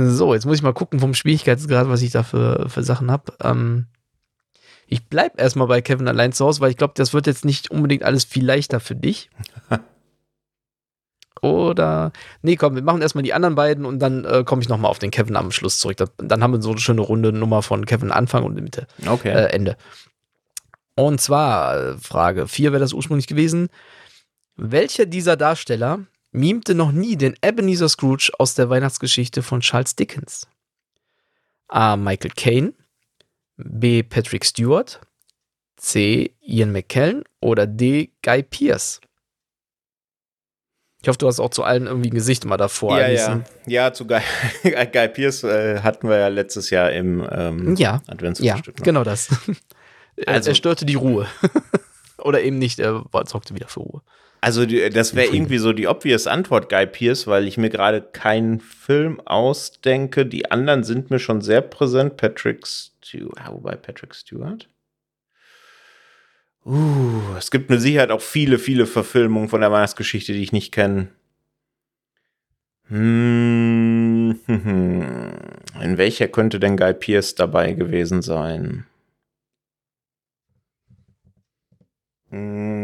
So, 0.00 0.32
jetzt 0.32 0.46
muss 0.46 0.56
ich 0.56 0.62
mal 0.62 0.72
gucken 0.72 1.00
vom 1.00 1.12
Schwierigkeitsgrad, 1.12 1.88
was 1.88 2.02
ich 2.02 2.12
da 2.12 2.22
für, 2.22 2.68
für 2.68 2.84
Sachen 2.84 3.10
habe. 3.10 3.32
Ähm, 3.42 3.86
ich 4.86 5.08
bleibe 5.08 5.40
erstmal 5.40 5.66
bei 5.66 5.80
Kevin 5.80 6.06
allein 6.06 6.32
zu 6.32 6.46
Hause, 6.46 6.60
weil 6.60 6.70
ich 6.70 6.76
glaube, 6.76 6.94
das 6.96 7.12
wird 7.12 7.26
jetzt 7.26 7.44
nicht 7.44 7.72
unbedingt 7.72 8.04
alles 8.04 8.22
viel 8.22 8.46
leichter 8.46 8.78
für 8.78 8.94
dich. 8.94 9.28
Oder, 11.42 12.12
nee, 12.42 12.54
komm, 12.54 12.76
wir 12.76 12.82
machen 12.82 13.02
erstmal 13.02 13.24
die 13.24 13.34
anderen 13.34 13.56
beiden 13.56 13.84
und 13.84 13.98
dann 13.98 14.24
äh, 14.24 14.44
komme 14.44 14.62
ich 14.62 14.68
nochmal 14.68 14.90
auf 14.90 15.00
den 15.00 15.10
Kevin 15.10 15.34
am 15.34 15.50
Schluss 15.50 15.80
zurück. 15.80 15.96
Das, 15.96 16.12
dann 16.16 16.44
haben 16.44 16.52
wir 16.52 16.62
so 16.62 16.70
eine 16.70 16.80
schöne 16.80 17.00
runde 17.00 17.32
Nummer 17.32 17.62
von 17.62 17.84
Kevin 17.84 18.12
Anfang 18.12 18.44
und 18.44 18.54
Mitte. 18.54 18.86
Okay. 19.04 19.30
Äh, 19.30 19.46
Ende. 19.46 19.76
Und 20.94 21.20
zwar, 21.20 21.76
äh, 21.76 21.98
Frage 21.98 22.46
4 22.46 22.70
wäre 22.70 22.80
das 22.80 22.92
ursprünglich 22.92 23.26
gewesen. 23.26 23.68
Welcher 24.54 25.06
dieser 25.06 25.36
Darsteller 25.36 26.06
mimte 26.30 26.74
noch 26.74 26.92
nie 26.92 27.16
den 27.16 27.34
Ebenezer 27.42 27.88
Scrooge 27.88 28.30
aus 28.38 28.54
der 28.54 28.70
Weihnachtsgeschichte 28.70 29.42
von 29.42 29.60
Charles 29.60 29.96
Dickens? 29.96 30.46
A. 31.68 31.96
Michael 31.96 32.32
Caine, 32.34 32.74
B. 33.56 34.02
Patrick 34.02 34.44
Stewart, 34.44 35.00
C. 35.76 36.34
Ian 36.40 36.72
McKellen 36.72 37.24
oder 37.40 37.66
D. 37.66 38.12
Guy 38.22 38.42
Pierce? 38.42 39.00
Ich 41.00 41.08
hoffe, 41.08 41.18
du 41.18 41.28
hast 41.28 41.38
auch 41.38 41.50
zu 41.50 41.62
allen 41.62 41.86
irgendwie 41.86 42.10
ein 42.10 42.14
Gesicht 42.14 42.44
mal 42.44 42.56
davor. 42.56 42.98
Ja, 42.98 43.08
ja. 43.08 43.44
ja, 43.66 43.92
zu 43.92 44.06
Guy, 44.06 44.20
Guy 44.62 45.08
Pierce 45.08 45.44
äh, 45.44 45.80
hatten 45.80 46.08
wir 46.08 46.18
ja 46.18 46.28
letztes 46.28 46.70
Jahr 46.70 46.90
im 46.90 47.26
ähm, 47.30 47.76
ja. 47.76 48.02
Ja, 48.38 48.60
genau 48.82 49.04
das. 49.04 49.28
also, 50.26 50.50
er 50.50 50.54
störte 50.56 50.84
die 50.84 50.96
Ruhe. 50.96 51.28
oder 52.18 52.42
eben 52.42 52.58
nicht, 52.58 52.80
er 52.80 53.04
sorgte 53.26 53.54
wieder 53.54 53.68
für 53.68 53.80
Ruhe. 53.80 54.02
Also 54.40 54.64
das 54.66 55.14
wäre 55.16 55.34
irgendwie 55.34 55.58
so 55.58 55.72
die 55.72 55.88
obvious 55.88 56.26
Antwort, 56.26 56.68
Guy 56.68 56.86
Pierce, 56.86 57.26
weil 57.26 57.48
ich 57.48 57.58
mir 57.58 57.70
gerade 57.70 58.02
keinen 58.02 58.60
Film 58.60 59.20
ausdenke. 59.20 60.26
Die 60.26 60.50
anderen 60.50 60.84
sind 60.84 61.10
mir 61.10 61.18
schon 61.18 61.40
sehr 61.40 61.60
präsent. 61.60 62.16
Patrick 62.16 62.66
Stewart, 62.66 63.50
wobei 63.50 63.74
Patrick 63.74 64.14
Stewart? 64.14 64.68
Uh, 66.64 67.34
es 67.36 67.50
gibt 67.50 67.70
mit 67.70 67.80
Sicherheit 67.80 68.10
auch 68.10 68.20
viele, 68.20 68.58
viele 68.58 68.86
Verfilmungen 68.86 69.48
von 69.48 69.60
der 69.60 69.72
Weihnachtsgeschichte, 69.72 70.32
die 70.32 70.42
ich 70.42 70.52
nicht 70.52 70.70
kenne. 70.70 71.08
Hm, 72.88 74.38
in 74.46 75.98
welcher 75.98 76.28
könnte 76.28 76.60
denn 76.60 76.76
Guy 76.76 76.94
Pierce 76.94 77.34
dabei 77.34 77.72
gewesen 77.72 78.22
sein? 78.22 78.86
Hm. 82.30 82.77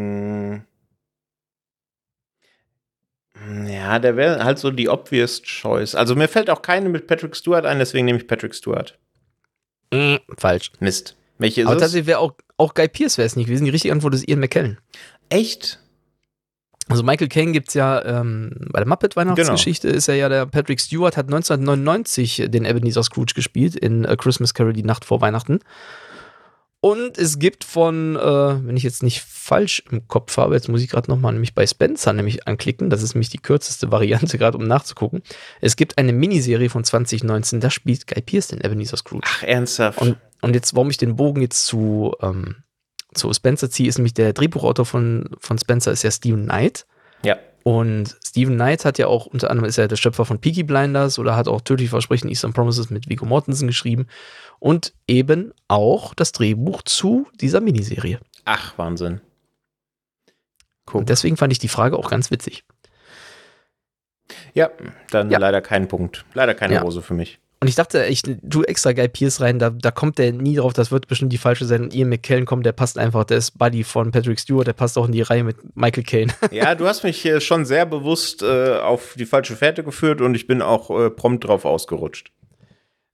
Ja, 3.67 3.99
der 3.99 4.17
wäre 4.17 4.45
halt 4.45 4.59
so 4.59 4.71
die 4.71 4.89
obvious 4.89 5.43
choice. 5.43 5.95
Also 5.95 6.15
mir 6.15 6.29
fällt 6.29 6.51
auch 6.51 6.63
keine 6.63 6.89
mit 6.89 7.07
Patrick 7.07 7.37
Stewart 7.37 7.67
ein, 7.67 7.79
deswegen 7.79 8.07
nehme 8.07 8.19
ich 8.19 8.27
Patrick 8.27 8.55
Stewart. 8.55 8.99
Mm, 9.93 10.17
falsch. 10.37 10.73
Mist. 10.81 11.17
Welche 11.39 11.63
ist 11.63 11.67
Aber 11.67 11.79
tatsächlich 11.79 12.07
wäre 12.07 12.21
auch, 12.21 12.33
auch 12.57 12.75
Guy 12.75 12.89
Pierce 12.89 13.19
wäre 13.19 13.27
es 13.27 13.37
nicht 13.37 13.47
gewesen. 13.47 13.65
Die 13.65 13.71
richtige 13.71 13.93
Antwort 13.93 14.15
ist 14.15 14.29
Ian 14.29 14.41
McKellen. 14.41 14.79
Echt? 15.29 15.81
Also 16.89 17.03
Michael 17.03 17.29
Caine 17.29 17.53
gibt 17.53 17.69
es 17.69 17.75
ja 17.75 18.05
ähm, 18.05 18.53
bei 18.71 18.79
der 18.79 18.89
Muppet-Weihnachtsgeschichte 18.89 19.89
genau. 19.89 19.97
ist 19.97 20.09
er 20.09 20.17
ja 20.17 20.29
der 20.29 20.47
Patrick 20.47 20.81
Stewart, 20.81 21.17
hat 21.17 21.27
1999 21.27 22.45
den 22.49 22.67
Ebenezer 22.67 23.03
Scrooge 23.03 23.33
gespielt 23.35 23.75
in 23.75 24.05
A 24.05 24.17
Christmas 24.17 24.53
Carol, 24.53 24.75
die 24.75 24.83
Nacht 24.83 25.05
vor 25.05 25.23
Weihnachten. 25.23 25.61
Und 26.85 27.17
es 27.17 27.39
gibt 27.39 27.65
von, 27.65 28.15
äh, 28.15 28.21
wenn 28.21 28.77
ich 28.77 28.83
jetzt 28.83 29.03
nicht 29.03 29.23
falsch 29.23 29.83
im 29.91 30.07
Kopf 30.07 30.37
habe, 30.37 30.55
jetzt 30.55 30.69
muss 30.69 30.83
ich 30.83 30.91
gerade 30.91 31.11
nochmal 31.11 31.33
nämlich 31.33 31.55
bei 31.55 31.67
Spencer 31.67 32.13
nämlich 32.13 32.47
anklicken, 32.47 32.91
das 32.91 33.03
ist 33.03 33.15
nämlich 33.15 33.31
die 33.31 33.39
kürzeste 33.39 33.91
Variante 33.91 34.37
gerade, 34.37 34.59
um 34.59 34.67
nachzugucken. 34.67 35.23
Es 35.63 35.77
gibt 35.77 35.97
eine 35.97 36.13
Miniserie 36.13 36.69
von 36.69 36.85
2019, 36.85 37.61
da 37.61 37.71
spielt 37.71 38.07
Guy 38.07 38.21
Pierce 38.21 38.49
den 38.49 38.61
Ebenezer 38.61 38.99
Scrooge. 38.99 39.27
Ach, 39.27 39.43
ernsthaft? 39.45 39.99
Und, 39.99 40.19
und 40.43 40.55
jetzt, 40.55 40.75
warum 40.75 40.91
ich 40.91 40.99
den 40.99 41.17
Bogen 41.17 41.41
jetzt 41.41 41.65
zu, 41.65 42.13
ähm, 42.21 42.57
zu 43.15 43.33
Spencer 43.33 43.71
ziehe, 43.71 43.89
ist 43.89 43.97
nämlich 43.97 44.13
der 44.13 44.35
Drehbuchautor 44.35 44.85
von, 44.85 45.31
von 45.39 45.57
Spencer 45.57 45.91
ist 45.91 46.03
ja 46.03 46.11
Steven 46.11 46.45
Knight. 46.45 46.85
Ja. 47.23 47.39
Und 47.63 48.15
Steven 48.23 48.57
Knight 48.57 48.85
hat 48.85 48.99
ja 48.99 49.07
auch 49.07 49.25
unter 49.25 49.51
anderem 49.51 49.71
ist 49.71 49.79
er 49.79 49.89
der 49.89 49.97
Schöpfer 49.97 50.27
von 50.27 50.39
Peaky 50.39 50.65
Blinders 50.65 51.19
oder 51.19 51.35
hat 51.35 51.49
auch 51.49 51.63
Tödlich 51.63 51.89
Versprechen 51.89 52.29
Eastern 52.29 52.53
Promises 52.53 52.91
mit 52.91 53.09
Viggo 53.09 53.25
Mortensen 53.25 53.69
geschrieben 53.69 54.07
und 54.59 54.95
eben 55.07 55.53
auch 55.69 56.15
das 56.15 56.33
Drehbuch 56.33 56.83
zu 56.83 57.27
dieser 57.41 57.61
Miniserie. 57.61 58.21
Ach, 58.45 58.77
Wahnsinn. 58.79 59.21
Cool. 60.93 61.01
Und 61.01 61.09
deswegen 61.09 61.37
fand 61.37 61.53
ich 61.53 61.59
die 61.59 61.69
Frage 61.69 61.97
auch 61.97 62.11
ganz 62.11 62.31
witzig. 62.31 62.65
Ja, 64.55 64.71
dann 65.11 65.31
ja. 65.31 65.39
leider 65.39 65.61
kein 65.61 65.89
Punkt. 65.89 66.25
Leider 66.35 66.55
keine 66.55 66.75
ja. 66.75 66.83
Rose 66.83 67.03
für 67.03 67.15
mich. 67.15 67.39
Und 67.61 67.69
ich 67.69 67.77
dachte, 67.77 68.05
ich 68.05 68.21
tu 68.23 68.63
extra 68.63 68.93
Guy 68.93 69.09
Pierce 69.09 69.41
rein, 69.41 69.59
da, 69.59 69.71
da 69.71 69.91
kommt 69.91 70.19
der 70.19 70.33
nie 70.33 70.57
drauf, 70.57 70.75
das 70.75 70.93
wird 70.93 71.09
bestimmt 71.09 71.33
die 71.33 71.39
falsche 71.39 71.65
sein. 71.65 71.85
Und 71.85 71.95
Ian 71.95 72.11
McKellen 72.11 72.45
kommt, 72.45 72.67
der 72.67 72.73
passt 72.73 72.99
einfach, 72.99 73.25
der 73.25 73.39
ist 73.39 73.59
Buddy 73.59 73.85
von 73.85 74.11
Patrick 74.11 74.39
Stewart, 74.39 74.67
der 74.67 74.75
passt 74.75 74.99
auch 74.99 75.07
in 75.07 75.13
die 75.13 75.23
Reihe 75.23 75.45
mit 75.45 75.57
Michael 75.75 76.05
Caine. 76.05 76.35
Ja, 76.51 76.75
du 76.75 76.87
hast 76.87 77.05
mich 77.05 77.27
schon 77.39 77.65
sehr 77.65 77.87
bewusst 77.87 78.43
äh, 78.43 78.77
auf 78.77 79.15
die 79.19 79.25
falsche 79.25 79.57
Fährte 79.57 79.83
geführt 79.83 80.21
und 80.21 80.35
ich 80.35 80.47
bin 80.47 80.61
auch 80.61 80.91
äh, 80.91 81.09
prompt 81.09 81.45
drauf 81.45 81.65
ausgerutscht. 81.65 82.33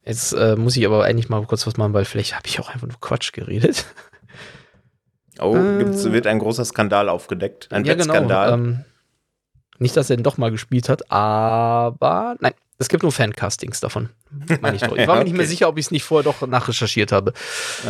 Jetzt 0.04 0.32
äh, 0.32 0.56
muss 0.56 0.76
ich 0.76 0.86
aber 0.86 1.04
eigentlich 1.04 1.28
mal 1.28 1.44
kurz 1.44 1.66
was 1.66 1.76
machen, 1.76 1.92
weil 1.92 2.04
vielleicht 2.04 2.34
habe 2.34 2.46
ich 2.46 2.58
auch 2.60 2.70
einfach 2.70 2.86
nur 2.86 3.00
Quatsch 3.00 3.32
geredet. 3.32 3.86
Oh, 5.38 5.54
gibt's, 5.78 6.04
wird 6.04 6.26
ein 6.26 6.38
großer 6.38 6.66
Skandal 6.66 7.08
aufgedeckt. 7.08 7.68
Ein 7.70 7.86
ja, 7.86 7.94
Wettskandal. 7.94 8.50
Genau, 8.50 8.62
ähm, 8.62 8.84
nicht, 9.78 9.96
dass 9.96 10.10
er 10.10 10.18
ihn 10.18 10.22
doch 10.22 10.36
mal 10.36 10.50
gespielt 10.50 10.90
hat, 10.90 11.10
aber 11.10 12.36
nein, 12.40 12.52
es 12.76 12.88
gibt 12.90 13.02
nur 13.02 13.12
Fancastings 13.12 13.80
davon. 13.80 14.10
Ich, 14.44 14.50
ich 14.50 14.62
war 14.62 14.72
mir 14.72 14.98
okay. 15.08 15.24
nicht 15.24 15.36
mehr 15.36 15.46
sicher, 15.46 15.68
ob 15.68 15.78
ich 15.78 15.86
es 15.86 15.90
nicht 15.90 16.04
vorher 16.04 16.30
doch 16.30 16.46
nachrecherchiert 16.46 17.10
habe. 17.10 17.32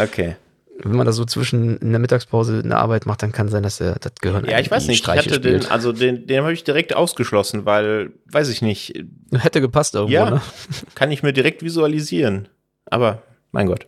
Okay. 0.00 0.36
Wenn 0.82 0.96
man 0.96 1.06
das 1.06 1.16
so 1.16 1.24
zwischen 1.24 1.76
in 1.78 1.90
der 1.90 1.98
Mittagspause 1.98 2.60
in 2.60 2.70
der 2.70 2.78
Arbeit 2.78 3.04
macht, 3.06 3.22
dann 3.22 3.32
kann 3.32 3.48
sein, 3.48 3.62
dass 3.62 3.80
er 3.80 3.96
das 3.96 4.12
Gehirn 4.20 4.46
Ja, 4.46 4.58
ich 4.58 4.70
weiß 4.70 4.86
nicht. 4.86 4.98
Streiche 4.98 5.20
ich 5.20 5.26
hatte 5.26 5.42
spielt. 5.42 5.64
den, 5.64 5.70
also 5.70 5.92
den, 5.92 6.26
den 6.26 6.42
habe 6.42 6.52
ich 6.52 6.64
direkt 6.64 6.94
ausgeschlossen, 6.96 7.66
weil, 7.66 8.12
weiß 8.26 8.48
ich 8.48 8.62
nicht. 8.62 9.04
Hätte 9.32 9.60
gepasst 9.60 9.94
irgendwo, 9.94 10.14
ja, 10.14 10.30
ne? 10.30 10.42
Kann 10.94 11.10
ich 11.10 11.22
mir 11.22 11.32
direkt 11.32 11.62
visualisieren. 11.62 12.48
Aber, 12.86 13.22
mein 13.52 13.66
Gott. 13.66 13.86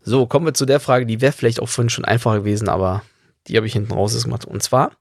So, 0.00 0.26
kommen 0.26 0.46
wir 0.46 0.54
zu 0.54 0.66
der 0.66 0.80
Frage, 0.80 1.06
die 1.06 1.20
wäre 1.20 1.32
vielleicht 1.32 1.60
auch 1.60 1.68
vorhin 1.68 1.90
schon 1.90 2.04
einfacher 2.04 2.40
gewesen, 2.40 2.68
aber 2.68 3.02
die 3.46 3.56
habe 3.56 3.66
ich 3.66 3.72
hinten 3.72 3.92
raus 3.92 4.22
gemacht. 4.22 4.44
Und 4.44 4.62
zwar, 4.62 4.92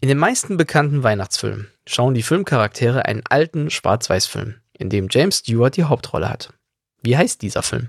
in 0.00 0.08
den 0.08 0.18
meisten 0.18 0.56
bekannten 0.56 1.02
Weihnachtsfilmen 1.02 1.68
schauen 1.86 2.14
die 2.14 2.22
Filmcharaktere 2.22 3.06
einen 3.06 3.22
alten 3.28 3.70
Schwarz-Weiß-Film, 3.70 4.56
in 4.78 4.90
dem 4.90 5.08
James 5.10 5.38
Stewart 5.38 5.76
die 5.76 5.84
Hauptrolle 5.84 6.28
hat. 6.28 6.52
Wie 7.02 7.16
heißt 7.16 7.40
dieser 7.42 7.62
Film? 7.62 7.88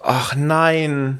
Ach 0.00 0.34
nein. 0.34 1.18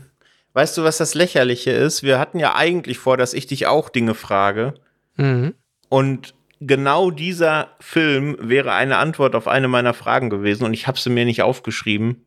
Weißt 0.58 0.76
du, 0.76 0.82
was 0.82 0.98
das 0.98 1.14
Lächerliche 1.14 1.70
ist? 1.70 2.02
Wir 2.02 2.18
hatten 2.18 2.40
ja 2.40 2.56
eigentlich 2.56 2.98
vor, 2.98 3.16
dass 3.16 3.32
ich 3.32 3.46
dich 3.46 3.68
auch 3.68 3.88
Dinge 3.88 4.14
frage. 4.14 4.74
Mhm. 5.14 5.54
Und 5.88 6.34
genau 6.58 7.12
dieser 7.12 7.76
Film 7.78 8.36
wäre 8.40 8.72
eine 8.72 8.96
Antwort 8.96 9.36
auf 9.36 9.46
eine 9.46 9.68
meiner 9.68 9.94
Fragen 9.94 10.30
gewesen 10.30 10.64
und 10.64 10.74
ich 10.74 10.88
habe 10.88 10.98
sie 10.98 11.10
mir 11.10 11.24
nicht 11.26 11.42
aufgeschrieben. 11.42 12.26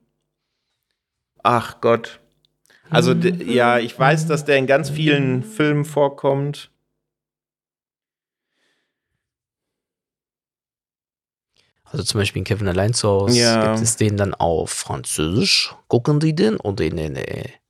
Ach 1.43 1.82
Gott. 1.82 2.21
Also 2.89 3.11
ja, 3.11 3.79
ich 3.79 3.99
weiß, 3.99 4.27
dass 4.27 4.45
der 4.45 4.55
in 4.55 4.65
ganz 4.65 4.89
vielen 4.89 5.43
Filmen 5.43 5.84
vorkommt. 5.84 6.71
Also 11.84 12.05
zum 12.05 12.21
Beispiel 12.21 12.39
in 12.39 12.45
Kevin 12.45 12.69
allein 12.69 12.93
zu 12.93 13.09
Hause 13.09 13.38
ja. 13.38 13.73
gibt 13.73 13.84
es 13.84 13.97
den 13.97 14.15
dann 14.15 14.34
auf 14.34 14.69
Französisch, 14.69 15.75
gucken 15.89 16.21
die 16.21 16.34
den 16.34 16.55
und 16.55 16.79
in, 16.79 16.97
in, 16.97 17.17
in 17.17 17.61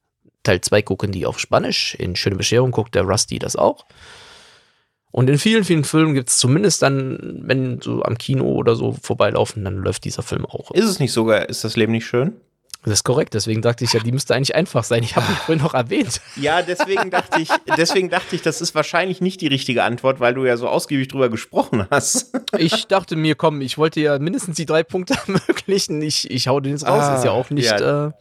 Teil 0.43 0.61
2 0.61 0.81
gucken 0.81 1.11
die 1.11 1.25
auf 1.25 1.39
Spanisch. 1.39 1.95
In 1.95 2.15
Schöne 2.15 2.35
Bescherung 2.35 2.71
guckt 2.71 2.95
der 2.95 3.03
Rusty 3.03 3.39
das 3.39 3.55
auch. 3.55 3.85
Und 5.11 5.29
in 5.29 5.37
vielen, 5.37 5.65
vielen 5.65 5.83
Filmen 5.83 6.13
gibt 6.13 6.29
es 6.29 6.37
zumindest 6.37 6.81
dann, 6.81 7.41
wenn 7.43 7.81
so 7.81 8.01
am 8.03 8.17
Kino 8.17 8.45
oder 8.45 8.75
so 8.75 8.93
vorbeilaufen, 9.01 9.63
dann 9.63 9.77
läuft 9.77 10.05
dieser 10.05 10.23
Film 10.23 10.45
auch. 10.45 10.71
Ist 10.71 10.85
es 10.85 10.99
nicht 10.99 11.11
sogar, 11.11 11.49
ist 11.49 11.63
das 11.63 11.75
Leben 11.75 11.91
nicht 11.91 12.05
schön? 12.05 12.33
Das 12.83 12.93
ist 12.93 13.03
korrekt, 13.03 13.35
deswegen 13.35 13.61
dachte 13.61 13.83
ich 13.83 13.93
ja, 13.93 13.99
die 13.99 14.11
müsste 14.11 14.33
eigentlich 14.33 14.55
einfach 14.55 14.83
sein. 14.83 15.03
Ich 15.03 15.15
habe 15.15 15.29
mich 15.29 15.37
vorhin 15.37 15.63
noch 15.63 15.75
erwähnt. 15.75 16.19
Ja, 16.35 16.63
deswegen 16.63 17.11
dachte 17.11 17.39
ich, 17.39 17.49
deswegen 17.77 18.09
dachte 18.09 18.35
ich, 18.35 18.41
das 18.41 18.59
ist 18.59 18.73
wahrscheinlich 18.73 19.21
nicht 19.21 19.41
die 19.41 19.47
richtige 19.47 19.83
Antwort, 19.83 20.19
weil 20.19 20.33
du 20.33 20.45
ja 20.45 20.57
so 20.57 20.67
ausgiebig 20.67 21.07
drüber 21.09 21.29
gesprochen 21.29 21.85
hast. 21.91 22.33
Ich 22.57 22.87
dachte 22.87 23.15
mir, 23.15 23.35
komm, 23.35 23.61
ich 23.61 23.77
wollte 23.77 23.99
ja 23.99 24.17
mindestens 24.17 24.57
die 24.57 24.65
drei 24.65 24.81
Punkte 24.81 25.13
ermöglichen. 25.27 26.01
Ich, 26.01 26.31
ich 26.31 26.47
hau 26.47 26.59
den 26.59 26.71
jetzt 26.71 26.87
raus, 26.87 27.03
ah, 27.03 27.17
ist 27.17 27.25
ja 27.25 27.31
auch 27.31 27.51
nicht. 27.51 27.69
Ja. 27.69 28.07
Äh, 28.07 28.11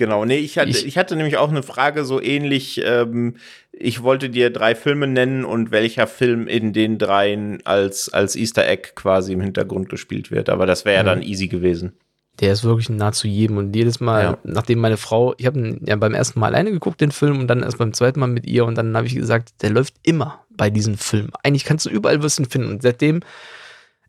genau, 0.00 0.24
nee, 0.24 0.38
ich 0.38 0.58
hatte, 0.58 0.70
ich, 0.70 0.86
ich, 0.86 0.98
hatte 0.98 1.14
nämlich 1.14 1.36
auch 1.36 1.50
eine 1.50 1.62
Frage 1.62 2.04
so 2.04 2.20
ähnlich. 2.20 2.80
Ähm, 2.82 3.36
ich 3.70 4.02
wollte 4.02 4.30
dir 4.30 4.50
drei 4.50 4.74
Filme 4.74 5.06
nennen 5.06 5.44
und 5.44 5.70
welcher 5.70 6.06
Film 6.06 6.48
in 6.48 6.72
den 6.72 6.96
dreien 6.98 7.60
als, 7.64 8.08
als 8.08 8.34
Easter 8.34 8.66
Egg 8.66 8.92
quasi 8.94 9.34
im 9.34 9.42
Hintergrund 9.42 9.90
gespielt 9.90 10.30
wird. 10.30 10.48
Aber 10.48 10.64
das 10.64 10.86
wäre 10.86 10.96
ja 10.96 11.02
dann 11.02 11.22
easy 11.22 11.48
gewesen. 11.48 11.92
Der 12.40 12.54
ist 12.54 12.64
wirklich 12.64 12.88
nahezu 12.88 13.28
jedem. 13.28 13.58
Und 13.58 13.76
jedes 13.76 14.00
Mal, 14.00 14.22
ja. 14.22 14.38
nachdem 14.42 14.78
meine 14.78 14.96
Frau, 14.96 15.34
ich 15.36 15.44
habe 15.44 15.78
ja 15.84 15.96
beim 15.96 16.14
ersten 16.14 16.40
Mal 16.40 16.46
alleine 16.46 16.72
geguckt, 16.72 17.02
den 17.02 17.12
Film, 17.12 17.38
und 17.38 17.48
dann 17.48 17.62
erst 17.62 17.76
beim 17.76 17.92
zweiten 17.92 18.20
Mal 18.20 18.26
mit 18.26 18.46
ihr. 18.46 18.64
Und 18.64 18.76
dann 18.78 18.96
habe 18.96 19.06
ich 19.06 19.14
gesagt, 19.14 19.50
der 19.60 19.68
läuft 19.68 19.94
immer 20.02 20.40
bei 20.48 20.70
diesem 20.70 20.96
Film. 20.96 21.28
Eigentlich 21.42 21.66
kannst 21.66 21.84
du 21.84 21.90
überall 21.90 22.22
was 22.22 22.36
finden. 22.36 22.70
Und 22.70 22.80
seitdem 22.82 23.20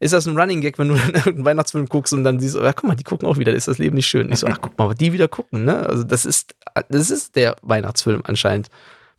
ist 0.02 0.14
das 0.14 0.26
ein 0.26 0.38
Running 0.38 0.62
Gag, 0.62 0.80
wenn 0.80 0.90
du 0.90 0.96
dann 0.96 1.16
einen 1.26 1.46
Weihnachtsfilm 1.46 1.88
guckst 1.88 2.12
und 2.12 2.24
dann 2.24 2.40
siehst, 2.40 2.56
ja, 2.56 2.74
guck 2.74 2.86
mal, 2.86 2.96
die 2.96 3.04
gucken 3.04 3.28
auch 3.28 3.38
wieder, 3.38 3.54
ist 3.54 3.68
das 3.68 3.78
Leben 3.78 3.96
nicht 3.96 4.08
schön? 4.08 4.32
Ich 4.32 4.40
so, 4.40 4.48
ach, 4.50 4.58
guck 4.60 4.78
mal, 4.78 4.96
die 4.96 5.14
wieder 5.14 5.28
gucken, 5.28 5.64
ne? 5.64 5.86
Also, 5.88 6.04
das 6.04 6.26
ist, 6.26 6.56
das 6.90 7.12
ist 7.12 7.36
der 7.36 7.56
Weihnachtsfilm 7.62 8.24
anscheinend. 8.26 8.70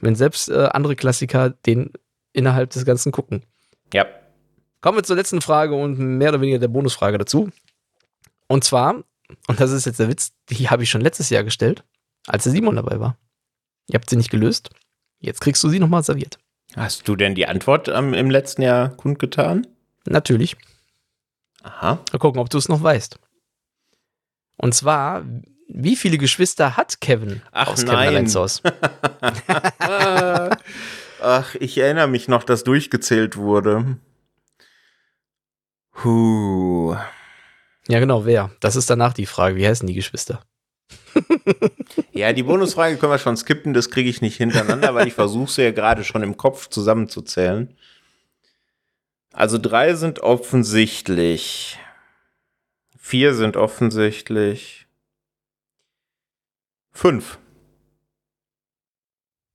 Wenn 0.00 0.16
selbst 0.16 0.48
äh, 0.48 0.68
andere 0.72 0.96
Klassiker 0.96 1.50
den 1.50 1.92
innerhalb 2.32 2.70
des 2.70 2.84
Ganzen 2.84 3.12
gucken. 3.12 3.44
Ja. 3.94 4.06
Kommen 4.80 4.98
wir 4.98 5.04
zur 5.04 5.14
letzten 5.14 5.40
Frage 5.40 5.76
und 5.76 5.98
mehr 5.98 6.30
oder 6.30 6.40
weniger 6.40 6.58
der 6.58 6.66
Bonusfrage 6.66 7.16
dazu. 7.16 7.50
Und 8.48 8.64
zwar, 8.64 9.04
und 9.46 9.60
das 9.60 9.70
ist 9.70 9.86
jetzt 9.86 10.00
der 10.00 10.08
Witz, 10.08 10.32
die 10.50 10.68
habe 10.68 10.82
ich 10.82 10.90
schon 10.90 11.00
letztes 11.00 11.30
Jahr 11.30 11.44
gestellt, 11.44 11.84
als 12.26 12.42
der 12.42 12.52
Simon 12.52 12.74
dabei 12.74 12.98
war. 12.98 13.16
Ihr 13.86 13.94
habt 13.94 14.10
sie 14.10 14.16
nicht 14.16 14.30
gelöst. 14.30 14.70
Jetzt 15.20 15.40
kriegst 15.40 15.62
du 15.62 15.68
sie 15.68 15.78
nochmal 15.78 16.02
serviert. 16.02 16.38
Hast 16.74 17.06
du 17.06 17.14
denn 17.14 17.36
die 17.36 17.46
Antwort 17.46 17.86
ähm, 17.86 18.14
im 18.14 18.30
letzten 18.30 18.62
Jahr 18.62 18.88
kundgetan? 18.88 19.68
Natürlich. 20.06 20.56
Aha. 21.62 21.98
Mal 22.12 22.18
gucken, 22.18 22.40
ob 22.40 22.50
du 22.50 22.58
es 22.58 22.68
noch 22.68 22.82
weißt. 22.82 23.18
Und 24.56 24.74
zwar, 24.74 25.24
wie 25.68 25.96
viele 25.96 26.18
Geschwister 26.18 26.76
hat 26.76 27.00
Kevin 27.00 27.42
Ach, 27.52 27.68
aus 27.68 27.84
nein. 27.84 28.26
Kevin? 28.26 28.60
Ach, 31.20 31.54
ich 31.56 31.78
erinnere 31.78 32.08
mich 32.08 32.28
noch, 32.28 32.44
dass 32.44 32.64
durchgezählt 32.64 33.36
wurde. 33.36 33.96
Huh. 36.04 36.96
Ja, 37.88 38.00
genau, 38.00 38.24
wer? 38.24 38.50
Das 38.60 38.76
ist 38.76 38.90
danach 38.90 39.12
die 39.12 39.26
Frage. 39.26 39.56
Wie 39.56 39.66
heißen 39.66 39.86
die 39.86 39.94
Geschwister? 39.94 40.44
ja, 42.12 42.32
die 42.32 42.42
Bonusfrage 42.42 42.96
können 42.96 43.12
wir 43.12 43.18
schon 43.18 43.36
skippen, 43.36 43.74
das 43.74 43.90
kriege 43.90 44.08
ich 44.08 44.20
nicht 44.20 44.36
hintereinander, 44.36 44.94
weil 44.94 45.08
ich 45.08 45.14
versuche 45.14 45.50
sie 45.50 45.62
ja 45.62 45.70
gerade 45.70 46.04
schon 46.04 46.22
im 46.22 46.36
Kopf 46.36 46.68
zusammenzuzählen. 46.68 47.76
Also 49.32 49.58
drei 49.58 49.94
sind 49.94 50.20
offensichtlich. 50.20 51.78
Vier 52.98 53.34
sind 53.34 53.56
offensichtlich. 53.56 54.86
Fünf. 56.92 57.38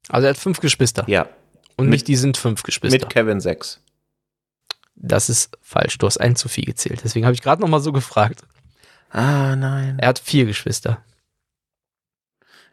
Also 0.09 0.27
er 0.27 0.31
hat 0.31 0.37
fünf 0.37 0.59
Geschwister. 0.59 1.03
Ja. 1.07 1.29
Und 1.75 1.85
mit, 1.85 1.91
nicht 1.91 2.07
die 2.07 2.15
sind 2.15 2.37
fünf 2.37 2.63
Geschwister. 2.63 2.99
Mit 2.99 3.09
Kevin 3.09 3.39
sechs. 3.39 3.81
Das 4.95 5.29
ist 5.29 5.55
falsch. 5.61 5.97
Du 5.99 6.07
hast 6.07 6.17
einen 6.17 6.35
zu 6.35 6.49
viel 6.49 6.65
gezählt. 6.65 7.01
Deswegen 7.03 7.25
habe 7.25 7.35
ich 7.35 7.41
gerade 7.41 7.61
noch 7.61 7.69
mal 7.69 7.79
so 7.79 7.91
gefragt. 7.91 8.41
Ah, 9.09 9.55
nein. 9.55 9.99
Er 9.99 10.09
hat 10.09 10.19
vier 10.19 10.45
Geschwister. 10.45 11.03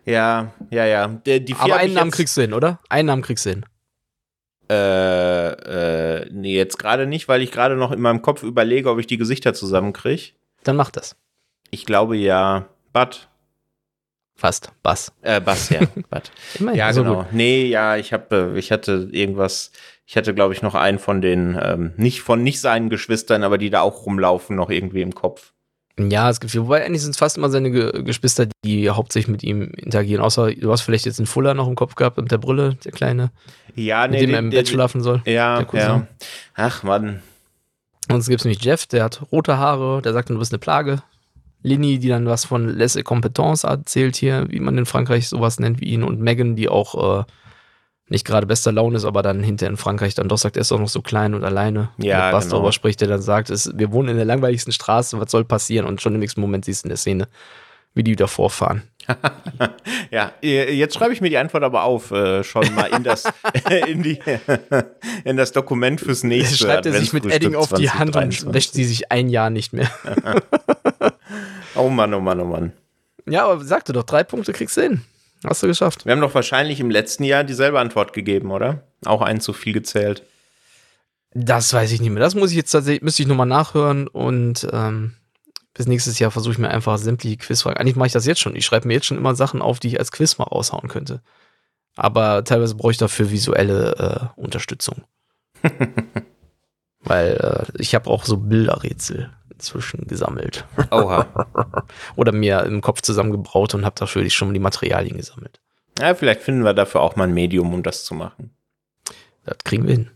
Ja, 0.04 0.52
ja, 0.70 0.86
ja. 0.86 1.08
Die, 1.08 1.44
die 1.44 1.54
Aber 1.54 1.76
einen 1.76 1.94
Namen 1.94 2.10
kriegst 2.10 2.36
du 2.36 2.40
hin, 2.40 2.52
oder? 2.52 2.80
Einen 2.88 3.06
Namen 3.06 3.22
kriegst 3.22 3.44
du 3.46 3.50
hin. 3.50 3.66
Äh, 4.70 6.22
äh, 6.22 6.28
nee, 6.30 6.56
jetzt 6.56 6.78
gerade 6.78 7.06
nicht, 7.06 7.28
weil 7.28 7.42
ich 7.42 7.52
gerade 7.52 7.76
noch 7.76 7.92
in 7.92 8.00
meinem 8.00 8.22
Kopf 8.22 8.42
überlege, 8.42 8.90
ob 8.90 8.98
ich 8.98 9.06
die 9.06 9.18
Gesichter 9.18 9.54
zusammenkriege. 9.54 10.32
Dann 10.62 10.76
mach 10.76 10.90
das. 10.90 11.16
Ich 11.70 11.86
glaube 11.86 12.16
ja. 12.16 12.66
Bud. 12.92 13.28
Fast. 14.36 14.72
Bass. 14.82 15.12
Äh, 15.22 15.40
Bass, 15.40 15.70
ja. 15.70 15.80
Bud. 16.10 16.74
ja, 16.74 16.90
genau. 16.92 17.22
Gut. 17.22 17.32
Nee, 17.32 17.66
ja, 17.66 17.96
ich 17.96 18.12
habe, 18.12 18.54
ich 18.56 18.72
hatte 18.72 19.08
irgendwas, 19.12 19.70
ich 20.06 20.16
hatte, 20.16 20.34
glaube 20.34 20.54
ich, 20.54 20.62
noch 20.62 20.74
einen 20.74 20.98
von 20.98 21.20
den, 21.20 21.58
ähm, 21.60 21.92
nicht 21.96 22.20
von 22.20 22.42
nicht 22.42 22.60
seinen 22.60 22.90
Geschwistern, 22.90 23.42
aber 23.42 23.58
die 23.58 23.70
da 23.70 23.80
auch 23.80 24.06
rumlaufen, 24.06 24.56
noch 24.56 24.70
irgendwie 24.70 25.02
im 25.02 25.14
Kopf. 25.14 25.53
Ja, 25.98 26.28
es 26.28 26.40
gibt, 26.40 26.56
wobei 26.56 26.84
eigentlich 26.84 27.02
sind 27.02 27.12
es 27.12 27.18
fast 27.18 27.38
immer 27.38 27.50
seine 27.50 27.70
Ge 27.70 28.02
Geschwister, 28.02 28.48
die 28.64 28.90
hauptsächlich 28.90 29.30
mit 29.30 29.44
ihm 29.44 29.70
interagieren. 29.76 30.22
Außer 30.22 30.52
du 30.52 30.72
hast 30.72 30.80
vielleicht 30.80 31.06
jetzt 31.06 31.20
einen 31.20 31.26
Fuller 31.26 31.54
noch 31.54 31.68
im 31.68 31.76
Kopf 31.76 31.94
gehabt 31.94 32.16
mit 32.16 32.32
der 32.32 32.38
Brille, 32.38 32.76
der 32.84 32.90
Kleine. 32.90 33.30
Ja, 33.76 34.08
nee. 34.08 34.18
Mit 34.18 34.22
dem 34.22 34.34
er 34.34 34.38
im 34.40 34.50
Bett 34.50 34.68
schlafen 34.68 35.02
soll. 35.02 35.22
Ja, 35.24 35.64
ja. 35.72 36.06
Ach, 36.54 36.82
Mann. 36.82 37.22
Und 38.08 38.18
es 38.18 38.28
gibt 38.28 38.44
nämlich 38.44 38.62
Jeff, 38.62 38.86
der 38.86 39.04
hat 39.04 39.22
rote 39.30 39.56
Haare, 39.56 40.02
der 40.02 40.12
sagt, 40.12 40.30
du 40.30 40.38
bist 40.38 40.52
eine 40.52 40.58
Plage. 40.58 41.02
Linny, 41.62 41.98
die 41.98 42.08
dann 42.08 42.26
was 42.26 42.44
von 42.44 42.68
Laisse 42.68 43.02
Competence 43.02 43.64
erzählt 43.64 44.16
hier, 44.16 44.46
wie 44.50 44.60
man 44.60 44.76
in 44.76 44.86
Frankreich 44.86 45.28
sowas 45.28 45.58
nennt 45.58 45.80
wie 45.80 45.86
ihn. 45.86 46.02
Und 46.02 46.20
Megan, 46.20 46.56
die 46.56 46.68
auch 46.68 47.20
äh, 47.20 47.24
nicht 48.08 48.26
gerade 48.26 48.46
bester 48.46 48.70
Laune 48.70 48.96
ist, 48.96 49.04
aber 49.04 49.22
dann 49.22 49.42
hinter 49.42 49.66
in 49.66 49.76
Frankreich 49.76 50.14
dann 50.14 50.28
doch 50.28 50.36
sagt, 50.36 50.56
er 50.56 50.60
ist 50.60 50.70
doch 50.70 50.78
noch 50.78 50.88
so 50.88 51.00
klein 51.00 51.34
und 51.34 51.44
alleine. 51.44 51.90
Ja, 51.96 52.28
und 52.28 52.34
was 52.34 52.44
genau. 52.44 52.56
darüber 52.56 52.72
spricht, 52.72 53.00
der 53.00 53.08
dann 53.08 53.22
sagt, 53.22 53.50
ist, 53.50 53.78
wir 53.78 53.92
wohnen 53.92 54.10
in 54.10 54.16
der 54.16 54.26
langweiligsten 54.26 54.72
Straße, 54.72 55.18
was 55.18 55.30
soll 55.30 55.44
passieren? 55.44 55.86
Und 55.86 56.02
schon 56.02 56.14
im 56.14 56.20
nächsten 56.20 56.40
Moment 56.40 56.66
siehst 56.66 56.84
du 56.84 56.86
in 56.86 56.90
der 56.90 56.98
Szene, 56.98 57.28
wie 57.94 58.02
die 58.02 58.10
wieder 58.12 58.28
vorfahren. 58.28 58.82
ja, 60.10 60.32
jetzt 60.42 60.94
schreibe 60.94 61.12
ich 61.14 61.20
mir 61.20 61.30
die 61.30 61.38
Antwort 61.38 61.62
aber 61.62 61.84
auf, 61.84 62.10
äh, 62.10 62.44
schon 62.44 62.74
mal 62.74 62.86
in 62.86 63.04
das, 63.04 63.24
in 63.86 64.02
die, 64.02 64.18
in 65.24 65.36
das 65.38 65.52
Dokument 65.52 66.00
fürs 66.00 66.24
nächste. 66.24 66.58
Schreibt 66.58 66.86
er 66.86 66.92
sich 66.92 67.14
mit 67.14 67.24
Edding 67.24 67.54
auf 67.54 67.72
die 67.72 67.90
Hand 67.90 68.16
und 68.16 68.52
wäscht 68.52 68.74
sie 68.74 68.84
sich 68.84 69.10
ein 69.12 69.30
Jahr 69.30 69.48
nicht 69.48 69.72
mehr. 69.72 69.90
oh 71.74 71.88
Mann, 71.88 72.12
oh 72.12 72.20
Mann, 72.20 72.40
oh 72.40 72.44
Mann. 72.44 72.72
Ja, 73.26 73.46
aber 73.46 73.64
sagte 73.64 73.94
doch, 73.94 74.02
drei 74.02 74.24
Punkte 74.24 74.52
kriegst 74.52 74.76
du 74.76 74.82
hin. 74.82 75.04
Hast 75.44 75.62
du 75.62 75.66
geschafft. 75.66 76.06
Wir 76.06 76.12
haben 76.12 76.20
doch 76.20 76.34
wahrscheinlich 76.34 76.80
im 76.80 76.90
letzten 76.90 77.24
Jahr 77.24 77.44
dieselbe 77.44 77.78
Antwort 77.78 78.12
gegeben, 78.12 78.50
oder? 78.50 78.84
Auch 79.04 79.20
einen 79.20 79.40
zu 79.40 79.52
viel 79.52 79.72
gezählt. 79.72 80.22
Das 81.32 81.72
weiß 81.72 81.92
ich 81.92 82.00
nicht 82.00 82.10
mehr. 82.10 82.22
Das 82.22 82.34
muss 82.34 82.50
ich 82.50 82.56
jetzt 82.56 82.70
tatsächlich, 82.70 83.02
müsste 83.02 83.22
ich 83.22 83.28
nochmal 83.28 83.46
nachhören 83.46 84.08
und 84.08 84.66
ähm, 84.72 85.14
bis 85.74 85.86
nächstes 85.86 86.18
Jahr 86.20 86.30
versuche 86.30 86.52
ich 86.52 86.58
mir 86.58 86.70
einfach 86.70 86.96
sämtliche 86.98 87.36
Quizfragen. 87.36 87.78
Eigentlich 87.78 87.96
mache 87.96 88.06
ich 88.06 88.12
das 88.12 88.26
jetzt 88.26 88.40
schon. 88.40 88.54
Ich 88.54 88.64
schreibe 88.64 88.86
mir 88.86 88.94
jetzt 88.94 89.06
schon 89.06 89.18
immer 89.18 89.34
Sachen 89.34 89.60
auf, 89.60 89.80
die 89.80 89.88
ich 89.88 89.98
als 89.98 90.12
Quiz 90.12 90.38
mal 90.38 90.44
raushauen 90.44 90.88
könnte. 90.88 91.20
Aber 91.96 92.44
teilweise 92.44 92.76
brauche 92.76 92.92
ich 92.92 92.98
dafür 92.98 93.30
visuelle 93.30 94.30
äh, 94.36 94.40
Unterstützung. 94.40 95.04
Weil 97.00 97.32
äh, 97.32 97.82
ich 97.82 97.94
habe 97.94 98.08
auch 98.08 98.24
so 98.24 98.36
Bilderrätsel 98.36 99.30
inzwischen 99.64 100.06
gesammelt. 100.06 100.66
Oha. 100.90 101.26
Oder 102.16 102.32
mir 102.32 102.62
im 102.64 102.82
Kopf 102.82 103.00
zusammengebraut 103.00 103.74
und 103.74 103.84
habe 103.84 103.96
dafür 103.98 104.28
schon 104.28 104.52
die 104.52 104.60
Materialien 104.60 105.16
gesammelt. 105.16 105.60
Ja, 105.98 106.14
vielleicht 106.14 106.42
finden 106.42 106.64
wir 106.64 106.74
dafür 106.74 107.00
auch 107.00 107.16
mal 107.16 107.24
ein 107.24 107.34
Medium, 107.34 107.72
um 107.72 107.82
das 107.82 108.04
zu 108.04 108.14
machen. 108.14 108.54
Das 109.44 109.58
kriegen 109.64 109.86
wir 109.86 109.94
hin. 109.94 110.10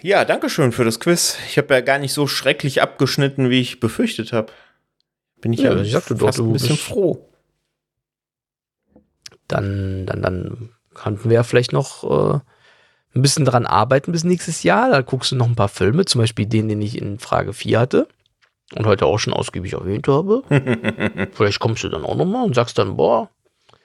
Ja, 0.00 0.24
danke 0.24 0.48
schön 0.48 0.72
für 0.72 0.84
das 0.84 1.00
Quiz. 1.00 1.38
Ich 1.48 1.58
habe 1.58 1.74
ja 1.74 1.80
gar 1.80 1.98
nicht 1.98 2.12
so 2.12 2.26
schrecklich 2.26 2.82
abgeschnitten, 2.82 3.50
wie 3.50 3.60
ich 3.60 3.80
befürchtet 3.80 4.32
habe. 4.32 4.52
Bin 5.40 5.52
ich 5.52 5.60
ja, 5.60 5.72
ja 5.72 5.82
ich 5.82 5.92
sagte 5.92 6.16
fast 6.16 6.38
doch, 6.38 6.44
ein 6.44 6.52
bisschen 6.52 6.76
froh. 6.76 7.28
Dann, 9.46 10.06
dann, 10.06 10.22
dann 10.22 10.70
könnten 10.94 11.30
wir 11.30 11.36
ja 11.36 11.42
vielleicht 11.42 11.72
noch 11.72 12.04
äh, 12.04 12.40
ein 13.14 13.22
bisschen 13.22 13.44
dran 13.44 13.66
arbeiten 13.66 14.12
bis 14.12 14.24
nächstes 14.24 14.62
Jahr. 14.62 14.90
Da 14.90 15.00
guckst 15.02 15.32
du 15.32 15.36
noch 15.36 15.46
ein 15.46 15.56
paar 15.56 15.68
Filme, 15.68 16.04
zum 16.04 16.20
Beispiel 16.20 16.46
den, 16.46 16.68
den 16.68 16.82
ich 16.82 16.98
in 16.98 17.18
Frage 17.18 17.52
4 17.52 17.80
hatte 17.80 18.08
und 18.74 18.86
heute 18.86 19.06
auch 19.06 19.18
schon 19.18 19.32
ausgiebig 19.32 19.72
erwähnt 19.72 20.08
habe. 20.08 20.42
vielleicht 21.32 21.60
kommst 21.60 21.84
du 21.84 21.88
dann 21.88 22.04
auch 22.04 22.16
nochmal 22.16 22.44
und 22.44 22.54
sagst 22.54 22.78
dann, 22.78 22.96
boah, 22.96 23.30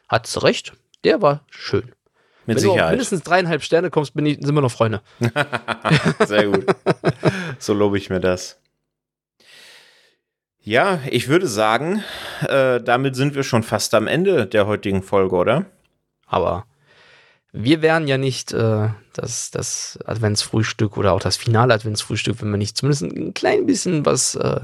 hat's 0.09 0.43
recht, 0.43 0.74
der 1.03 1.21
war 1.21 1.41
schön. 1.49 1.91
Mit 2.45 2.57
Wenn 2.57 2.63
Sicherheit. 2.63 2.82
du 2.82 2.89
mindestens 2.89 3.24
dreieinhalb 3.24 3.63
Sterne 3.63 3.89
kommst, 3.89 4.13
bin 4.13 4.26
ich, 4.26 4.39
sind 4.41 4.53
wir 4.53 4.61
noch 4.61 4.71
Freunde. 4.71 5.01
Sehr 6.26 6.47
gut. 6.47 6.65
So 7.57 7.74
lobe 7.74 7.97
ich 7.97 8.09
mir 8.09 8.19
das. 8.19 8.59
Ja, 10.59 10.99
ich 11.09 11.30
würde 11.30 11.47
sagen, 11.47 12.03
äh, 12.47 12.82
damit 12.82 13.15
sind 13.15 13.36
wir 13.36 13.43
schon 13.43 13.63
fast 13.63 13.93
am 13.93 14.07
Ende 14.07 14.45
der 14.45 14.67
heutigen 14.67 15.03
Folge, 15.03 15.36
oder? 15.36 15.65
Aber 16.26 16.65
wir 17.54 17.84
wären 17.84 18.08
ja 18.08 18.18
nicht 18.18 18.51
äh, 18.51 18.89
das, 19.14 19.51
das 19.51 19.99
Adventsfrühstück 20.06 20.97
oder 20.97 21.14
auch 21.14 21.20
das 21.20 21.38
finale 21.38 21.74
Adventsfrühstück, 21.76 22.41
wenn 22.41 22.49
wir 22.49 22.58
nicht 22.58 22.76
zumindest 22.76 23.04
ein 23.04 23.34
klein 23.36 23.68
bisschen 23.68 24.06
was, 24.06 24.34
äh, 24.36 24.62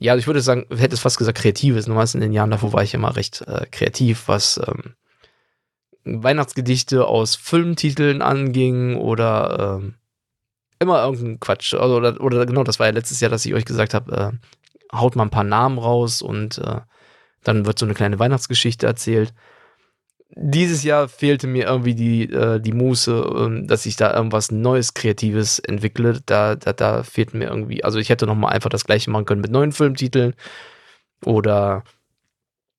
ja, 0.00 0.16
ich 0.16 0.26
würde 0.26 0.40
sagen, 0.40 0.66
hätte 0.70 0.94
es 0.94 1.00
fast 1.00 1.18
gesagt 1.18 1.38
kreatives. 1.38 1.86
Normalerweise 1.86 2.18
in 2.18 2.22
den 2.22 2.32
Jahren 2.32 2.50
davor 2.50 2.72
war 2.72 2.82
ich 2.82 2.94
immer 2.94 3.14
recht 3.14 3.42
äh, 3.42 3.66
kreativ, 3.70 4.24
was 4.26 4.60
ähm, 4.66 4.94
Weihnachtsgedichte 6.04 7.06
aus 7.06 7.36
Filmtiteln 7.36 8.22
anging 8.22 8.96
oder 8.96 9.78
ähm, 9.78 9.94
immer 10.80 11.04
irgendein 11.04 11.38
Quatsch. 11.38 11.74
Also, 11.74 11.96
oder, 11.96 12.20
oder 12.20 12.44
genau, 12.44 12.64
das 12.64 12.80
war 12.80 12.86
ja 12.86 12.92
letztes 12.92 13.20
Jahr, 13.20 13.30
dass 13.30 13.46
ich 13.46 13.54
euch 13.54 13.64
gesagt 13.64 13.94
habe, 13.94 14.32
äh, 14.92 14.96
haut 14.96 15.14
mal 15.14 15.22
ein 15.22 15.30
paar 15.30 15.44
Namen 15.44 15.78
raus 15.78 16.22
und 16.22 16.58
äh, 16.58 16.80
dann 17.44 17.66
wird 17.66 17.78
so 17.78 17.86
eine 17.86 17.94
kleine 17.94 18.18
Weihnachtsgeschichte 18.18 18.84
erzählt. 18.84 19.32
Dieses 20.36 20.82
Jahr 20.82 21.08
fehlte 21.08 21.46
mir 21.46 21.66
irgendwie 21.66 21.94
die, 21.94 22.24
äh, 22.24 22.60
die 22.60 22.72
Muße, 22.72 23.12
äh, 23.12 23.66
dass 23.66 23.86
ich 23.86 23.96
da 23.96 24.12
irgendwas 24.14 24.50
Neues, 24.50 24.94
Kreatives 24.94 25.60
entwickle. 25.60 26.20
Da, 26.26 26.56
da, 26.56 26.72
da 26.72 27.02
fehlt 27.04 27.34
mir 27.34 27.48
irgendwie, 27.48 27.84
also 27.84 27.98
ich 27.98 28.08
hätte 28.08 28.26
nochmal 28.26 28.52
einfach 28.52 28.70
das 28.70 28.84
gleiche 28.84 29.10
machen 29.10 29.26
können 29.26 29.42
mit 29.42 29.52
neuen 29.52 29.72
Filmtiteln 29.72 30.34
oder 31.24 31.84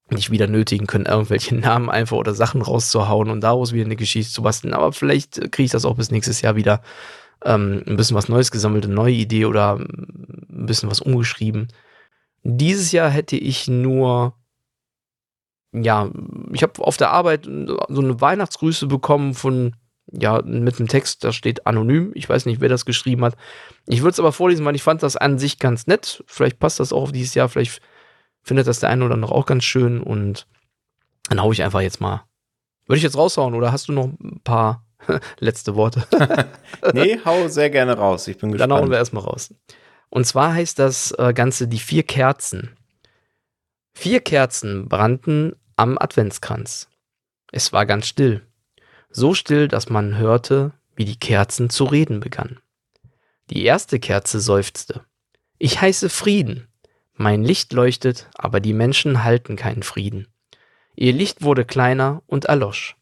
nicht 0.10 0.32
wieder 0.32 0.48
nötigen 0.48 0.88
können, 0.88 1.06
irgendwelche 1.06 1.56
Namen 1.56 1.90
einfach 1.90 2.18
oder 2.18 2.34
Sachen 2.34 2.62
rauszuhauen 2.62 3.30
und 3.30 3.42
daraus 3.42 3.74
wieder 3.74 3.86
eine 3.86 3.96
Geschichte 3.96 4.34
zu 4.34 4.42
basteln. 4.42 4.74
Aber 4.74 4.92
vielleicht 4.92 5.36
kriege 5.52 5.64
ich 5.66 5.72
das 5.72 5.86
auch 5.86 5.96
bis 5.96 6.12
nächstes 6.12 6.42
Jahr 6.42 6.56
wieder 6.56 6.82
ähm, 7.44 7.84
ein 7.88 7.96
bisschen 7.96 8.18
was 8.18 8.30
Neues 8.30 8.52
gesammelt, 8.52 8.86
eine 8.86 8.94
neue 8.94 9.14
Idee 9.14 9.46
oder 9.46 9.78
ein 9.78 10.66
bisschen 10.66 10.90
was 10.90 11.00
umgeschrieben. 11.00 11.70
Dieses 12.44 12.92
Jahr 12.92 13.10
hätte 13.10 13.38
ich 13.38 13.68
nur, 13.68 14.34
ja, 15.84 16.10
ich 16.52 16.64
habe 16.64 16.82
auf 16.82 16.98
der 16.98 17.12
Arbeit 17.12 17.46
so 17.46 18.02
eine 18.02 18.22
Weihnachtsgrüße 18.22 18.88
bekommen 18.88 19.34
von, 19.34 19.76
ja, 20.12 20.42
mit 20.44 20.80
einem 20.80 20.88
Text, 20.88 21.24
da 21.24 21.32
steht 21.32 21.68
anonym. 21.68 22.12
Ich 22.16 22.30
weiß 22.30 22.46
nicht, 22.46 22.62
wer 22.62 22.70
das 22.70 22.86
geschrieben 22.86 23.24
hat. 23.24 23.36
Ich 23.88 24.02
würde 24.02 24.12
es 24.12 24.20
aber 24.20 24.32
vorlesen, 24.32 24.66
weil 24.66 24.76
ich 24.76 24.84
fand 24.84 25.04
das 25.04 25.18
an 25.18 25.40
sich 25.40 25.60
ganz 25.60 25.88
nett. 25.88 26.24
Vielleicht 26.28 26.60
passt 26.60 26.80
das 26.80 26.94
auch 26.94 27.04
auf 27.04 27.12
dieses 27.12 27.34
Jahr, 27.36 27.50
vielleicht 27.50 27.82
findet 28.42 28.68
das 28.68 28.80
der 28.80 28.90
eine 28.90 29.04
oder 29.06 29.16
andere 29.16 29.34
auch 29.34 29.46
ganz 29.46 29.64
schön 29.64 30.02
und 30.02 30.48
dann 31.30 31.42
hau 31.42 31.52
ich 31.52 31.64
einfach 31.64 31.82
jetzt 31.82 32.00
mal. 32.00 32.24
Würde 32.86 32.98
ich 32.98 33.04
jetzt 33.04 33.18
raushauen 33.18 33.56
oder 33.56 33.72
hast 33.72 33.88
du 33.88 33.94
noch 33.94 34.06
ein 34.06 34.40
paar 34.44 34.86
letzte 35.40 35.76
Worte? 35.76 36.06
nee, 36.94 37.20
hau 37.26 37.48
sehr 37.48 37.72
gerne 37.72 37.98
raus. 37.98 38.28
Ich 38.28 38.38
bin 38.38 38.52
gespannt. 38.52 38.72
Dann 38.72 38.80
hauen 38.80 38.92
wir 38.92 38.98
erstmal 38.98 39.24
raus. 39.24 39.54
Und 40.10 40.26
zwar 40.26 40.54
heißt 40.54 40.78
das 40.78 41.12
äh, 41.18 41.34
Ganze 41.34 41.68
die 41.68 41.80
vier 41.80 42.04
Kerzen. 42.04 42.78
Vier 43.94 44.20
Kerzen 44.20 44.88
brannten 44.88 45.56
am 45.76 45.98
Adventskranz. 45.98 46.90
Es 47.52 47.74
war 47.74 47.86
ganz 47.86 48.08
still. 48.08 48.46
So 49.10 49.34
still, 49.34 49.68
dass 49.68 49.90
man 49.90 50.18
hörte, 50.18 50.74
wie 50.96 51.06
die 51.06 51.20
Kerzen 51.20 51.70
zu 51.70 51.86
reden 51.86 52.20
begannen. 52.20 52.60
Die 53.50 53.64
erste 53.64 54.00
Kerze 54.00 54.40
seufzte. 54.40 55.06
Ich 55.58 55.82
heiße 55.82 56.10
Frieden. 56.10 56.68
Mein 57.14 57.44
Licht 57.44 57.72
leuchtet, 57.74 58.30
aber 58.36 58.60
die 58.60 58.74
Menschen 58.74 59.24
halten 59.24 59.56
keinen 59.56 59.84
Frieden. 59.84 60.28
Ihr 60.96 61.14
Licht 61.14 61.44
wurde 61.44 61.66
kleiner 61.66 62.24
und 62.26 62.46
erlosch. 62.46 62.96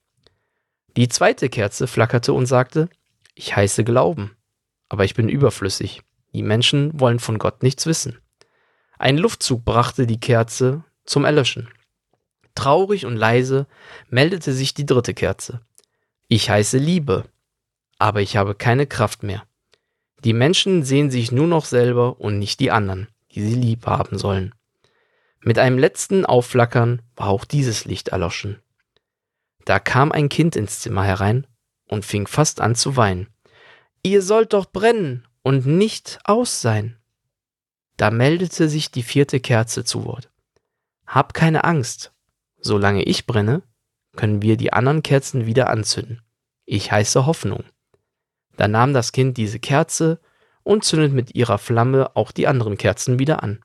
Die 0.96 1.08
zweite 1.08 1.50
Kerze 1.50 1.88
flackerte 1.88 2.34
und 2.34 2.46
sagte, 2.46 2.90
ich 3.34 3.56
heiße 3.56 3.84
Glauben, 3.84 4.36
aber 4.90 5.06
ich 5.06 5.16
bin 5.16 5.30
überflüssig. 5.30 6.02
Die 6.34 6.44
Menschen 6.44 7.00
wollen 7.00 7.20
von 7.20 7.40
Gott 7.40 7.64
nichts 7.64 7.86
wissen. 7.86 8.20
Ein 9.00 9.18
Luftzug 9.18 9.66
brachte 9.66 10.06
die 10.06 10.20
Kerze 10.20 10.84
zum 11.06 11.26
Erlöschen. 11.26 11.70
Traurig 12.56 13.06
und 13.06 13.16
leise 13.16 13.68
meldete 14.10 14.54
sich 14.54 14.74
die 14.74 14.86
dritte 14.86 15.14
Kerze. 15.14 15.62
Ich 16.28 16.50
heiße 16.50 16.78
Liebe, 16.78 17.26
aber 17.98 18.22
ich 18.22 18.38
habe 18.38 18.56
keine 18.56 18.88
Kraft 18.88 19.24
mehr. 19.24 19.44
Die 20.24 20.34
Menschen 20.34 20.84
sehen 20.84 21.12
sich 21.12 21.32
nur 21.32 21.48
noch 21.48 21.66
selber 21.66 22.20
und 22.20 22.40
nicht 22.40 22.60
die 22.60 22.72
anderen 22.72 23.08
die 23.34 23.42
sie 23.42 23.56
lieb 23.56 23.86
haben 23.86 24.18
sollen. 24.18 24.54
Mit 25.42 25.60
einem 25.60 25.78
letzten 25.78 26.26
Aufflackern 26.26 27.02
war 27.16 27.28
auch 27.28 27.46
dieses 27.46 27.86
Licht 27.86 28.10
erloschen. 28.10 28.62
Da 29.66 29.80
kam 29.80 30.12
ein 30.12 30.30
Kind 30.30 30.56
ins 30.56 30.80
Zimmer 30.80 31.04
herein 31.04 31.48
und 31.88 32.06
fing 32.06 32.28
fast 32.28 32.62
an 32.62 32.76
zu 32.76 32.96
weinen. 32.96 33.28
Ihr 34.04 34.22
sollt 34.22 34.54
doch 34.54 34.66
brennen 34.66 35.28
und 35.42 35.66
nicht 35.66 36.20
aus 36.24 36.62
sein. 36.62 36.98
Da 37.98 38.12
meldete 38.12 38.70
sich 38.70 38.92
die 38.92 39.04
vierte 39.04 39.40
Kerze 39.40 39.84
zu 39.84 40.06
Wort. 40.06 40.30
Hab 41.06 41.34
keine 41.34 41.64
Angst. 41.64 42.13
Solange 42.64 43.04
ich 43.04 43.28
brenne, 43.28 43.62
können 44.16 44.42
wir 44.42 44.58
die 44.58 44.74
anderen 44.74 45.04
Kerzen 45.04 45.46
wieder 45.46 45.70
anzünden. 45.70 46.22
Ich 46.66 46.92
heiße 46.92 47.26
Hoffnung. 47.26 47.64
Da 48.56 48.68
nahm 48.68 48.94
das 48.94 49.12
Kind 49.12 49.38
diese 49.38 49.60
Kerze 49.60 50.20
und 50.64 50.86
zündet 50.86 51.12
mit 51.12 51.36
ihrer 51.36 51.58
Flamme 51.58 52.16
auch 52.16 52.32
die 52.32 52.48
anderen 52.48 52.78
Kerzen 52.78 53.20
wieder 53.20 53.44
an. 53.44 53.60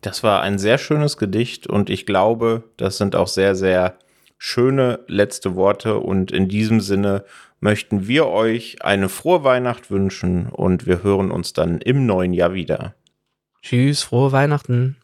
Das 0.00 0.24
war 0.24 0.42
ein 0.42 0.58
sehr 0.58 0.78
schönes 0.78 1.16
Gedicht 1.16 1.68
und 1.68 1.88
ich 1.88 2.04
glaube, 2.04 2.64
das 2.76 2.98
sind 2.98 3.14
auch 3.14 3.28
sehr, 3.28 3.54
sehr 3.54 3.96
schöne 4.38 4.98
letzte 5.06 5.54
Worte 5.54 5.98
und 5.98 6.32
in 6.32 6.48
diesem 6.48 6.80
Sinne 6.80 7.24
möchten 7.60 8.08
wir 8.08 8.26
euch 8.26 8.84
eine 8.84 9.08
frohe 9.08 9.44
Weihnacht 9.44 9.92
wünschen 9.92 10.48
und 10.48 10.84
wir 10.86 11.04
hören 11.04 11.30
uns 11.30 11.52
dann 11.52 11.80
im 11.80 12.06
neuen 12.06 12.32
Jahr 12.32 12.52
wieder. 12.52 12.96
Tschüss, 13.62 14.02
frohe 14.02 14.32
Weihnachten. 14.32 14.96